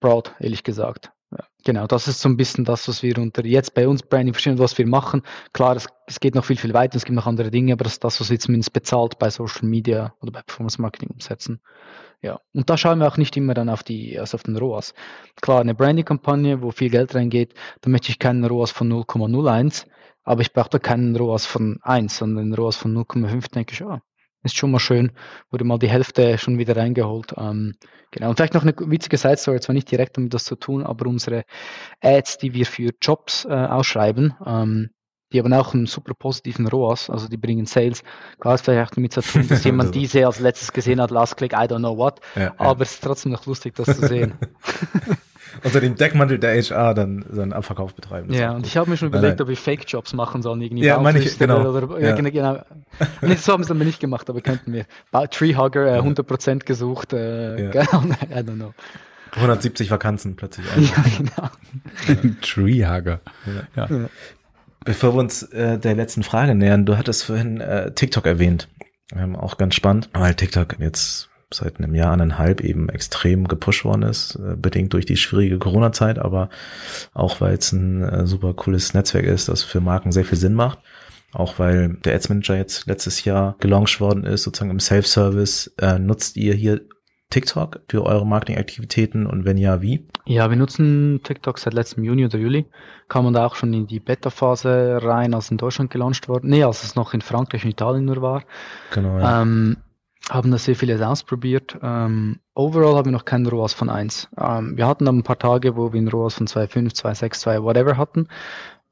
broad, 0.00 0.34
ehrlich 0.40 0.64
gesagt. 0.64 1.12
Ja, 1.30 1.44
genau, 1.64 1.86
das 1.86 2.08
ist 2.08 2.20
so 2.20 2.28
ein 2.28 2.36
bisschen 2.36 2.64
das, 2.64 2.88
was 2.88 3.04
wir 3.04 3.16
unter 3.18 3.46
jetzt 3.46 3.74
bei 3.74 3.86
uns 3.86 4.02
Branding 4.02 4.34
verstehen, 4.34 4.58
was 4.58 4.76
wir 4.78 4.86
machen. 4.86 5.22
Klar, 5.52 5.76
es, 5.76 5.86
es, 6.06 6.18
geht 6.18 6.34
noch 6.34 6.44
viel, 6.44 6.56
viel 6.56 6.74
weiter, 6.74 6.96
es 6.96 7.04
gibt 7.04 7.14
noch 7.14 7.26
andere 7.26 7.52
Dinge, 7.52 7.72
aber 7.72 7.84
das 7.84 7.94
ist 7.94 8.04
das, 8.04 8.20
was 8.20 8.30
wir 8.30 8.40
zumindest 8.40 8.72
bezahlt 8.72 9.18
bei 9.20 9.30
Social 9.30 9.68
Media 9.68 10.12
oder 10.20 10.32
bei 10.32 10.42
Performance 10.42 10.82
Marketing 10.82 11.10
umsetzen. 11.10 11.60
Ja, 12.20 12.40
und 12.52 12.68
da 12.68 12.76
schauen 12.76 12.98
wir 12.98 13.06
auch 13.06 13.16
nicht 13.16 13.36
immer 13.36 13.54
dann 13.54 13.68
auf 13.68 13.82
die, 13.84 14.18
also 14.18 14.34
auf 14.34 14.42
den 14.42 14.56
ROAS. 14.56 14.92
Klar, 15.40 15.60
eine 15.60 15.74
Branding-Kampagne, 15.74 16.62
wo 16.62 16.72
viel 16.72 16.90
Geld 16.90 17.14
reingeht, 17.14 17.54
da 17.80 17.90
möchte 17.90 18.10
ich 18.10 18.18
keinen 18.18 18.44
ROAS 18.44 18.72
von 18.72 18.92
0,01, 18.92 19.86
aber 20.24 20.42
ich 20.42 20.52
brauche 20.52 20.68
da 20.70 20.78
keinen 20.80 21.14
ROAS 21.14 21.46
von 21.46 21.78
1, 21.82 22.18
sondern 22.18 22.44
einen 22.44 22.54
ROAS 22.54 22.76
von 22.76 22.94
0,5, 22.94 23.52
denke 23.52 23.72
ich, 23.72 23.82
ah, 23.82 24.02
ist 24.42 24.56
schon 24.56 24.70
mal 24.70 24.78
schön, 24.78 25.12
wurde 25.50 25.64
mal 25.64 25.78
die 25.78 25.90
Hälfte 25.90 26.38
schon 26.38 26.58
wieder 26.58 26.76
reingeholt. 26.76 27.34
Ähm, 27.36 27.74
genau. 28.10 28.30
Und 28.30 28.36
vielleicht 28.36 28.54
noch 28.54 28.62
eine 28.62 28.74
witzige 28.78 29.16
Side 29.16 29.36
Story, 29.36 29.60
zwar 29.60 29.74
nicht 29.74 29.90
direkt 29.90 30.16
damit 30.16 30.34
das 30.34 30.44
zu 30.44 30.56
tun, 30.56 30.84
aber 30.84 31.06
unsere 31.06 31.44
Ads, 32.00 32.38
die 32.38 32.54
wir 32.54 32.66
für 32.66 32.90
Jobs 33.00 33.44
äh, 33.44 33.52
ausschreiben, 33.52 34.34
ähm, 34.44 34.90
die 35.32 35.38
haben 35.38 35.52
auch 35.52 35.74
einen 35.74 35.86
super 35.86 36.14
positiven 36.14 36.66
ROAS, 36.66 37.08
also 37.08 37.28
die 37.28 37.36
bringen 37.36 37.66
Sales. 37.66 38.02
Klar, 38.40 38.56
ist 38.56 38.64
vielleicht 38.64 38.90
auch 38.90 38.94
damit 38.94 39.12
zu 39.12 39.22
tun, 39.22 39.46
dass 39.46 39.62
jemand 39.64 39.94
diese 39.94 40.26
als 40.26 40.40
letztes 40.40 40.72
gesehen 40.72 41.00
hat, 41.00 41.10
Last 41.10 41.36
Click, 41.36 41.52
I 41.52 41.66
don't 41.66 41.78
know 41.78 41.96
what. 41.96 42.20
Ja, 42.34 42.52
aber 42.58 42.80
ja. 42.80 42.82
es 42.82 42.94
ist 42.94 43.04
trotzdem 43.04 43.30
noch 43.32 43.46
lustig, 43.46 43.74
das 43.76 43.86
zu 43.86 44.06
sehen. 44.06 44.34
unter 45.64 45.80
dem 45.80 45.96
Deckmantel 45.96 46.38
der 46.38 46.60
HR 46.60 46.94
dann 46.94 47.24
so 47.30 47.40
einen 47.40 47.52
Abverkauf 47.52 47.94
betreiben. 47.94 48.32
ja, 48.32 48.52
und 48.52 48.66
ich 48.66 48.76
habe 48.76 48.90
mir 48.90 48.96
schon 48.96 49.08
überlegt, 49.08 49.38
nein. 49.38 49.46
ob 49.46 49.52
ich 49.52 49.58
Fake-Jobs 49.58 50.12
machen 50.12 50.42
soll. 50.42 50.62
Irgendwie 50.62 50.84
ja, 50.84 50.98
meine 50.98 51.18
ich, 51.18 51.38
genau. 51.38 51.68
Oder, 51.68 52.00
ja. 52.00 52.14
genau, 52.14 52.30
genau. 52.30 52.62
Nee, 53.22 53.34
so 53.36 53.52
haben 53.52 53.64
sie 53.64 53.70
aber 53.70 53.84
nicht 53.84 54.00
gemacht, 54.00 54.28
aber 54.28 54.40
könnten 54.40 54.72
wir. 54.72 54.86
Treehugger, 55.30 55.96
äh, 55.96 56.00
100% 56.00 56.64
gesucht, 56.64 57.12
äh, 57.12 57.64
ja. 57.64 57.70
genau, 57.70 58.02
I 58.30 58.40
don't 58.40 58.56
know. 58.56 58.74
170 59.32 59.90
Vakanzen 59.90 60.36
plötzlich. 60.36 60.66
Ja, 60.76 61.04
genau. 61.16 62.34
Treehugger. 62.42 63.20
Ja. 63.76 63.86
ja. 63.88 64.08
Bevor 64.84 65.14
wir 65.14 65.20
uns 65.20 65.42
äh, 65.44 65.78
der 65.78 65.94
letzten 65.94 66.22
Frage 66.22 66.54
nähern, 66.54 66.86
du 66.86 66.96
hattest 66.96 67.24
vorhin 67.24 67.60
äh, 67.60 67.92
TikTok 67.92 68.26
erwähnt. 68.26 68.68
Ähm, 69.14 69.36
auch 69.36 69.56
ganz 69.56 69.74
spannend, 69.74 70.08
weil 70.12 70.34
TikTok 70.34 70.78
jetzt 70.78 71.29
seit 71.52 71.78
einem 71.78 71.94
Jahr, 71.94 72.12
eineinhalb 72.12 72.60
eben 72.60 72.88
extrem 72.88 73.48
gepusht 73.48 73.84
worden 73.84 74.02
ist, 74.02 74.36
äh, 74.36 74.56
bedingt 74.56 74.92
durch 74.92 75.06
die 75.06 75.16
schwierige 75.16 75.58
Corona-Zeit, 75.58 76.18
aber 76.18 76.48
auch 77.12 77.40
weil 77.40 77.54
es 77.54 77.72
ein 77.72 78.02
äh, 78.02 78.26
super 78.26 78.54
cooles 78.54 78.94
Netzwerk 78.94 79.24
ist, 79.24 79.48
das 79.48 79.62
für 79.62 79.80
Marken 79.80 80.12
sehr 80.12 80.24
viel 80.24 80.38
Sinn 80.38 80.54
macht. 80.54 80.78
Auch 81.32 81.58
weil 81.60 81.96
der 82.04 82.16
Ads 82.16 82.28
Manager 82.28 82.56
jetzt 82.56 82.86
letztes 82.86 83.24
Jahr 83.24 83.54
gelauncht 83.60 84.00
worden 84.00 84.24
ist, 84.24 84.42
sozusagen 84.42 84.70
im 84.70 84.80
Self-Service. 84.80 85.72
Äh, 85.78 86.00
nutzt 86.00 86.36
ihr 86.36 86.54
hier 86.54 86.80
TikTok 87.30 87.80
für 87.88 88.04
eure 88.04 88.26
Marketingaktivitäten 88.26 89.26
und 89.26 89.44
wenn 89.44 89.56
ja, 89.56 89.80
wie? 89.80 90.08
Ja, 90.26 90.50
wir 90.50 90.56
nutzen 90.56 91.20
TikTok 91.22 91.58
seit 91.58 91.74
letztem 91.74 92.02
Juni 92.02 92.24
oder 92.24 92.38
Juli. 92.38 92.66
Kam 93.08 93.24
man 93.24 93.34
da 93.34 93.46
auch 93.46 93.54
schon 93.54 93.72
in 93.72 93.86
die 93.86 94.00
Beta-Phase 94.00 94.98
rein, 95.02 95.32
als 95.32 95.50
in 95.50 95.56
Deutschland 95.56 95.90
gelauncht 95.90 96.28
wurde. 96.28 96.48
Nee, 96.48 96.64
als 96.64 96.82
es 96.82 96.96
noch 96.96 97.14
in 97.14 97.20
Frankreich 97.20 97.64
und 97.64 97.70
Italien 97.70 98.04
nur 98.04 98.20
war. 98.20 98.42
Genau. 98.92 99.18
Ja. 99.18 99.42
Ähm, 99.42 99.76
haben 100.30 100.50
da 100.50 100.58
sehr 100.58 100.76
vieles 100.76 101.02
ausprobiert. 101.02 101.76
Ähm, 101.82 102.38
overall 102.54 102.94
haben 102.94 103.06
wir 103.06 103.12
noch 103.12 103.24
keinen 103.24 103.46
ROAS 103.46 103.74
von 103.74 103.90
1. 103.90 104.28
Ähm, 104.38 104.76
wir 104.76 104.86
hatten 104.86 105.04
dann 105.04 105.18
ein 105.18 105.22
paar 105.22 105.38
Tage, 105.38 105.76
wo 105.76 105.92
wir 105.92 105.98
einen 105.98 106.08
ROAS 106.08 106.34
von 106.34 106.46
2.5, 106.46 106.94
2.6, 106.94 107.32
2 107.32 107.62
whatever 107.62 107.96
hatten. 107.96 108.28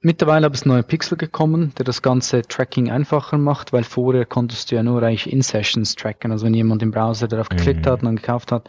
Mittlerweile 0.01 0.45
habe 0.45 0.55
es 0.55 0.65
neue 0.65 0.85
Pixel 0.85 1.19
gekommen, 1.19 1.73
der 1.77 1.85
das 1.85 2.03
ganze 2.03 2.43
Tracking 2.43 2.91
einfacher 2.91 3.37
macht, 3.37 3.73
weil 3.73 3.83
vorher 3.83 4.27
konntest 4.27 4.71
du 4.71 4.77
ja 4.77 4.83
nur 4.83 5.03
eigentlich 5.03 5.33
In-Sessions 5.33 5.97
tracken, 5.97 6.31
also 6.31 6.47
wenn 6.47 6.55
jemand 6.55 6.83
im 6.83 6.93
Browser 6.93 7.27
darauf 7.27 7.49
geklickt 7.49 7.85
mhm. 7.87 7.91
hat 7.91 8.01
und 8.01 8.07
dann 8.07 8.17
gekauft 8.17 8.53
hat. 8.53 8.69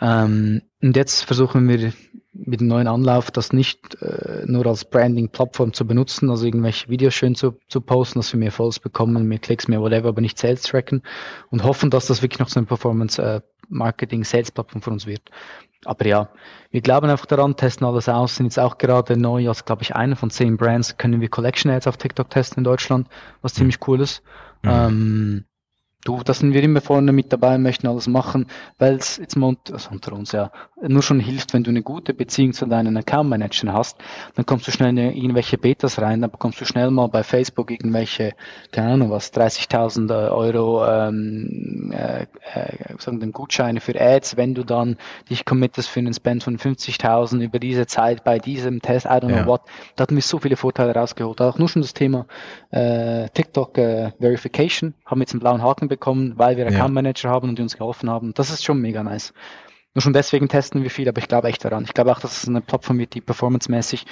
Ähm, 0.00 0.62
und 0.80 0.96
jetzt 0.96 1.24
versuchen 1.24 1.68
wir 1.68 1.92
mit 2.34 2.60
dem 2.60 2.68
neuen 2.68 2.88
Anlauf 2.88 3.30
das 3.30 3.52
nicht 3.52 4.00
äh, 4.00 4.44
nur 4.46 4.64
als 4.66 4.86
Branding-Plattform 4.86 5.74
zu 5.74 5.86
benutzen, 5.86 6.30
also 6.30 6.46
irgendwelche 6.46 6.88
Videos 6.88 7.12
schön 7.14 7.34
zu, 7.34 7.58
zu 7.68 7.82
posten, 7.82 8.20
dass 8.20 8.32
wir 8.32 8.40
mehr 8.40 8.52
Follows 8.52 8.78
bekommen, 8.78 9.28
mehr 9.28 9.38
Klicks, 9.38 9.68
mehr 9.68 9.82
whatever, 9.82 10.08
aber 10.08 10.22
nicht 10.22 10.38
Sales 10.38 10.62
tracken 10.62 11.02
und 11.50 11.62
hoffen, 11.62 11.90
dass 11.90 12.06
das 12.06 12.22
wirklich 12.22 12.38
noch 12.38 12.48
so 12.48 12.58
eine 12.58 12.66
Performance-Marketing-Sales-Plattform 12.66 14.80
äh, 14.80 14.84
für 14.84 14.90
uns 14.90 15.06
wird. 15.06 15.30
Aber 15.84 16.06
ja, 16.06 16.30
wir 16.70 16.80
glauben 16.80 17.10
einfach 17.10 17.26
daran, 17.26 17.56
testen 17.56 17.86
alles 17.86 18.08
aus, 18.08 18.36
sind 18.36 18.46
jetzt 18.46 18.58
auch 18.58 18.78
gerade 18.78 19.16
neu, 19.16 19.48
als 19.48 19.64
glaube 19.64 19.82
ich 19.82 19.94
einer 19.94 20.16
von 20.16 20.30
zehn 20.30 20.56
Brands 20.56 20.96
können 20.96 21.20
wir 21.20 21.28
Collection 21.28 21.70
Ads 21.70 21.86
auf 21.88 21.98
TikTok 21.98 22.30
testen 22.30 22.60
in 22.60 22.64
Deutschland, 22.64 23.08
was 23.42 23.52
ziemlich 23.54 23.86
cool 23.86 24.00
ist. 24.00 24.22
Mhm. 24.62 24.70
Ähm, 24.70 25.44
Du, 26.04 26.20
da 26.24 26.34
sind 26.34 26.52
wir 26.52 26.62
immer 26.64 26.80
vorne 26.80 27.12
mit 27.12 27.32
dabei, 27.32 27.58
möchten 27.58 27.86
alles 27.86 28.08
machen, 28.08 28.46
weil 28.78 28.96
es 28.96 29.18
jetzt 29.18 29.36
mal 29.36 29.46
unter, 29.46 29.74
also 29.74 29.90
unter 29.90 30.12
uns 30.14 30.32
ja 30.32 30.50
nur 30.88 31.02
schon 31.02 31.20
hilft, 31.20 31.54
wenn 31.54 31.62
du 31.62 31.70
eine 31.70 31.82
gute 31.82 32.12
Beziehung 32.12 32.54
zu 32.54 32.66
deinen 32.66 32.96
Account 32.96 33.30
Managern 33.30 33.72
hast, 33.72 33.98
dann 34.34 34.44
kommst 34.44 34.66
du 34.66 34.72
schnell 34.72 34.90
in 34.90 34.98
irgendwelche 34.98 35.58
Betas 35.58 36.00
rein, 36.00 36.20
dann 36.20 36.32
bekommst 36.32 36.60
du 36.60 36.64
schnell 36.64 36.90
mal 36.90 37.06
bei 37.06 37.22
Facebook 37.22 37.70
irgendwelche, 37.70 38.32
keine 38.72 38.94
Ahnung 38.94 39.10
was, 39.10 39.32
30.000 39.32 40.10
äh, 40.10 40.30
Euro 40.30 40.84
ähm, 40.84 41.92
äh, 41.92 42.26
äh, 42.52 42.96
sagen 42.98 43.20
den 43.20 43.30
Gutscheine 43.30 43.80
für 43.80 44.00
Ads, 44.00 44.36
wenn 44.36 44.54
du 44.54 44.64
dann 44.64 44.96
dich 45.30 45.44
committest 45.44 45.88
für 45.88 46.00
einen 46.00 46.14
Spend 46.14 46.42
von 46.42 46.58
50.000 46.58 47.44
über 47.44 47.60
diese 47.60 47.86
Zeit 47.86 48.24
bei 48.24 48.40
diesem 48.40 48.82
Test, 48.82 49.06
I 49.06 49.10
don't 49.10 49.28
know 49.28 49.36
ja. 49.36 49.46
what, 49.46 49.62
da 49.94 50.02
hatten 50.02 50.16
wir 50.16 50.22
so 50.22 50.40
viele 50.40 50.56
Vorteile 50.56 50.94
rausgeholt. 50.94 51.40
Auch 51.40 51.58
nur 51.58 51.68
schon 51.68 51.82
das 51.82 51.94
Thema 51.94 52.26
äh, 52.70 53.28
TikTok 53.28 53.78
äh, 53.78 54.10
Verification, 54.18 54.94
haben 55.06 55.20
jetzt 55.20 55.32
einen 55.32 55.40
blauen 55.40 55.62
Haken 55.62 55.91
bekommen, 55.96 56.34
weil 56.36 56.56
wir 56.56 56.66
Account 56.66 56.94
Manager 56.94 57.30
haben 57.30 57.48
und 57.48 57.58
die 57.58 57.62
uns 57.62 57.76
geholfen 57.76 58.10
haben. 58.10 58.34
Das 58.34 58.50
ist 58.50 58.64
schon 58.64 58.80
mega 58.80 59.02
nice. 59.02 59.32
Nur 59.94 60.00
schon 60.00 60.14
deswegen 60.14 60.48
testen 60.48 60.82
wir 60.82 60.88
viel, 60.88 61.06
aber 61.06 61.18
ich 61.18 61.28
glaube 61.28 61.48
echt 61.48 61.62
daran. 61.66 61.84
Ich 61.84 61.92
glaube 61.92 62.12
auch, 62.12 62.18
dass 62.18 62.42
es 62.42 62.48
eine 62.48 62.62
Plattform 62.62 62.98
wird, 62.98 63.12
die 63.12 63.20
performancemäßig 63.20 64.06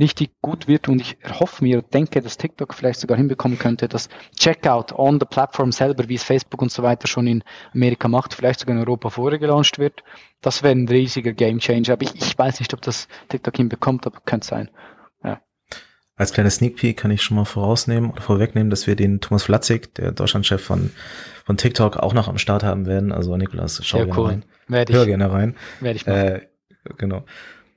richtig 0.00 0.30
gut 0.40 0.66
wird 0.66 0.88
und 0.88 0.98
ich 1.02 1.18
hoffe 1.28 1.62
mir 1.62 1.82
denke, 1.82 2.22
dass 2.22 2.38
TikTok 2.38 2.72
vielleicht 2.72 3.00
sogar 3.00 3.18
hinbekommen 3.18 3.58
könnte, 3.58 3.86
dass 3.86 4.08
Checkout 4.38 4.92
on 4.94 5.20
the 5.20 5.26
Platform 5.26 5.72
selber, 5.72 6.08
wie 6.08 6.14
es 6.14 6.22
Facebook 6.22 6.62
und 6.62 6.72
so 6.72 6.82
weiter 6.82 7.06
schon 7.06 7.26
in 7.26 7.44
Amerika 7.74 8.08
macht, 8.08 8.32
vielleicht 8.32 8.60
sogar 8.60 8.76
in 8.76 8.80
Europa 8.80 9.10
vorher 9.10 9.38
gelauncht 9.38 9.78
wird. 9.78 10.02
Das 10.40 10.62
wäre 10.62 10.72
ein 10.72 10.88
riesiger 10.88 11.34
Game 11.34 11.58
Changer, 11.58 11.92
aber 11.92 12.04
ich, 12.04 12.14
ich 12.14 12.38
weiß 12.38 12.60
nicht, 12.60 12.72
ob 12.72 12.80
das 12.80 13.06
TikTok 13.28 13.56
hinbekommt, 13.56 14.06
aber 14.06 14.20
könnte 14.24 14.46
sein. 14.46 14.70
Als 16.18 16.32
kleiner 16.32 16.50
Sneak 16.50 16.76
Peek 16.76 16.96
kann 16.96 17.10
ich 17.10 17.22
schon 17.22 17.36
mal 17.36 17.44
vorausnehmen 17.44 18.10
oder 18.10 18.22
vorwegnehmen, 18.22 18.70
dass 18.70 18.86
wir 18.86 18.96
den 18.96 19.20
Thomas 19.20 19.42
Flatzig, 19.42 19.94
der 19.96 20.12
Deutschlandchef 20.12 20.62
von, 20.62 20.90
von 21.44 21.58
TikTok, 21.58 21.98
auch 21.98 22.14
noch 22.14 22.26
am 22.26 22.38
Start 22.38 22.64
haben 22.64 22.86
werden. 22.86 23.12
Also 23.12 23.36
Nikolas, 23.36 23.80
schau 23.84 23.98
ja, 23.98 24.04
gerne 24.04 24.18
cool. 24.18 24.28
rein. 24.28 24.44
Werde 24.68 24.92
ich. 24.92 24.98
Hör 24.98 25.06
gerne 25.06 25.30
rein. 25.30 25.56
Werde 25.80 25.96
ich 25.96 26.06
machen. 26.06 26.18
Äh, 26.18 26.40
genau. 26.96 27.24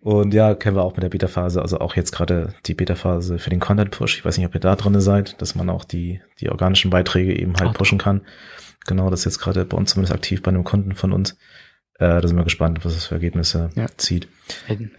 Und 0.02 0.34
ja, 0.34 0.56
kennen 0.56 0.78
wir 0.78 0.84
auch 0.84 0.96
mit 0.96 1.04
der 1.04 1.10
Beta-Phase, 1.10 1.62
also 1.62 1.80
auch 1.80 1.98
jetzt 1.98 2.12
gerade 2.12 2.54
die 2.66 2.74
Beta-Phase 2.74 3.38
für 3.38 3.50
den 3.50 3.60
Content-Push. 3.60 4.18
Ich 4.18 4.24
weiß 4.26 4.38
nicht, 4.38 4.48
ob 4.48 4.56
ihr 4.56 4.62
da 4.62 4.78
drin 4.78 5.00
seid, 5.02 5.42
dass 5.42 5.56
man 5.56 5.70
auch 5.70 5.84
die, 5.84 6.22
die 6.40 6.50
organischen 6.50 6.90
Beiträge 6.90 7.38
eben 7.38 7.56
halt 7.60 7.72
oh, 7.72 7.74
pushen 7.74 7.98
kann. 7.98 8.22
Genau, 8.88 9.10
das 9.10 9.22
ist 9.22 9.26
jetzt 9.26 9.40
gerade 9.40 9.66
bei 9.66 9.76
uns 9.76 9.92
zumindest 9.92 10.14
aktiv 10.14 10.42
bei 10.42 10.50
einem 10.50 10.64
Kunden 10.64 10.96
von 10.96 11.12
uns. 11.12 11.38
Äh, 12.00 12.22
da 12.22 12.28
sind 12.28 12.38
wir 12.38 12.46
gespannt, 12.46 12.84
was 12.84 12.96
es 12.96 13.08
für 13.08 13.16
Ergebnisse 13.16 13.70
ja. 13.76 13.86
zieht. 13.98 14.30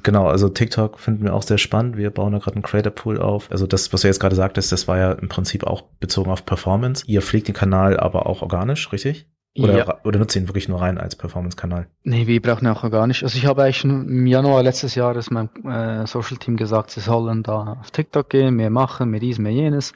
Genau, 0.02 0.28
also 0.28 0.50
TikTok 0.50 1.00
finden 1.00 1.24
wir 1.24 1.34
auch 1.34 1.42
sehr 1.42 1.58
spannend. 1.58 1.96
Wir 1.96 2.10
bauen 2.10 2.32
da 2.32 2.38
gerade 2.38 2.56
einen 2.56 2.62
Creator 2.62 2.92
Pool 2.92 3.18
auf. 3.18 3.50
Also 3.50 3.66
das, 3.66 3.92
was 3.92 4.02
du 4.02 4.06
jetzt 4.08 4.20
gerade 4.20 4.36
sagtest, 4.36 4.70
das 4.70 4.86
war 4.86 4.98
ja 4.98 5.12
im 5.12 5.28
Prinzip 5.28 5.64
auch 5.64 5.82
bezogen 5.98 6.30
auf 6.30 6.44
Performance. 6.44 7.04
Ihr 7.06 7.22
pflegt 7.22 7.48
den 7.48 7.54
Kanal 7.54 7.98
aber 7.98 8.26
auch 8.26 8.42
organisch, 8.42 8.92
richtig? 8.92 9.26
Oder, 9.58 9.78
ja. 9.78 9.98
oder 10.04 10.20
nutzt 10.20 10.36
ihn 10.36 10.46
wirklich 10.46 10.68
nur 10.68 10.80
rein 10.80 10.96
als 10.96 11.16
Performance-Kanal? 11.16 11.88
Nee, 12.04 12.28
wir 12.28 12.40
brauchen 12.40 12.68
auch 12.68 12.84
organisch. 12.84 13.24
Also 13.24 13.36
ich 13.36 13.46
habe 13.46 13.64
eigentlich 13.64 13.82
im 13.84 14.26
Januar 14.26 14.62
letztes 14.62 14.94
Jahres 14.94 15.30
meinem 15.30 15.48
äh, 15.64 16.06
Social-Team 16.06 16.56
gesagt, 16.56 16.90
sie 16.92 17.00
sollen 17.00 17.42
da 17.42 17.78
auf 17.80 17.90
TikTok 17.90 18.30
gehen, 18.30 18.54
mehr 18.54 18.70
machen, 18.70 19.10
mehr 19.10 19.18
dies, 19.18 19.38
mehr 19.40 19.52
jenes. 19.52 19.92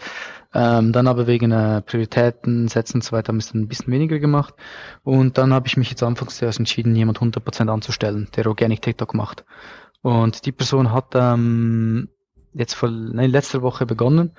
Ähm, 0.52 0.92
dann 0.92 1.06
aber 1.06 1.28
wegen 1.28 1.52
äh, 1.52 1.82
Prioritäten 1.82 2.66
setzen 2.66 2.96
und 2.96 3.04
so 3.04 3.12
weiter 3.12 3.28
haben 3.28 3.36
wir 3.36 3.44
es 3.44 3.54
ein 3.54 3.68
bisschen 3.68 3.92
weniger 3.92 4.18
gemacht. 4.18 4.54
Und 5.04 5.38
dann 5.38 5.52
habe 5.52 5.68
ich 5.68 5.76
mich 5.76 5.90
jetzt 5.90 6.02
anfangs 6.02 6.36
zuerst 6.36 6.58
entschieden, 6.58 6.96
jemand 6.96 7.20
100% 7.20 7.68
anzustellen, 7.68 8.28
der 8.34 8.46
Organic 8.46 8.82
TikTok 8.82 9.14
macht. 9.14 9.44
Und 10.02 10.46
die 10.46 10.52
Person 10.52 10.92
hat 10.92 11.14
ähm, 11.14 12.08
jetzt 12.54 12.74
vor 12.74 12.90
nein, 12.90 13.30
letzter 13.30 13.62
Woche 13.62 13.86
begonnen. 13.86 14.32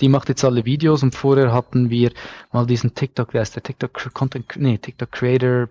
Die 0.00 0.08
macht 0.08 0.28
jetzt 0.28 0.44
alle 0.44 0.64
Videos 0.64 1.02
und 1.02 1.14
vorher 1.14 1.52
hatten 1.52 1.90
wir 1.90 2.12
mal 2.52 2.66
diesen 2.66 2.94
TikTok, 2.94 3.32
wer 3.32 3.42
ist 3.42 3.54
der 3.54 3.62
TikTok 3.62 4.12
Content, 4.12 4.46
nee, 4.56 4.78
TikTok 4.78 5.12
Creator 5.12 5.68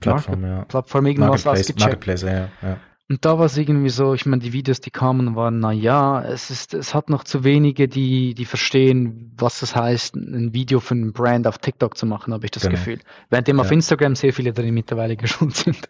Plattform, 0.00 0.42
Market, 0.42 0.58
ja. 0.58 0.64
Plattform 0.66 1.06
irgendwas 1.06 1.44
Marketplace, 1.44 1.78
Marketplace 1.78 2.22
ja, 2.22 2.48
ja. 2.62 2.78
Und 3.08 3.24
da 3.24 3.38
war 3.38 3.46
es 3.46 3.56
irgendwie 3.56 3.88
so, 3.88 4.14
ich 4.14 4.26
meine, 4.26 4.42
die 4.42 4.52
Videos, 4.52 4.80
die 4.80 4.90
kamen, 4.90 5.36
waren, 5.36 5.60
na 5.60 5.70
ja, 5.70 6.24
es 6.24 6.50
ist, 6.50 6.74
es 6.74 6.92
hat 6.92 7.08
noch 7.08 7.22
zu 7.22 7.44
wenige, 7.44 7.86
die, 7.86 8.34
die 8.34 8.44
verstehen, 8.44 9.32
was 9.38 9.62
es 9.62 9.76
heißt, 9.76 10.16
ein 10.16 10.52
Video 10.52 10.80
für 10.80 10.94
einen 10.94 11.12
Brand 11.12 11.46
auf 11.46 11.58
TikTok 11.58 11.96
zu 11.96 12.04
machen, 12.04 12.34
habe 12.34 12.44
ich 12.46 12.50
das 12.50 12.64
genau. 12.64 12.74
Gefühl. 12.74 12.98
Währenddem 13.30 13.58
ja. 13.58 13.62
auf 13.62 13.70
Instagram 13.70 14.16
sehr 14.16 14.32
viele 14.32 14.52
drin 14.52 14.74
mittlerweile 14.74 15.16
geschult 15.16 15.54
sind. 15.54 15.88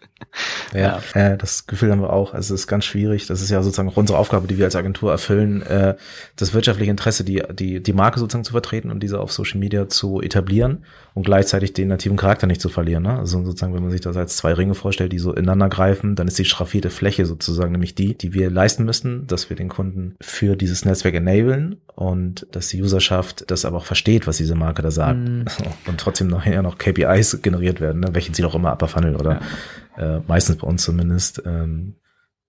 Ja, 0.74 1.00
ja. 1.14 1.32
Äh, 1.32 1.38
das 1.38 1.66
Gefühl 1.66 1.90
haben 1.90 2.02
wir 2.02 2.12
auch. 2.12 2.34
Also 2.34 2.52
es 2.52 2.60
ist 2.60 2.66
ganz 2.66 2.84
schwierig. 2.84 3.26
Das 3.26 3.40
ist 3.40 3.48
ja 3.48 3.62
sozusagen 3.62 3.88
auch 3.88 3.96
unsere 3.96 4.18
Aufgabe, 4.18 4.46
die 4.46 4.58
wir 4.58 4.66
als 4.66 4.76
Agentur 4.76 5.10
erfüllen, 5.10 5.62
äh, 5.62 5.96
das 6.36 6.52
wirtschaftliche 6.52 6.90
Interesse, 6.90 7.24
die, 7.24 7.42
die, 7.54 7.82
die 7.82 7.92
Marke 7.94 8.20
sozusagen 8.20 8.44
zu 8.44 8.52
vertreten 8.52 8.90
und 8.90 9.02
diese 9.02 9.20
auf 9.20 9.32
Social 9.32 9.58
Media 9.58 9.88
zu 9.88 10.20
etablieren 10.20 10.84
und 11.14 11.24
gleichzeitig 11.24 11.72
den 11.72 11.88
nativen 11.88 12.18
Charakter 12.18 12.46
nicht 12.46 12.60
zu 12.60 12.68
verlieren. 12.68 13.04
Ne? 13.04 13.18
Also 13.18 13.42
sozusagen, 13.42 13.74
wenn 13.74 13.82
man 13.82 13.90
sich 13.90 14.02
das 14.02 14.18
als 14.18 14.36
zwei 14.36 14.52
Ringe 14.52 14.74
vorstellt, 14.74 15.14
die 15.14 15.18
so 15.18 15.32
ineinander 15.32 15.70
greifen, 15.70 16.14
dann 16.14 16.28
ist 16.28 16.38
die 16.38 16.44
schraffierte 16.44 16.90
Fläche 16.90 17.05
sozusagen 17.14 17.72
nämlich 17.72 17.94
die, 17.94 18.16
die 18.16 18.34
wir 18.34 18.50
leisten 18.50 18.84
müssen, 18.84 19.26
dass 19.26 19.48
wir 19.48 19.56
den 19.56 19.68
Kunden 19.68 20.16
für 20.20 20.56
dieses 20.56 20.84
Netzwerk 20.84 21.14
enablen 21.14 21.76
und 21.94 22.46
dass 22.52 22.68
die 22.68 22.82
Userschaft 22.82 23.50
das 23.50 23.64
aber 23.64 23.78
auch 23.78 23.84
versteht, 23.84 24.26
was 24.26 24.36
diese 24.36 24.54
Marke 24.54 24.82
da 24.82 24.90
sagt. 24.90 25.18
Mm. 25.18 25.44
Und 25.86 25.98
trotzdem 25.98 26.26
nachher 26.26 26.62
noch 26.62 26.78
KPIs 26.78 27.40
generiert 27.42 27.80
werden, 27.80 28.00
ne? 28.00 28.08
welche 28.12 28.34
sie 28.34 28.42
doch 28.42 28.54
immer 28.54 28.72
upper 28.72 28.88
funnel 28.88 29.16
oder 29.16 29.40
ja. 29.96 30.16
äh, 30.16 30.20
meistens 30.26 30.56
bei 30.56 30.66
uns 30.66 30.82
zumindest 30.82 31.42
ähm, 31.46 31.94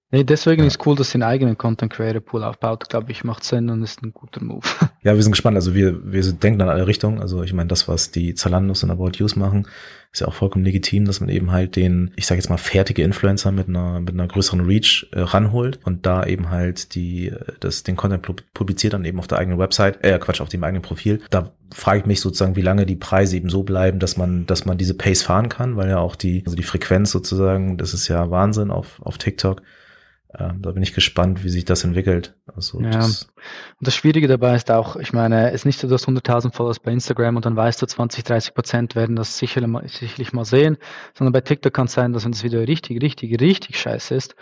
Nee, 0.10 0.24
deswegen 0.24 0.62
ja. 0.62 0.68
ist 0.68 0.86
cool, 0.86 0.96
dass 0.96 1.12
sie 1.12 1.16
einen 1.16 1.24
eigenen 1.24 1.58
Content 1.58 1.92
Creator 1.92 2.22
Pool 2.22 2.44
aufbaut, 2.44 2.88
glaube 2.88 3.12
ich, 3.12 3.26
macht 3.26 3.44
Sinn 3.44 3.70
und 3.70 3.84
ist 3.84 4.02
ein 4.02 4.14
guter 4.14 4.44
Move. 4.44 4.66
Ja, 5.04 5.16
wir 5.16 5.24
sind 5.24 5.32
gespannt. 5.32 5.56
Also 5.56 5.74
wir, 5.74 6.12
wir 6.12 6.22
denken 6.34 6.62
an 6.62 6.68
alle 6.68 6.86
Richtungen. 6.86 7.22
Also 7.22 7.42
ich 7.42 7.54
meine, 7.54 7.70
das, 7.70 7.88
was 7.88 8.12
die 8.12 8.34
Zalandos 8.34 8.84
und 8.84 8.92
About 8.92 9.24
Use 9.24 9.40
machen, 9.40 9.66
ist 10.12 10.20
ja 10.20 10.28
auch 10.28 10.34
vollkommen 10.34 10.66
legitim, 10.66 11.06
dass 11.06 11.22
man 11.22 11.30
eben 11.30 11.52
halt 11.52 11.78
den, 11.78 12.12
ich 12.18 12.26
sage 12.26 12.40
jetzt 12.40 12.50
mal, 12.50 12.58
fertige 12.58 13.04
Influencer 13.04 13.54
mit 13.54 13.70
einer, 13.70 14.02
mit 14.02 14.16
einer 14.16 14.28
größeren 14.28 14.66
Reach 14.66 15.08
äh, 15.14 15.22
ranholt 15.22 15.80
und 15.86 16.06
da 16.06 16.26
eben 16.26 16.50
halt 16.50 16.94
die, 16.94 17.32
das, 17.62 17.84
den 17.84 17.96
Content 17.96 18.44
publiziert 18.54 18.94
dann 18.94 19.06
eben 19.06 19.20
auf 19.20 19.28
der 19.28 19.38
eigenen 19.38 19.60
Website, 19.60 20.04
äh, 20.04 20.20
Quatsch, 20.20 20.42
auf 20.42 20.50
dem 20.50 20.64
eigenen 20.66 20.82
Profil. 20.82 21.22
Da 21.30 21.54
frage 21.74 22.00
ich 22.00 22.06
mich 22.06 22.20
sozusagen, 22.20 22.58
wie 22.58 22.62
lange 22.62 22.86
die 22.86 22.98
Preise 22.98 23.38
eben 23.38 23.50
so 23.50 23.64
bleiben, 23.64 24.00
dass 24.00 24.18
man, 24.18 24.46
dass 24.46 24.66
man 24.66 24.78
diese 24.78 24.96
Pace 24.96 25.24
fahren 25.24 25.48
kann, 25.48 25.78
weil 25.78 25.88
ja 25.88 26.00
auch 26.00 26.18
die, 26.18 26.44
also 26.46 26.58
die 26.58 26.64
Frequenz 26.64 27.12
sozusagen, 27.12 27.78
das 27.78 27.94
ist 27.94 28.10
ja 28.10 28.30
Wahnsinn 28.30 28.72
auf, 28.72 29.02
auf 29.04 29.18
TikTok 29.18 29.62
ähm, 30.40 30.62
da 30.62 30.72
bin 30.72 30.84
ich 30.84 30.94
gespannt, 30.94 31.44
wie 31.44 31.50
sich 31.50 31.66
das 31.66 31.84
entwickelt. 31.84 32.36
Also 32.56 32.80
ja. 32.82 32.90
Das 32.92 33.24
und 33.80 33.88
das 33.88 33.96
Schwierige 33.96 34.28
dabei 34.28 34.56
ist 34.56 34.70
auch, 34.70 34.96
ich 34.96 35.14
meine, 35.14 35.48
es 35.50 35.62
ist 35.62 35.66
nicht 35.66 35.80
so, 35.80 35.88
dass 35.88 36.08
100.000 36.08 36.54
Followers 36.54 36.80
bei 36.80 36.92
Instagram 36.92 37.36
und 37.36 37.46
dann 37.46 37.56
weißt 37.56 37.82
du, 37.82 37.86
20, 37.86 38.24
30 38.24 38.54
Prozent 38.54 38.96
werden 38.96 39.16
das 39.16 39.38
sicherlich 39.38 39.70
mal, 39.70 39.88
sicherlich 39.88 40.34
mal 40.34 40.46
sehen, 40.46 40.78
sondern 41.16 41.34
bei 41.34 41.42
TikTok 41.42 41.74
kann 41.74 41.88
es 41.88 41.94
sein, 41.94 42.14
dass 42.14 42.24
wenn 42.24 42.32
das 42.32 42.44
Video 42.44 42.60
richtig, 42.60 43.02
richtig, 43.02 43.42
richtig 43.42 43.80
scheiße 43.80 44.14
ist, 44.14 44.36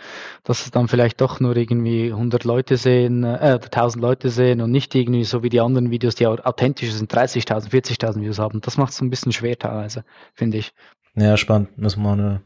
dass 0.44 0.64
es 0.64 0.70
dann 0.70 0.88
vielleicht 0.88 1.20
doch 1.20 1.40
nur 1.40 1.56
irgendwie 1.56 2.12
100 2.12 2.44
Leute 2.44 2.76
sehen, 2.76 3.24
äh, 3.24 3.58
1000 3.62 4.02
Leute 4.02 4.28
sehen 4.28 4.60
und 4.60 4.70
nicht 4.70 4.94
irgendwie 4.94 5.24
so 5.24 5.42
wie 5.42 5.48
die 5.48 5.60
anderen 5.60 5.90
Videos, 5.90 6.14
die 6.14 6.26
authentisch 6.26 6.92
sind, 6.92 7.12
30.000, 7.12 7.70
40.000 7.70 8.20
Views 8.20 8.38
haben. 8.38 8.60
Das 8.60 8.76
macht 8.76 8.92
es 8.92 9.00
ein 9.00 9.10
bisschen 9.10 9.32
schwer 9.32 9.58
teilweise, 9.58 10.04
finde 10.34 10.58
ich. 10.58 10.72
Ja, 11.14 11.36
spannend. 11.38 11.78
Müssen 11.78 12.02
wir 12.02 12.12
eine 12.12 12.42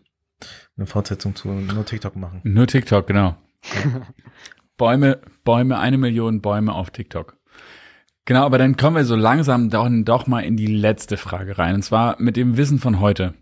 eine 0.77 0.87
Fortsetzung 0.87 1.35
zu 1.37 1.49
nur 1.49 1.85
TikTok 1.85 2.17
machen. 2.17 2.41
Nur 2.45 2.67
TikTok, 2.67 3.07
genau. 3.07 3.37
Bäume, 4.77 5.21
Bäume, 5.45 5.79
eine 5.79 5.99
Million 5.99 6.41
Bäume 6.41 6.73
auf 6.73 6.91
TikTok. 6.91 7.37
Genau, 8.25 8.45
aber 8.45 8.59
dann 8.59 8.77
kommen 8.77 8.97
wir 8.97 9.05
so 9.05 9.17
langsam 9.17 9.71
doch, 9.71 9.89
doch 9.91 10.27
mal 10.27 10.41
in 10.41 10.57
die 10.57 10.67
letzte 10.67 11.17
Frage 11.17 11.59
rein. 11.59 11.75
Und 11.75 11.83
zwar 11.83 12.17
mit 12.21 12.37
dem 12.37 12.57
Wissen 12.57 12.79
von 12.79 13.01
heute. 13.01 13.35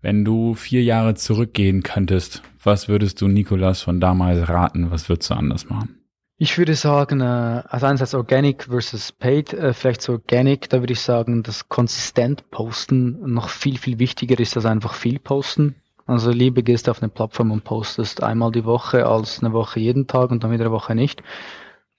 Wenn 0.00 0.24
du 0.24 0.54
vier 0.54 0.82
Jahre 0.82 1.14
zurückgehen 1.14 1.82
könntest, 1.82 2.42
was 2.62 2.88
würdest 2.88 3.20
du 3.20 3.28
Nikolas 3.28 3.82
von 3.82 4.00
damals 4.00 4.48
raten? 4.48 4.90
Was 4.90 5.08
würdest 5.08 5.30
du 5.30 5.34
anders 5.34 5.68
machen? 5.68 6.02
Ich 6.38 6.58
würde 6.58 6.74
sagen, 6.74 7.20
äh, 7.20 7.62
also 7.68 7.86
einerseits 7.86 8.14
Organic 8.14 8.64
versus 8.64 9.12
Paid, 9.12 9.52
äh, 9.52 9.72
vielleicht 9.72 10.02
so 10.02 10.14
Organic, 10.14 10.68
da 10.68 10.80
würde 10.80 10.92
ich 10.92 11.00
sagen, 11.00 11.44
dass 11.44 11.68
konsistent 11.68 12.50
Posten 12.50 13.32
noch 13.32 13.48
viel, 13.48 13.78
viel 13.78 14.00
wichtiger 14.00 14.40
ist 14.40 14.56
als 14.56 14.66
einfach 14.66 14.94
viel 14.94 15.20
Posten. 15.20 15.76
Also 16.06 16.30
lieber 16.30 16.62
gehst 16.62 16.88
auf 16.88 17.02
eine 17.02 17.08
Plattform 17.08 17.50
und 17.52 17.64
postest 17.64 18.22
einmal 18.22 18.52
die 18.52 18.64
Woche 18.64 19.06
als 19.06 19.40
eine 19.40 19.52
Woche 19.52 19.80
jeden 19.80 20.06
Tag 20.06 20.30
und 20.30 20.42
dann 20.42 20.50
wieder 20.50 20.64
eine 20.64 20.72
Woche 20.72 20.94
nicht. 20.94 21.22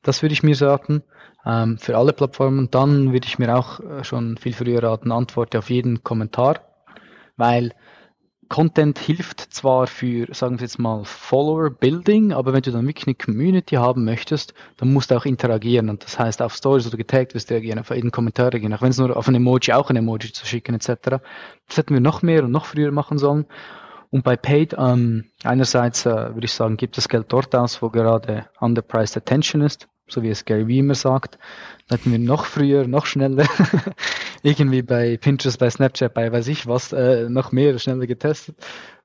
Das 0.01 0.21
würde 0.21 0.33
ich 0.33 0.43
mir 0.43 0.59
raten. 0.61 1.03
Ähm, 1.45 1.77
für 1.77 1.97
alle 1.97 2.13
Plattformen. 2.13 2.69
Dann 2.71 3.11
würde 3.11 3.27
ich 3.27 3.39
mir 3.39 3.55
auch 3.55 3.79
äh, 3.79 4.03
schon 4.03 4.37
viel 4.37 4.53
früher 4.53 4.83
raten, 4.83 5.11
antworte 5.11 5.59
auf 5.59 5.69
jeden 5.69 6.03
Kommentar, 6.03 6.61
weil 7.35 7.73
Content 8.49 8.99
hilft 8.99 9.39
zwar 9.39 9.87
für, 9.87 10.27
sagen 10.33 10.59
wir 10.59 10.65
jetzt 10.65 10.77
mal, 10.77 11.03
Follower 11.05 11.71
Building, 11.71 12.33
aber 12.33 12.53
wenn 12.53 12.61
du 12.61 12.71
dann 12.71 12.85
wirklich 12.85 13.07
eine 13.07 13.15
Community 13.15 13.75
haben 13.75 14.05
möchtest, 14.05 14.53
dann 14.77 14.93
musst 14.93 15.09
du 15.09 15.15
auch 15.15 15.25
interagieren. 15.25 15.89
Und 15.89 16.03
das 16.03 16.19
heißt, 16.19 16.41
auf 16.41 16.53
Stories 16.53 16.85
oder 16.85 16.97
getaggt 16.97 17.33
wirst 17.33 17.49
du 17.49 17.55
reagieren, 17.55 17.79
auf 17.79 17.89
jeden 17.89 18.11
Kommentar 18.11 18.53
reagieren, 18.53 18.73
auch 18.73 18.81
wenn 18.81 18.91
es 18.91 18.99
nur 18.99 19.17
auf 19.17 19.27
ein 19.27 19.35
Emoji, 19.35 19.73
auch 19.73 19.89
ein 19.89 19.95
Emoji 19.95 20.31
zu 20.31 20.45
schicken, 20.45 20.75
etc. 20.75 21.23
Das 21.67 21.77
hätten 21.77 21.93
wir 21.93 22.01
noch 22.01 22.21
mehr 22.21 22.43
und 22.43 22.51
noch 22.51 22.65
früher 22.65 22.91
machen 22.91 23.17
sollen. 23.17 23.45
Und 24.13 24.23
bei 24.23 24.35
Paid, 24.35 24.75
ähm, 24.77 25.23
einerseits 25.43 26.05
äh, 26.05 26.35
würde 26.35 26.45
ich 26.45 26.53
sagen, 26.53 26.77
gibt 26.77 26.97
das 26.97 27.09
Geld 27.09 27.25
dort 27.29 27.55
aus, 27.55 27.81
wo 27.81 27.89
gerade 27.89 28.45
underpriced 28.59 29.17
attention 29.17 29.63
ist, 29.63 29.87
so 30.07 30.21
wie 30.21 30.29
es 30.29 30.45
Gary 30.45 30.67
Vee 30.67 30.77
immer 30.77 30.93
sagt. 30.93 31.39
Da 31.87 31.95
hätten 31.95 32.11
wir 32.11 32.19
noch 32.19 32.45
früher, 32.45 32.85
noch 32.87 33.07
schneller, 33.07 33.47
irgendwie 34.43 34.83
bei 34.83 35.17
Pinterest, 35.17 35.57
bei 35.57 35.67
Snapchat, 35.67 36.13
bei 36.13 36.31
weiß 36.31 36.47
ich 36.49 36.67
was, 36.67 36.93
äh, 36.93 37.27
noch 37.27 37.51
mehr 37.51 37.79
schneller 37.79 38.05
getestet. 38.05 38.55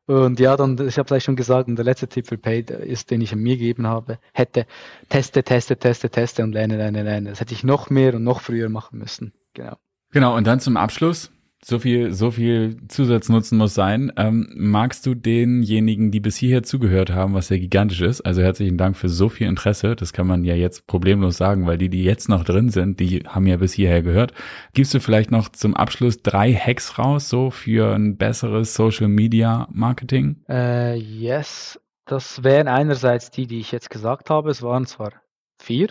Und 0.05 0.41
ja, 0.41 0.59
dann, 0.59 0.77
ich 0.87 0.99
habe 0.99 1.17
es 1.17 1.25
schon 1.25 1.37
gesagt, 1.37 1.69
und 1.69 1.77
der 1.77 1.87
letzte 1.87 2.09
Tipp 2.09 2.27
für 2.27 2.37
Paid 2.37 2.69
ist, 2.69 3.11
den 3.11 3.23
ich 3.23 3.35
mir 3.35 3.57
gegeben 3.57 3.87
habe, 3.87 4.19
hätte 4.35 4.67
teste, 5.09 5.43
teste, 5.43 5.79
teste, 5.79 6.11
teste 6.11 6.43
und 6.43 6.53
lerne, 6.53 6.77
lerne, 6.77 7.03
lerne. 7.03 7.31
Das 7.31 7.41
hätte 7.41 7.55
ich 7.55 7.65
noch 7.65 7.89
mehr 7.89 8.13
und 8.13 8.25
noch 8.25 8.43
früher 8.43 8.69
machen 8.69 8.99
müssen. 8.99 9.33
Genau. 9.55 9.79
Genau, 10.13 10.37
und 10.37 10.47
dann 10.47 10.61
zum 10.61 10.77
Abschluss, 10.77 11.31
so 11.65 11.79
viel, 11.81 12.13
so 12.13 12.31
viel 12.31 12.77
Zusatznutzen 12.87 13.59
muss 13.59 13.75
sein. 13.75 14.13
Ähm, 14.17 14.49
magst 14.55 15.05
du 15.07 15.15
denjenigen, 15.15 16.11
die 16.11 16.21
bis 16.21 16.37
hierher 16.37 16.63
zugehört 16.63 17.11
haben, 17.11 17.35
was 17.35 17.49
ja 17.49 17.57
gigantisch 17.57 18.01
ist, 18.01 18.21
also 18.21 18.43
herzlichen 18.43 18.79
Dank 18.79 18.97
für 18.97 19.09
so 19.09 19.29
viel 19.29 19.49
Interesse, 19.49 19.97
das 19.97 20.13
kann 20.13 20.27
man 20.27 20.45
ja 20.45 20.55
jetzt 20.55 20.87
problemlos 20.87 21.37
sagen, 21.37 21.67
weil 21.67 21.77
die, 21.77 21.89
die 21.89 22.05
jetzt 22.05 22.29
noch 22.29 22.45
drin 22.45 22.71
sind, 22.71 23.01
die 23.01 23.25
haben 23.27 23.47
ja 23.47 23.57
bis 23.57 23.73
hierher 23.73 24.03
gehört. 24.03 24.33
Gibst 24.73 24.95
du 24.95 25.01
vielleicht 25.01 25.31
noch 25.31 25.49
zum 25.49 25.75
Abschluss 25.75 26.23
drei 26.23 26.55
Hacks 26.55 26.99
raus, 26.99 27.29
so 27.29 27.51
für 27.51 27.95
ein 27.95 28.17
besseres 28.17 28.75
Social 28.75 29.09
Media 29.09 29.67
Marketing? 29.73 30.37
Äh, 30.49 30.97
yes, 30.97 31.81
das 32.07 32.45
wären 32.45 32.69
einerseits 32.69 33.31
die, 33.31 33.47
die 33.47 33.59
ich 33.61 33.73
jetzt 33.73 33.91
gesagt 33.91 34.31
habe. 34.31 34.51
Es 34.51 34.63
waren 34.63 34.87
zwar 34.87 35.13
vier. 35.61 35.89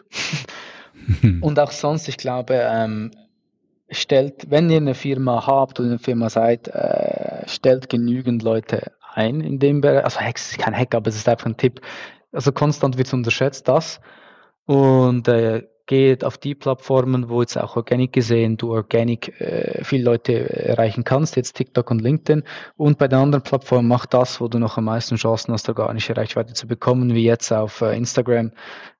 Und 1.41 1.59
auch 1.59 1.71
sonst, 1.71 2.07
ich 2.07 2.17
glaube, 2.17 2.55
ähm, 2.55 3.11
stellt, 3.89 4.49
wenn 4.49 4.69
ihr 4.69 4.77
eine 4.77 4.95
Firma 4.95 5.45
habt 5.47 5.79
oder 5.79 5.89
eine 5.89 5.99
Firma 5.99 6.29
seid, 6.29 6.67
äh, 6.67 7.47
stellt 7.47 7.89
genügend 7.89 8.43
Leute 8.43 8.91
ein 9.13 9.41
in 9.41 9.59
dem 9.59 9.81
Bereich. 9.81 10.03
Also 10.03 10.19
Hack 10.19 10.37
ist 10.37 10.57
kein 10.57 10.75
Hack, 10.75 10.93
aber 10.93 11.07
es 11.09 11.15
ist 11.15 11.27
einfach 11.29 11.47
ein 11.47 11.57
Tipp. 11.57 11.81
Also 12.31 12.51
konstant 12.51 12.97
wird 12.97 13.11
unterschätzt 13.13 13.67
das. 13.67 13.99
Und 14.65 15.27
äh, 15.27 15.63
geht 15.87 16.23
auf 16.23 16.37
die 16.37 16.53
Plattformen, 16.53 17.29
wo 17.29 17.41
jetzt 17.41 17.57
auch 17.57 17.75
Organic 17.75 18.13
gesehen, 18.13 18.57
du 18.57 18.73
Organic 18.73 19.39
äh, 19.41 19.83
viele 19.83 20.03
Leute 20.03 20.49
erreichen 20.49 21.03
kannst, 21.03 21.35
jetzt 21.35 21.53
TikTok 21.53 21.89
und 21.89 22.01
LinkedIn. 22.01 22.43
Und 22.75 22.97
bei 22.97 23.07
den 23.07 23.19
anderen 23.19 23.43
Plattformen 23.43 23.87
mach 23.87 24.05
das, 24.05 24.39
wo 24.39 24.47
du 24.47 24.59
noch 24.59 24.77
am 24.77 24.85
meisten 24.85 25.15
Chancen 25.15 25.53
hast, 25.53 25.67
organische 25.69 26.15
Reichweite 26.15 26.53
zu 26.53 26.67
bekommen, 26.67 27.15
wie 27.15 27.23
jetzt 27.23 27.51
auf 27.51 27.81
äh, 27.81 27.97
Instagram. 27.97 28.51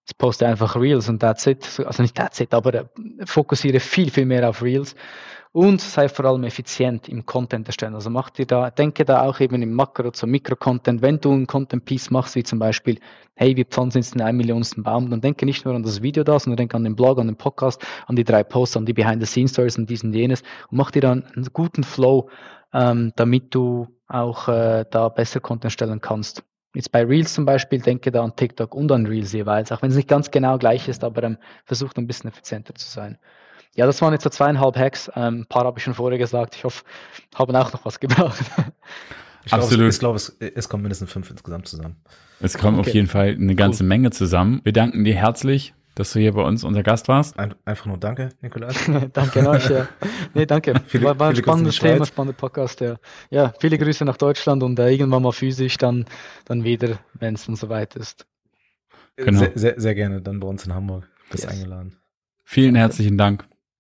Jetzt 0.02 0.18
poste 0.18 0.48
einfach 0.48 0.76
Reels 0.76 1.10
und 1.10 1.20
that's 1.20 1.46
it. 1.46 1.82
Also 1.86 2.02
nicht 2.02 2.16
that's 2.16 2.40
it, 2.40 2.54
aber 2.54 2.74
äh, 2.74 2.86
fokussiere 3.26 3.80
viel, 3.80 4.10
viel 4.10 4.26
mehr 4.26 4.50
auf 4.50 4.64
Reels 4.64 4.96
und 5.52 5.82
sei 5.82 6.10
vor 6.10 6.26
allem 6.26 6.44
effizient 6.44 7.10
im 7.10 7.26
Content 7.26 7.68
erstellen. 7.68 7.96
Also 7.96 8.10
mach 8.10 8.30
dir 8.30 8.46
da, 8.46 8.70
denke 8.70 9.06
da 9.06 9.24
auch 9.24 9.40
eben 9.40 9.62
im 9.62 9.74
Makro 9.74 10.12
zum 10.12 10.30
Mikro-Content. 10.32 11.02
Wenn 11.02 11.20
du 11.20 11.32
ein 11.32 11.48
Content-Piece 11.48 12.12
machst, 12.12 12.36
wie 12.36 12.44
zum 12.44 12.60
Beispiel, 12.60 13.00
hey, 13.36 13.56
wir 13.56 13.66
pflanzen 13.66 14.00
jetzt 14.00 14.14
den 14.14 14.22
ein 14.22 14.36
Millionsten 14.38 14.84
Baum, 14.84 15.10
dann 15.10 15.22
denke 15.22 15.46
nicht 15.46 15.66
nur 15.66 15.76
an 15.76 15.84
das 15.84 16.02
Video 16.02 16.24
da, 16.24 16.40
sondern 16.40 16.58
denke 16.58 16.76
an 16.76 16.84
den 16.84 16.96
Blog, 16.96 17.20
an 17.20 17.28
den 17.28 17.38
Podcast, 17.38 17.86
an 18.06 18.16
die 18.16 18.24
drei 18.24 18.44
Posts, 18.44 18.78
an 18.78 18.86
die 18.86 18.94
Behind-the-Scenes-Stories 18.94 19.78
und 19.78 19.90
dies 19.90 20.04
und 20.04 20.14
jenes 20.14 20.42
und 20.70 20.78
mach 20.78 20.92
dir 20.92 21.02
dann 21.02 21.24
einen 21.36 21.48
guten 21.54 21.84
Flow, 21.84 22.30
ähm, 22.74 23.14
damit 23.16 23.56
du 23.56 23.88
auch 24.08 24.48
äh, 24.48 24.86
da 24.90 25.10
besser 25.10 25.40
Content 25.40 25.74
stellen 25.74 26.02
kannst. 26.02 26.44
Jetzt 26.74 26.92
bei 26.92 27.04
Reels 27.04 27.34
zum 27.34 27.46
Beispiel, 27.46 27.80
denke 27.80 28.12
da 28.12 28.24
an 28.24 28.36
TikTok 28.36 28.76
und 28.76 28.92
an 28.92 29.08
Reels 29.08 29.34
jeweils, 29.34 29.72
auch 29.72 29.82
wenn 29.82 29.90
es 29.90 29.96
nicht 29.96 30.08
ganz 30.08 30.30
genau 30.30 30.58
gleich 30.58 30.88
ist, 30.88 31.04
aber 31.04 31.24
ähm, 31.24 31.38
versucht 31.66 31.98
ein 31.98 32.08
bisschen 32.08 32.30
effizienter 32.30 32.76
zu 32.76 32.88
sein. 32.88 33.18
Ja, 33.76 33.86
das 33.86 34.02
waren 34.02 34.14
jetzt 34.14 34.24
so 34.24 34.30
zweieinhalb 34.30 34.76
Hacks. 34.76 35.12
Ähm, 35.16 35.42
ein 35.42 35.46
paar 35.46 35.66
habe 35.66 35.78
ich 35.78 35.84
schon 35.84 35.94
vorher 35.94 36.18
gesagt. 36.18 36.56
Ich 36.56 36.64
hoffe, 36.64 36.84
haben 37.36 37.56
auch 37.56 37.74
noch 37.74 37.86
was 37.86 38.00
gebracht. 38.00 38.40
Ich 39.46 39.54
Absolut. 39.54 39.94
ich 39.94 40.00
glaube, 40.00 40.18
es, 40.18 40.36
es 40.42 40.68
kommen 40.68 40.84
mindestens 40.84 41.10
fünf 41.10 41.32
insgesamt 41.32 41.70
zusammen. 41.70 41.96
Es 42.42 42.58
kommen 42.58 42.80
okay. 42.80 42.90
auf 42.90 42.94
jeden 42.94 43.08
Fall 43.08 43.30
eine 43.30 43.56
ganze 43.56 43.84
cool. 43.84 43.88
Menge 43.88 44.12
zusammen. 44.12 44.60
Wir 44.66 44.74
danken 44.74 45.06
dir 45.06 45.16
herzlich 45.16 45.74
dass 45.98 46.14
du 46.14 46.20
hier 46.20 46.34
bei 46.34 46.44
uns 46.44 46.64
unser 46.64 46.84
Gast 46.84 47.08
warst. 47.08 47.40
Ein, 47.40 47.56
einfach 47.66 47.88
nur 47.88 47.98
danke, 47.98 48.30
Nikolaus. 48.42 48.76
danke 49.14 49.48
euch, 49.50 49.70
ja. 49.70 49.88
Nee, 50.34 50.46
danke. 50.46 50.76
Viele- 50.88 51.06
war, 51.06 51.20
war 51.20 51.30
ein 51.30 51.36
spannendes 51.36 51.80
Thema, 51.80 52.06
spannender 52.06 52.38
Podcast, 52.38 52.82
ja. 52.82 52.98
Ja, 53.32 53.54
viele 53.60 53.78
Grüße 53.78 54.06
nach 54.06 54.18
Deutschland 54.18 54.62
und 54.62 54.78
äh, 54.78 54.92
irgendwann 54.92 55.24
mal 55.24 55.32
physisch 55.32 55.78
dann, 55.78 56.06
dann 56.46 56.64
wieder, 56.64 57.00
wenn 57.16 57.34
es 57.34 57.46
dann 57.46 57.56
soweit 57.56 57.96
ist. 57.96 58.28
Genau. 59.16 59.40
Sehr, 59.40 59.52
sehr, 59.56 59.74
sehr 59.82 59.96
gerne 59.96 60.22
dann 60.22 60.40
bei 60.40 60.48
uns 60.48 60.66
in 60.66 60.74
Hamburg. 60.74 61.10
Bist 61.32 61.46
Yes. 61.46 61.54
eingeladen. 61.54 61.98
Vielen 62.44 62.76
herzlichen 62.76 63.18
Dank. 63.18 63.46